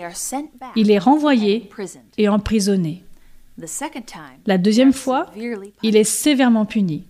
il 0.75 0.91
est 0.91 0.97
renvoyé 0.97 1.69
et 2.17 2.27
emprisonné. 2.29 3.03
La 4.45 4.57
deuxième 4.57 4.93
fois, 4.93 5.27
il 5.83 5.95
est 5.95 6.03
sévèrement 6.03 6.65
puni. 6.65 7.05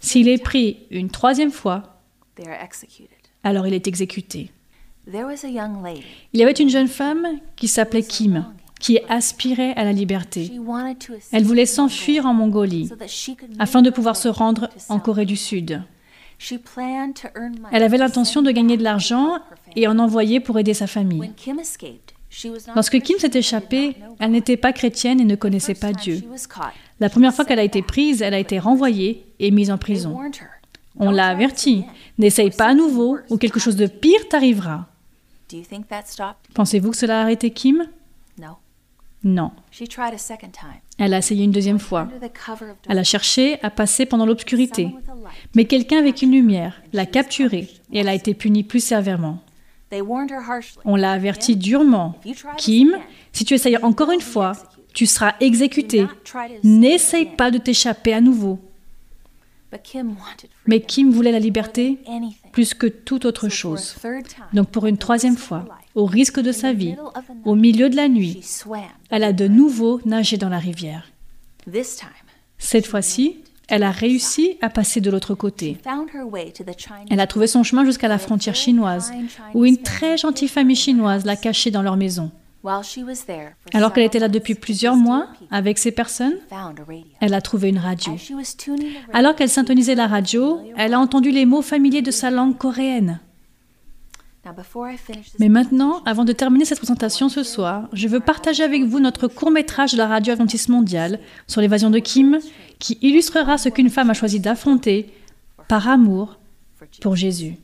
S'il 0.00 0.28
est 0.28 0.42
pris 0.42 0.86
une 0.90 1.10
troisième 1.10 1.50
fois, 1.50 2.00
alors 3.42 3.66
il 3.66 3.74
est 3.74 3.86
exécuté. 3.86 4.50
Il 5.06 6.40
y 6.40 6.42
avait 6.42 6.52
une 6.52 6.68
jeune 6.68 6.88
femme 6.88 7.26
qui 7.54 7.68
s'appelait 7.68 8.02
Kim, 8.02 8.44
qui 8.80 8.98
aspirait 9.08 9.72
à 9.74 9.84
la 9.84 9.92
liberté. 9.92 10.52
Elle 11.32 11.44
voulait 11.44 11.66
s'enfuir 11.66 12.26
en 12.26 12.34
Mongolie 12.34 12.90
afin 13.58 13.82
de 13.82 13.90
pouvoir 13.90 14.16
se 14.16 14.28
rendre 14.28 14.68
en 14.88 14.98
Corée 14.98 15.26
du 15.26 15.36
Sud. 15.36 15.82
Elle 17.72 17.82
avait 17.82 17.98
l'intention 17.98 18.42
de 18.42 18.50
gagner 18.50 18.76
de 18.76 18.82
l'argent 18.82 19.38
et 19.74 19.88
en 19.88 19.98
envoyer 19.98 20.40
pour 20.40 20.58
aider 20.58 20.74
sa 20.74 20.86
famille. 20.86 21.32
Lorsque 22.74 23.00
Kim 23.00 23.18
s'est 23.18 23.30
échappée, 23.34 23.96
elle 24.18 24.30
n'était 24.30 24.56
pas 24.56 24.72
chrétienne 24.72 25.20
et 25.20 25.24
ne 25.24 25.36
connaissait 25.36 25.74
pas 25.74 25.92
Dieu. 25.92 26.22
La 27.00 27.08
première 27.08 27.34
fois 27.34 27.44
qu'elle 27.44 27.58
a 27.58 27.64
été 27.64 27.82
prise, 27.82 28.22
elle 28.22 28.34
a 28.34 28.38
été 28.38 28.58
renvoyée 28.58 29.24
et 29.38 29.50
mise 29.50 29.70
en 29.70 29.78
prison. 29.78 30.18
On 30.98 31.10
l'a 31.10 31.28
averti. 31.28 31.84
N'essaye 32.18 32.50
pas 32.50 32.66
à 32.66 32.74
nouveau 32.74 33.18
ou 33.30 33.36
quelque 33.38 33.60
chose 33.60 33.76
de 33.76 33.86
pire 33.86 34.28
t'arrivera. 34.28 34.86
Pensez-vous 36.54 36.90
que 36.90 36.96
cela 36.96 37.20
a 37.20 37.22
arrêté 37.22 37.50
Kim? 37.50 37.86
Non. 38.40 38.56
Elle 40.98 41.14
a 41.14 41.18
essayé 41.18 41.44
une 41.44 41.50
deuxième 41.50 41.78
fois. 41.78 42.08
Elle 42.88 42.98
a 42.98 43.04
cherché 43.04 43.58
à 43.62 43.70
passer 43.70 44.06
pendant 44.06 44.26
l'obscurité. 44.26 44.94
Mais 45.54 45.64
quelqu'un 45.64 45.98
avec 45.98 46.22
une 46.22 46.32
lumière 46.32 46.80
l'a 46.92 47.06
capturée 47.06 47.68
et 47.92 47.98
elle 47.98 48.08
a 48.08 48.14
été 48.14 48.34
punie 48.34 48.64
plus 48.64 48.80
sévèrement. 48.80 49.42
On 50.84 50.96
l'a 50.96 51.12
averti 51.12 51.56
durement. 51.56 52.18
Kim, 52.56 52.96
si 53.32 53.44
tu 53.44 53.54
essayes 53.54 53.76
encore 53.78 54.10
une 54.10 54.20
fois, 54.20 54.52
tu 54.94 55.06
seras 55.06 55.34
exécuté. 55.40 56.06
N'essaye 56.64 57.26
pas 57.26 57.50
de 57.50 57.58
t'échapper 57.58 58.14
à 58.14 58.20
nouveau. 58.20 58.58
Mais 60.66 60.80
Kim 60.80 61.10
voulait 61.10 61.32
la 61.32 61.38
liberté 61.38 61.98
plus 62.52 62.74
que 62.74 62.86
toute 62.86 63.24
autre 63.24 63.48
chose. 63.48 63.96
Donc 64.52 64.70
pour 64.70 64.86
une 64.86 64.96
troisième 64.96 65.36
fois, 65.36 65.66
au 65.96 66.04
risque 66.04 66.38
de 66.38 66.52
sa 66.52 66.72
vie, 66.72 66.94
au 67.44 67.56
milieu 67.56 67.88
de 67.88 67.96
la 67.96 68.08
nuit, 68.08 68.40
elle 69.10 69.24
a 69.24 69.32
de 69.32 69.48
nouveau 69.48 70.00
nagé 70.04 70.36
dans 70.36 70.50
la 70.50 70.58
rivière. 70.58 71.10
Cette 72.58 72.86
fois-ci, 72.86 73.38
elle 73.68 73.82
a 73.82 73.90
réussi 73.90 74.58
à 74.60 74.70
passer 74.70 75.00
de 75.00 75.10
l'autre 75.10 75.34
côté. 75.34 75.78
Elle 77.10 77.20
a 77.20 77.26
trouvé 77.26 77.48
son 77.48 77.64
chemin 77.64 77.84
jusqu'à 77.84 78.08
la 78.08 78.18
frontière 78.18 78.54
chinoise, 78.54 79.10
où 79.54 79.64
une 79.64 79.78
très 79.78 80.16
gentille 80.16 80.48
famille 80.48 80.76
chinoise 80.76 81.24
l'a 81.24 81.34
cachée 81.34 81.72
dans 81.72 81.82
leur 81.82 81.96
maison. 81.96 82.30
Alors 83.72 83.92
qu'elle 83.92 84.04
était 84.04 84.18
là 84.18 84.28
depuis 84.28 84.54
plusieurs 84.54 84.96
mois 84.96 85.28
avec 85.50 85.78
ces 85.78 85.92
personnes, 85.92 86.36
elle 87.20 87.34
a 87.34 87.40
trouvé 87.40 87.68
une 87.68 87.78
radio. 87.78 88.16
Alors 89.12 89.34
qu'elle 89.34 89.48
syntonisait 89.48 89.94
la 89.94 90.06
radio, 90.06 90.60
elle 90.76 90.94
a 90.94 91.00
entendu 91.00 91.30
les 91.30 91.46
mots 91.46 91.62
familiers 91.62 92.02
de 92.02 92.10
sa 92.10 92.30
langue 92.30 92.58
coréenne. 92.58 93.20
Mais 95.38 95.48
maintenant, 95.48 96.02
avant 96.04 96.24
de 96.24 96.32
terminer 96.32 96.64
cette 96.64 96.78
présentation 96.78 97.28
ce 97.28 97.42
soir, 97.42 97.88
je 97.92 98.08
veux 98.08 98.20
partager 98.20 98.62
avec 98.62 98.84
vous 98.84 99.00
notre 99.00 99.28
court 99.28 99.50
métrage 99.50 99.92
de 99.92 99.98
la 99.98 100.06
radio 100.06 100.32
Adventiste 100.32 100.68
mondiale 100.68 101.20
sur 101.46 101.60
l'évasion 101.60 101.90
de 101.90 101.98
Kim, 101.98 102.38
qui 102.78 102.98
illustrera 103.02 103.58
ce 103.58 103.68
qu'une 103.68 103.90
femme 103.90 104.10
a 104.10 104.14
choisi 104.14 104.40
d'affronter 104.40 105.10
par 105.68 105.88
amour 105.88 106.38
pour 107.00 107.16
Jésus. 107.16 107.56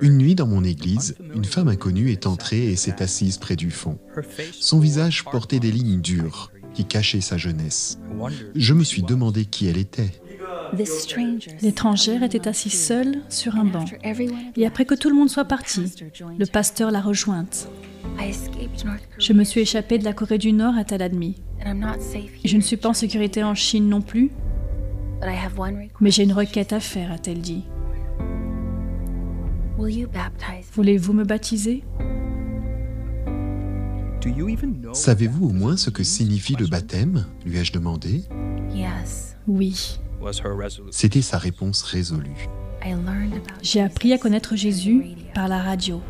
Une 0.00 0.16
nuit 0.16 0.34
dans 0.34 0.46
mon 0.46 0.64
église, 0.64 1.16
une 1.34 1.44
femme 1.44 1.68
inconnue 1.68 2.10
est 2.10 2.26
entrée 2.26 2.72
et 2.72 2.76
s'est 2.76 3.02
assise 3.02 3.36
près 3.36 3.56
du 3.56 3.70
fond. 3.70 3.98
Son 4.52 4.80
visage 4.80 5.24
portait 5.24 5.60
des 5.60 5.70
lignes 5.70 6.00
dures 6.00 6.50
qui 6.74 6.84
cachaient 6.84 7.20
sa 7.20 7.36
jeunesse. 7.36 7.98
Je 8.54 8.74
me 8.74 8.84
suis 8.84 9.02
demandé 9.02 9.44
qui 9.44 9.66
elle 9.66 9.78
était. 9.78 10.10
L'étrangère 11.62 12.22
était 12.22 12.46
assise 12.46 12.80
seule 12.86 13.22
sur 13.28 13.56
un 13.56 13.64
banc. 13.64 13.84
Et 14.56 14.66
après 14.66 14.84
que 14.84 14.94
tout 14.94 15.08
le 15.08 15.16
monde 15.16 15.28
soit 15.28 15.44
parti, 15.44 15.92
le 16.38 16.46
pasteur 16.46 16.90
l'a 16.90 17.00
rejointe. 17.00 17.68
Je 19.18 19.32
me 19.32 19.44
suis 19.44 19.60
échappée 19.60 19.98
de 19.98 20.04
la 20.04 20.12
Corée 20.12 20.38
du 20.38 20.52
Nord, 20.52 20.76
a-t-elle 20.76 21.02
admis. 21.02 21.36
Je 22.44 22.56
ne 22.56 22.62
suis 22.62 22.76
pas 22.76 22.90
en 22.90 22.94
sécurité 22.94 23.42
en 23.42 23.54
Chine 23.54 23.88
non 23.88 24.00
plus. 24.00 24.30
Mais 26.00 26.10
j'ai 26.10 26.22
une 26.22 26.32
requête 26.32 26.72
à 26.72 26.80
faire, 26.80 27.12
a-t-elle 27.12 27.40
dit. 27.40 27.64
Voulez-vous 30.74 31.12
me 31.12 31.24
baptiser? 31.24 31.82
Savez-vous 34.92 35.46
au 35.46 35.52
moins 35.52 35.76
ce 35.76 35.90
que 35.90 36.02
signifie 36.04 36.54
le 36.56 36.66
baptême? 36.66 37.26
lui 37.44 37.58
ai-je 37.58 37.72
demandé. 37.72 38.22
Oui. 39.46 39.98
C'était 40.90 41.22
sa 41.22 41.38
réponse 41.38 41.82
résolue. 41.82 42.48
J'ai 43.62 43.80
appris 43.80 44.12
à 44.12 44.18
connaître 44.18 44.56
Jésus 44.56 45.04
par 45.34 45.48
la 45.48 45.62
radio. 45.62 46.00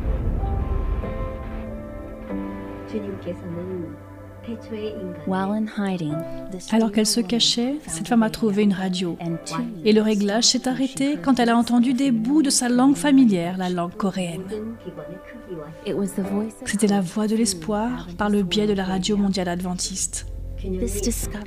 Alors 6.71 6.91
qu'elle 6.91 7.05
se 7.05 7.19
cachait, 7.19 7.75
cette 7.87 8.07
femme 8.07 8.23
a 8.23 8.29
trouvé 8.29 8.63
une 8.63 8.73
radio. 8.73 9.17
Et 9.85 9.93
le 9.93 10.01
réglage 10.01 10.45
s'est 10.45 10.67
arrêté 10.67 11.17
quand 11.21 11.39
elle 11.39 11.49
a 11.49 11.57
entendu 11.57 11.93
des 11.93 12.11
bouts 12.11 12.41
de 12.41 12.49
sa 12.49 12.69
langue 12.69 12.95
familière, 12.95 13.57
la 13.57 13.69
langue 13.69 13.95
coréenne. 13.95 14.43
C'était 16.65 16.87
la 16.87 17.01
voix 17.01 17.27
de 17.27 17.35
l'espoir 17.35 18.07
par 18.17 18.29
le 18.29 18.43
biais 18.43 18.67
de 18.67 18.73
la 18.73 18.83
radio 18.83 19.17
mondiale 19.17 19.47
adventiste. 19.47 20.27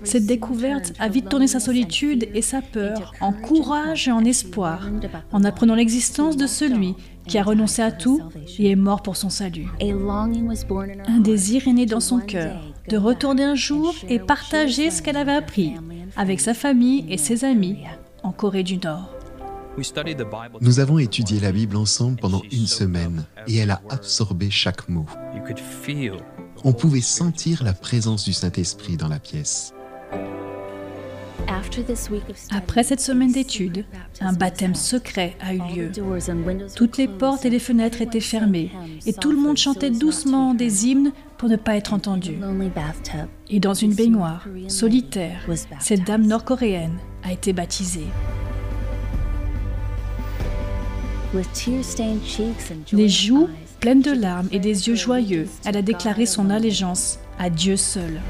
Cette 0.02 0.26
découverte 0.26 0.92
a 0.98 1.08
vite 1.08 1.28
tourné 1.28 1.46
sa 1.46 1.60
solitude 1.60 2.28
et 2.34 2.42
sa 2.42 2.62
peur 2.62 3.12
en 3.20 3.32
courage 3.32 4.08
et 4.08 4.12
en 4.12 4.24
espoir, 4.24 4.88
en 5.32 5.44
apprenant 5.44 5.76
l'existence 5.76 6.36
de 6.36 6.48
celui 6.48 6.94
qui 7.26 7.38
a 7.38 7.44
renoncé 7.44 7.80
à 7.80 7.92
tout 7.92 8.20
et 8.58 8.70
est 8.70 8.76
mort 8.76 9.02
pour 9.02 9.16
son 9.16 9.30
salut. 9.30 9.68
Un 9.80 11.20
désir 11.20 11.68
est 11.68 11.72
né 11.72 11.86
dans 11.86 12.00
son 12.00 12.18
cœur 12.18 12.73
de 12.88 12.96
retourner 12.96 13.44
un 13.44 13.54
jour 13.54 13.94
et 14.08 14.18
partager 14.18 14.90
ce 14.90 15.02
qu'elle 15.02 15.16
avait 15.16 15.32
appris 15.32 15.74
avec 16.16 16.40
sa 16.40 16.54
famille 16.54 17.04
et 17.08 17.18
ses 17.18 17.44
amis 17.44 17.78
en 18.22 18.32
Corée 18.32 18.62
du 18.62 18.78
Nord. 18.78 19.10
Nous 20.60 20.78
avons 20.78 20.98
étudié 20.98 21.40
la 21.40 21.50
Bible 21.50 21.76
ensemble 21.76 22.20
pendant 22.20 22.42
une 22.52 22.66
semaine 22.66 23.24
et 23.48 23.56
elle 23.56 23.72
a 23.72 23.80
absorbé 23.90 24.50
chaque 24.50 24.88
mot 24.88 25.06
on 26.64 26.72
pouvait 26.72 27.02
sentir 27.02 27.62
la 27.62 27.74
présence 27.74 28.24
du 28.24 28.32
Saint-Esprit 28.32 28.96
dans 28.96 29.08
la 29.08 29.18
pièce. 29.18 29.74
Après 32.50 32.82
cette 32.82 33.00
semaine 33.00 33.32
d'études, 33.32 33.84
un 34.20 34.32
baptême 34.32 34.74
secret 34.74 35.36
a 35.40 35.54
eu 35.54 35.60
lieu. 35.74 35.92
Toutes 36.74 36.96
les 36.96 37.06
portes 37.06 37.44
et 37.44 37.50
les 37.50 37.58
fenêtres 37.58 38.00
étaient 38.00 38.20
fermées 38.20 38.70
et 39.04 39.12
tout 39.12 39.30
le 39.30 39.38
monde 39.38 39.58
chantait 39.58 39.90
doucement 39.90 40.54
des 40.54 40.86
hymnes 40.86 41.12
pour 41.44 41.50
ne 41.50 41.56
pas 41.56 41.76
être 41.76 41.92
entendu. 41.92 42.38
Et 43.50 43.60
dans 43.60 43.74
une 43.74 43.92
baignoire, 43.92 44.48
solitaire, 44.68 45.46
cette 45.78 46.02
dame 46.02 46.26
nord-coréenne 46.26 46.96
a 47.22 47.32
été 47.32 47.52
baptisée. 47.52 48.06
Les 52.92 53.08
joues 53.10 53.50
Pleine 53.78 54.00
de 54.00 54.12
larmes 54.12 54.48
et 54.52 54.58
des 54.58 54.88
yeux 54.88 54.94
joyeux, 54.94 55.46
elle 55.66 55.76
a 55.76 55.82
déclaré 55.82 56.24
son 56.24 56.48
allégeance 56.48 57.18
à 57.38 57.50
Dieu 57.50 57.76
seul. 57.76 58.22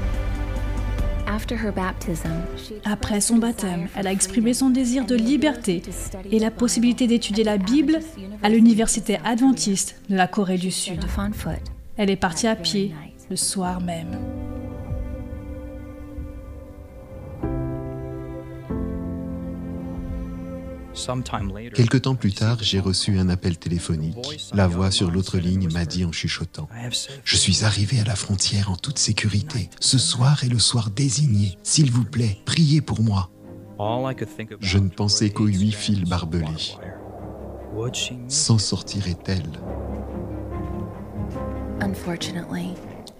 Après 2.83 3.21
son 3.21 3.37
baptême, 3.37 3.87
elle 3.95 4.07
a 4.07 4.11
exprimé 4.11 4.53
son 4.53 4.69
désir 4.71 5.05
de 5.05 5.15
liberté 5.15 5.81
et 6.29 6.39
la 6.39 6.51
possibilité 6.51 7.07
d'étudier 7.07 7.45
la 7.45 7.57
Bible 7.57 7.99
à 8.43 8.49
l'université 8.49 9.19
adventiste 9.23 10.01
de 10.09 10.17
la 10.17 10.27
Corée 10.27 10.57
du 10.57 10.71
Sud. 10.71 10.99
Elle 11.97 12.09
est 12.09 12.17
partie 12.17 12.47
à 12.47 12.55
pied 12.55 12.93
le 13.29 13.35
soir 13.35 13.81
même. 13.81 14.17
Quelque 21.73 21.97
temps 21.97 22.15
plus 22.15 22.33
tard, 22.33 22.57
j'ai 22.61 22.79
reçu 22.79 23.19
un 23.19 23.29
appel 23.29 23.57
téléphonique. 23.57 24.17
La 24.53 24.67
voix 24.67 24.91
sur 24.91 25.11
l'autre 25.11 25.37
ligne 25.37 25.69
m'a 25.71 25.85
dit 25.85 26.05
en 26.05 26.11
chuchotant 26.11 26.67
Je 27.23 27.35
suis 27.35 27.63
arrivé 27.63 27.99
à 27.99 28.05
la 28.05 28.15
frontière 28.15 28.71
en 28.71 28.75
toute 28.75 28.97
sécurité. 28.97 29.69
Ce 29.79 29.97
soir 29.97 30.43
est 30.43 30.49
le 30.49 30.59
soir 30.59 30.89
désigné. 30.89 31.57
S'il 31.63 31.91
vous 31.91 32.05
plaît, 32.05 32.37
priez 32.45 32.81
pour 32.81 33.01
moi. 33.01 33.29
Je 34.61 34.77
ne 34.77 34.89
pensais 34.89 35.29
qu'aux 35.31 35.47
huit 35.47 35.73
fils 35.73 36.03
barbelés. 36.05 36.75
S'en 38.29 38.57
sortirait-elle? 38.57 39.43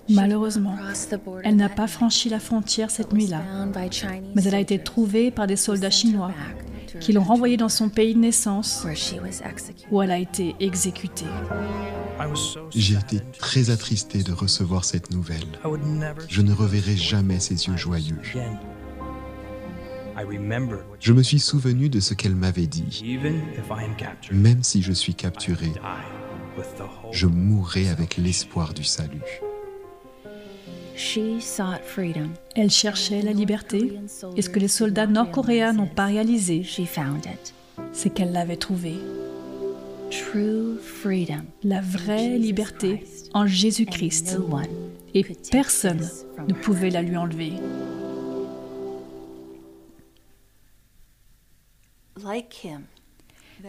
Malheureusement, 0.10 0.78
elle 1.44 1.56
n'a 1.56 1.70
pas 1.70 1.88
franchi 1.88 2.30
la 2.30 2.40
frontière 2.40 2.92
cette 2.92 3.14
nuit-là, 3.14 3.42
mais 4.36 4.44
elle 4.44 4.56
a 4.56 4.60
été 4.60 4.80
trouvée 4.80 5.32
par 5.32 5.48
des 5.48 5.56
soldats 5.56 5.90
chinois 5.90 6.32
qui 7.00 7.14
l'ont 7.14 7.24
renvoyée 7.24 7.58
dans 7.58 7.70
son 7.70 7.90
pays 7.90 8.14
de 8.14 8.20
naissance, 8.20 8.86
où 9.92 10.02
elle 10.02 10.12
a 10.12 10.18
été 10.18 10.56
exécutée. 10.60 11.26
J'ai 12.74 12.96
été 12.96 13.20
très 13.38 13.70
attristé 13.70 14.24
de 14.24 14.32
recevoir 14.32 14.86
cette 14.86 15.12
nouvelle. 15.12 15.60
Je 16.30 16.42
ne 16.42 16.54
reverrai 16.54 16.96
jamais 16.96 17.40
ses 17.40 17.68
yeux 17.68 17.78
joyeux. 17.78 18.20
Je 21.00 21.14
me 21.14 21.24
suis 21.24 21.40
souvenu 21.40 21.90
de 21.90 22.00
ce 22.00 22.14
qu'elle 22.14 22.36
m'avait 22.36 22.68
dit. 22.68 23.20
Même 24.32 24.64
si 24.64 24.82
je 24.82 24.94
suis 24.94 25.14
capturé, 25.14 25.74
je 27.12 27.28
mourrai 27.28 27.90
avec 27.90 28.18
l'espoir 28.18 28.74
du 28.74 28.84
salut. 28.84 29.42
Elle 32.56 32.72
cherchait 32.72 33.22
la 33.22 33.34
liberté 33.34 34.00
et 34.36 34.42
ce 34.42 34.50
que 34.50 34.60
les 34.60 34.68
soldats 34.68 35.08
nord-coréens 35.08 35.74
n'ont 35.74 35.88
pas 35.88 36.06
réalisé, 36.06 36.64
c'est 37.92 38.14
qu'elle 38.14 38.32
l'avait 38.32 38.56
trouvée. 38.56 38.98
La 41.64 41.82
vraie 41.82 42.38
liberté 42.38 43.06
en 43.34 43.46
Jésus-Christ. 43.46 44.38
Et 45.14 45.24
personne 45.52 46.08
ne 46.48 46.54
pouvait 46.54 46.90
la 46.90 47.02
lui 47.02 47.18
enlever. 47.18 47.54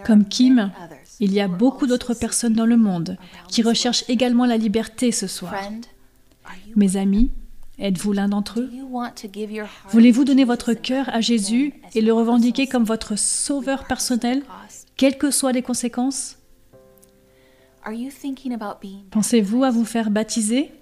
Comme 0.04 0.26
Kim, 0.28 0.70
il 1.20 1.32
y 1.32 1.40
a 1.40 1.48
beaucoup 1.48 1.86
d'autres 1.86 2.14
personnes 2.14 2.54
dans 2.54 2.66
le 2.66 2.76
monde 2.76 3.16
qui 3.48 3.62
recherchent 3.62 4.04
également 4.08 4.46
la 4.46 4.56
liberté 4.56 5.12
ce 5.12 5.26
soir. 5.26 5.54
Mes 6.74 6.96
amis, 6.96 7.30
êtes-vous 7.78 8.12
l'un 8.12 8.28
d'entre 8.28 8.60
eux? 8.60 8.70
Voulez-vous 9.90 10.24
donner 10.24 10.44
votre 10.44 10.72
cœur 10.74 11.08
à 11.08 11.20
Jésus 11.20 11.74
et 11.94 12.00
le 12.00 12.12
revendiquer 12.12 12.66
comme 12.66 12.84
votre 12.84 13.16
sauveur 13.16 13.84
personnel, 13.84 14.42
quelles 14.96 15.18
que 15.18 15.30
soient 15.30 15.52
les 15.52 15.62
conséquences? 15.62 16.38
Pensez-vous 19.10 19.64
à 19.64 19.70
vous 19.70 19.84
faire 19.84 20.10
baptiser? 20.10 20.72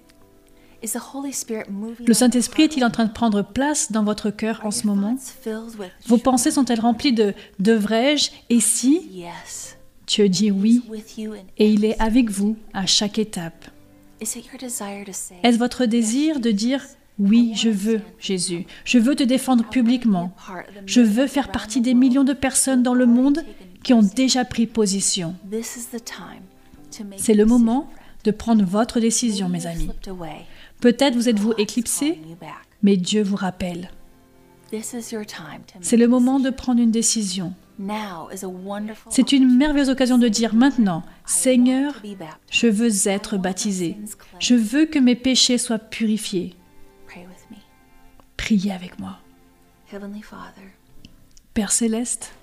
Le 2.05 2.13
Saint-Esprit 2.13 2.63
est-il 2.63 2.85
en 2.85 2.91
train 2.91 3.05
de 3.05 3.11
prendre 3.11 3.41
place 3.41 3.91
dans 3.91 4.03
votre 4.03 4.29
cœur 4.29 4.61
en 4.63 4.71
ce 4.71 4.85
moment? 4.85 5.15
Vos 6.07 6.17
pensées 6.17 6.51
sont-elles 6.51 6.79
remplies 6.79 7.13
de 7.13 7.33
devrais-je 7.59 8.31
et 8.49 8.59
si? 8.59 9.25
Dieu 10.07 10.29
dit 10.29 10.51
oui 10.51 10.83
et 11.57 11.69
il 11.71 11.85
est 11.85 11.99
avec 11.99 12.29
vous 12.29 12.55
à 12.73 12.85
chaque 12.85 13.17
étape. 13.17 13.71
Est-ce 14.21 15.57
votre 15.57 15.85
désir 15.85 16.39
de 16.39 16.51
dire 16.51 16.81
oui, 17.17 17.53
je 17.55 17.69
veux, 17.69 18.01
Jésus, 18.19 18.65
je 18.83 18.99
veux 18.99 19.15
te 19.15 19.23
défendre 19.23 19.63
publiquement, 19.69 20.35
je 20.85 20.99
veux 20.99 21.27
faire 21.27 21.49
partie 21.49 21.79
des 21.79 21.93
millions 21.93 22.25
de 22.25 22.33
personnes 22.33 22.83
dans 22.83 22.93
le 22.93 23.05
monde 23.05 23.43
qui 23.83 23.93
ont 23.93 24.01
déjà 24.01 24.43
pris 24.43 24.67
position. 24.67 25.35
C'est 27.17 27.33
le 27.33 27.45
moment 27.45 27.89
de 28.25 28.31
prendre 28.31 28.65
votre 28.65 28.99
décision, 28.99 29.47
mes 29.47 29.65
amis. 29.65 29.89
Peut-être 30.81 31.15
vous 31.15 31.29
êtes-vous 31.29 31.53
éclipsé, 31.57 32.19
mais 32.83 32.97
Dieu 32.97 33.23
vous 33.23 33.37
rappelle. 33.37 33.91
C'est 35.81 35.97
le 35.97 36.07
moment 36.07 36.39
de 36.39 36.49
prendre 36.49 36.81
une 36.81 36.91
décision. 36.91 37.53
C'est 39.09 39.31
une 39.31 39.57
merveilleuse 39.57 39.89
occasion 39.89 40.17
de 40.17 40.27
dire 40.27 40.55
maintenant, 40.55 41.03
Seigneur, 41.25 42.01
je 42.49 42.67
veux 42.67 43.07
être 43.07 43.37
baptisé. 43.37 43.97
Je 44.39 44.55
veux 44.55 44.85
que 44.85 44.99
mes 44.99 45.15
péchés 45.15 45.57
soient 45.57 45.79
purifiés. 45.79 46.55
Priez 48.37 48.71
avec 48.71 48.99
moi. 48.99 49.19
Père 51.53 51.71
céleste, 51.71 52.33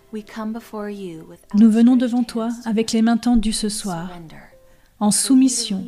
nous 1.55 1.70
venons 1.70 1.97
devant 1.97 2.22
toi 2.24 2.51
avec 2.64 2.93
les 2.93 3.03
mains 3.03 3.16
tendues 3.16 3.53
ce 3.53 3.68
soir, 3.68 4.11
en 5.01 5.11
soumission, 5.11 5.85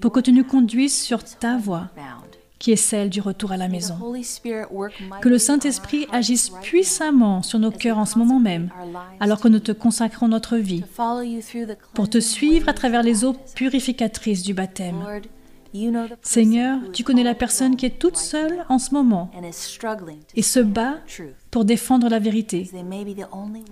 pour 0.00 0.12
que 0.12 0.20
tu 0.20 0.32
nous 0.32 0.44
conduises 0.44 0.96
sur 1.00 1.22
ta 1.24 1.56
voie, 1.56 1.90
qui 2.64 2.72
est 2.72 2.76
celle 2.76 3.10
du 3.10 3.20
retour 3.20 3.52
à 3.52 3.58
la 3.58 3.68
maison. 3.68 3.98
Que 5.20 5.28
le 5.28 5.36
Saint-Esprit 5.36 6.06
agisse 6.10 6.50
puissamment 6.62 7.42
sur 7.42 7.58
nos 7.58 7.70
cœurs 7.70 7.98
en 7.98 8.06
ce 8.06 8.18
moment 8.18 8.40
même, 8.40 8.70
alors 9.20 9.38
que 9.38 9.48
nous 9.48 9.58
te 9.58 9.70
consacrons 9.70 10.28
notre 10.28 10.56
vie, 10.56 10.82
pour 11.92 12.08
te 12.08 12.20
suivre 12.20 12.66
à 12.70 12.72
travers 12.72 13.02
les 13.02 13.22
eaux 13.26 13.36
purificatrices 13.54 14.42
du 14.42 14.54
baptême. 14.54 15.04
Seigneur, 16.22 16.78
tu 16.94 17.04
connais 17.04 17.22
la 17.22 17.34
personne 17.34 17.76
qui 17.76 17.84
est 17.84 17.98
toute 17.98 18.16
seule 18.16 18.64
en 18.70 18.78
ce 18.78 18.94
moment 18.94 19.30
et 20.34 20.42
se 20.42 20.60
bat 20.60 20.94
pour 21.50 21.66
défendre 21.66 22.08
la 22.08 22.18
vérité, 22.18 22.70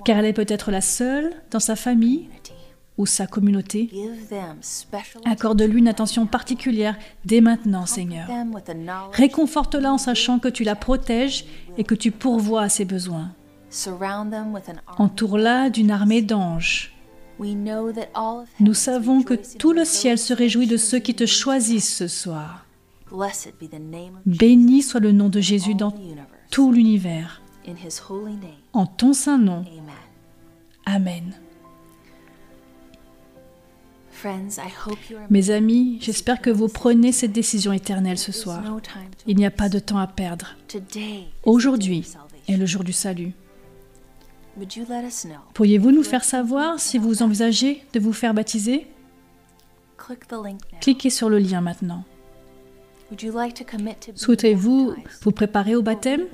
car 0.05 0.19
elle 0.19 0.27
est 0.27 0.33
peut-être 0.35 0.71
la 0.71 0.83
seule 0.83 1.33
dans 1.51 1.61
sa 1.61 1.77
famille 1.77 2.29
ou 2.99 3.07
sa 3.07 3.27
communauté. 3.27 3.91
Accorde-lui 5.25 5.79
une 5.79 5.89
attention 5.89 6.27
particulière 6.27 6.97
dès 7.25 7.41
maintenant, 7.41 7.87
Seigneur. 7.87 8.29
Réconforte-la 9.13 9.93
en 9.93 9.99
sachant 9.99 10.39
que 10.39 10.49
tu 10.49 10.65
la 10.65 10.75
protèges 10.75 11.45
et 11.79 11.85
que 11.85 11.95
tu 11.95 12.11
pourvois 12.11 12.63
à 12.63 12.69
ses 12.69 12.85
besoins. 12.85 13.33
Entoure-la 14.99 15.71
d'une 15.71 15.91
armée 15.91 16.23
d'anges. 16.23 16.93
Nous 18.61 18.75
savons 18.75 19.23
que 19.23 19.35
tout 19.57 19.73
le 19.73 19.85
ciel 19.85 20.19
se 20.19 20.35
réjouit 20.35 20.67
de 20.67 20.77
ceux 20.77 20.99
qui 20.99 21.15
te 21.15 21.27
choisissent 21.27 21.97
ce 21.97 22.09
soir. 22.09 22.67
Béni 24.27 24.83
soit 24.83 25.01
le 25.01 25.13
nom 25.13 25.29
de 25.29 25.41
Jésus 25.41 25.75
dans 25.75 25.95
tout 26.51 26.73
l'univers. 26.73 27.43
En 28.73 28.87
ton 28.87 29.13
saint 29.13 29.39
nom. 29.39 29.65
Amen. 30.85 31.35
Mes 35.31 35.51
amis, 35.51 35.99
j'espère 36.01 36.41
que 36.41 36.51
vous 36.51 36.69
prenez 36.69 37.13
cette 37.13 37.33
décision 37.33 37.73
éternelle 37.73 38.19
ce 38.19 38.33
soir. 38.33 38.63
Il 39.27 39.37
n'y 39.37 39.47
a 39.47 39.51
pas 39.51 39.69
de 39.69 39.79
temps 39.79 39.99
à 39.99 40.07
perdre. 40.07 40.57
Aujourd'hui 41.45 42.07
est 42.49 42.57
le 42.57 42.67
jour 42.67 42.85
du 42.85 42.93
salut. 42.93 43.33
Pourriez-vous 45.55 45.93
nous 45.93 46.03
faire 46.03 46.25
savoir 46.25 46.79
si 46.79 46.99
vous 46.99 47.23
envisagez 47.23 47.83
de 47.93 48.01
vous 48.01 48.13
faire 48.13 48.35
baptiser? 48.35 48.87
Cliquez 50.81 51.11
sur 51.11 51.31
le 51.31 51.39
lien 51.39 51.61
maintenant. 51.61 52.05
Souhaitez-vous 54.15 54.95
vous 55.23 55.33
préparer 55.33 55.75
au 55.75 55.83
baptême 55.83 56.25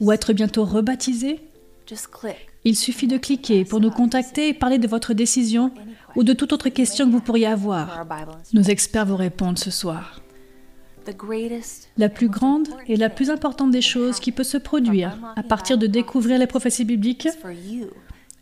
ou 0.00 0.12
être 0.12 0.32
bientôt 0.32 0.64
rebaptisé? 0.64 1.40
Il 2.64 2.76
suffit 2.76 3.08
de 3.08 3.16
cliquer 3.16 3.64
pour 3.64 3.80
nous 3.80 3.90
contacter 3.90 4.48
et 4.48 4.54
parler 4.54 4.78
de 4.78 4.86
votre 4.86 5.14
décision 5.14 5.72
ou 6.14 6.22
de 6.22 6.32
toute 6.32 6.52
autre 6.52 6.68
question 6.68 7.06
que 7.06 7.12
vous 7.12 7.20
pourriez 7.20 7.46
avoir. 7.46 8.06
Nos 8.52 8.62
experts 8.62 9.06
vous 9.06 9.16
répondent 9.16 9.58
ce 9.58 9.70
soir. 9.70 10.20
La 11.96 12.08
plus 12.08 12.28
grande 12.28 12.68
et 12.86 12.96
la 12.96 13.10
plus 13.10 13.30
importante 13.30 13.72
des 13.72 13.82
choses 13.82 14.20
qui 14.20 14.30
peut 14.30 14.44
se 14.44 14.56
produire 14.56 15.18
à 15.34 15.42
partir 15.42 15.76
de 15.76 15.88
découvrir 15.88 16.38
les 16.38 16.46
prophéties 16.46 16.84
bibliques 16.84 17.28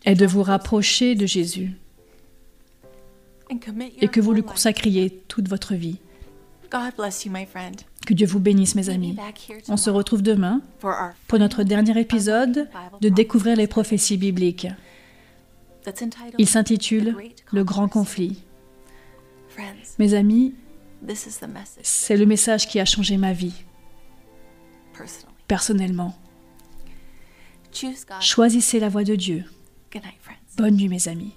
est 0.05 0.15
de 0.15 0.27
vous 0.27 0.43
rapprocher 0.43 1.15
de 1.15 1.25
Jésus 1.25 1.73
et 4.01 4.09
que 4.09 4.21
vous 4.21 4.33
lui 4.33 4.43
consacriez 4.43 5.11
toute 5.29 5.49
votre 5.49 5.75
vie. 5.75 5.99
Que 8.11 8.15
Dieu 8.17 8.27
vous 8.27 8.41
bénisse, 8.41 8.75
mes 8.75 8.89
amis. 8.89 9.17
On 9.69 9.77
se 9.77 9.89
retrouve 9.89 10.21
demain 10.21 10.63
pour 11.29 11.39
notre 11.39 11.63
dernier 11.63 11.97
épisode 12.01 12.69
de 13.01 13.09
Découvrir 13.09 13.55
les 13.55 13.69
prophéties 13.69 14.17
bibliques. 14.17 14.67
Il 16.37 16.49
s'intitule 16.49 17.15
Le 17.53 17.63
grand 17.63 17.87
conflit. 17.87 18.43
Mes 20.01 20.15
amis, 20.15 20.57
c'est 21.85 22.17
le 22.17 22.27
message 22.27 22.67
qui 22.67 22.81
a 22.81 22.85
changé 22.85 23.17
ma 23.17 23.33
vie, 23.33 23.55
personnellement. 25.47 26.19
Choisissez 28.19 28.81
la 28.81 28.89
voie 28.89 29.05
de 29.05 29.15
Dieu. 29.15 29.45
Bonne 30.57 30.75
nuit, 30.75 30.89
mes 30.89 31.07
amis. 31.07 31.33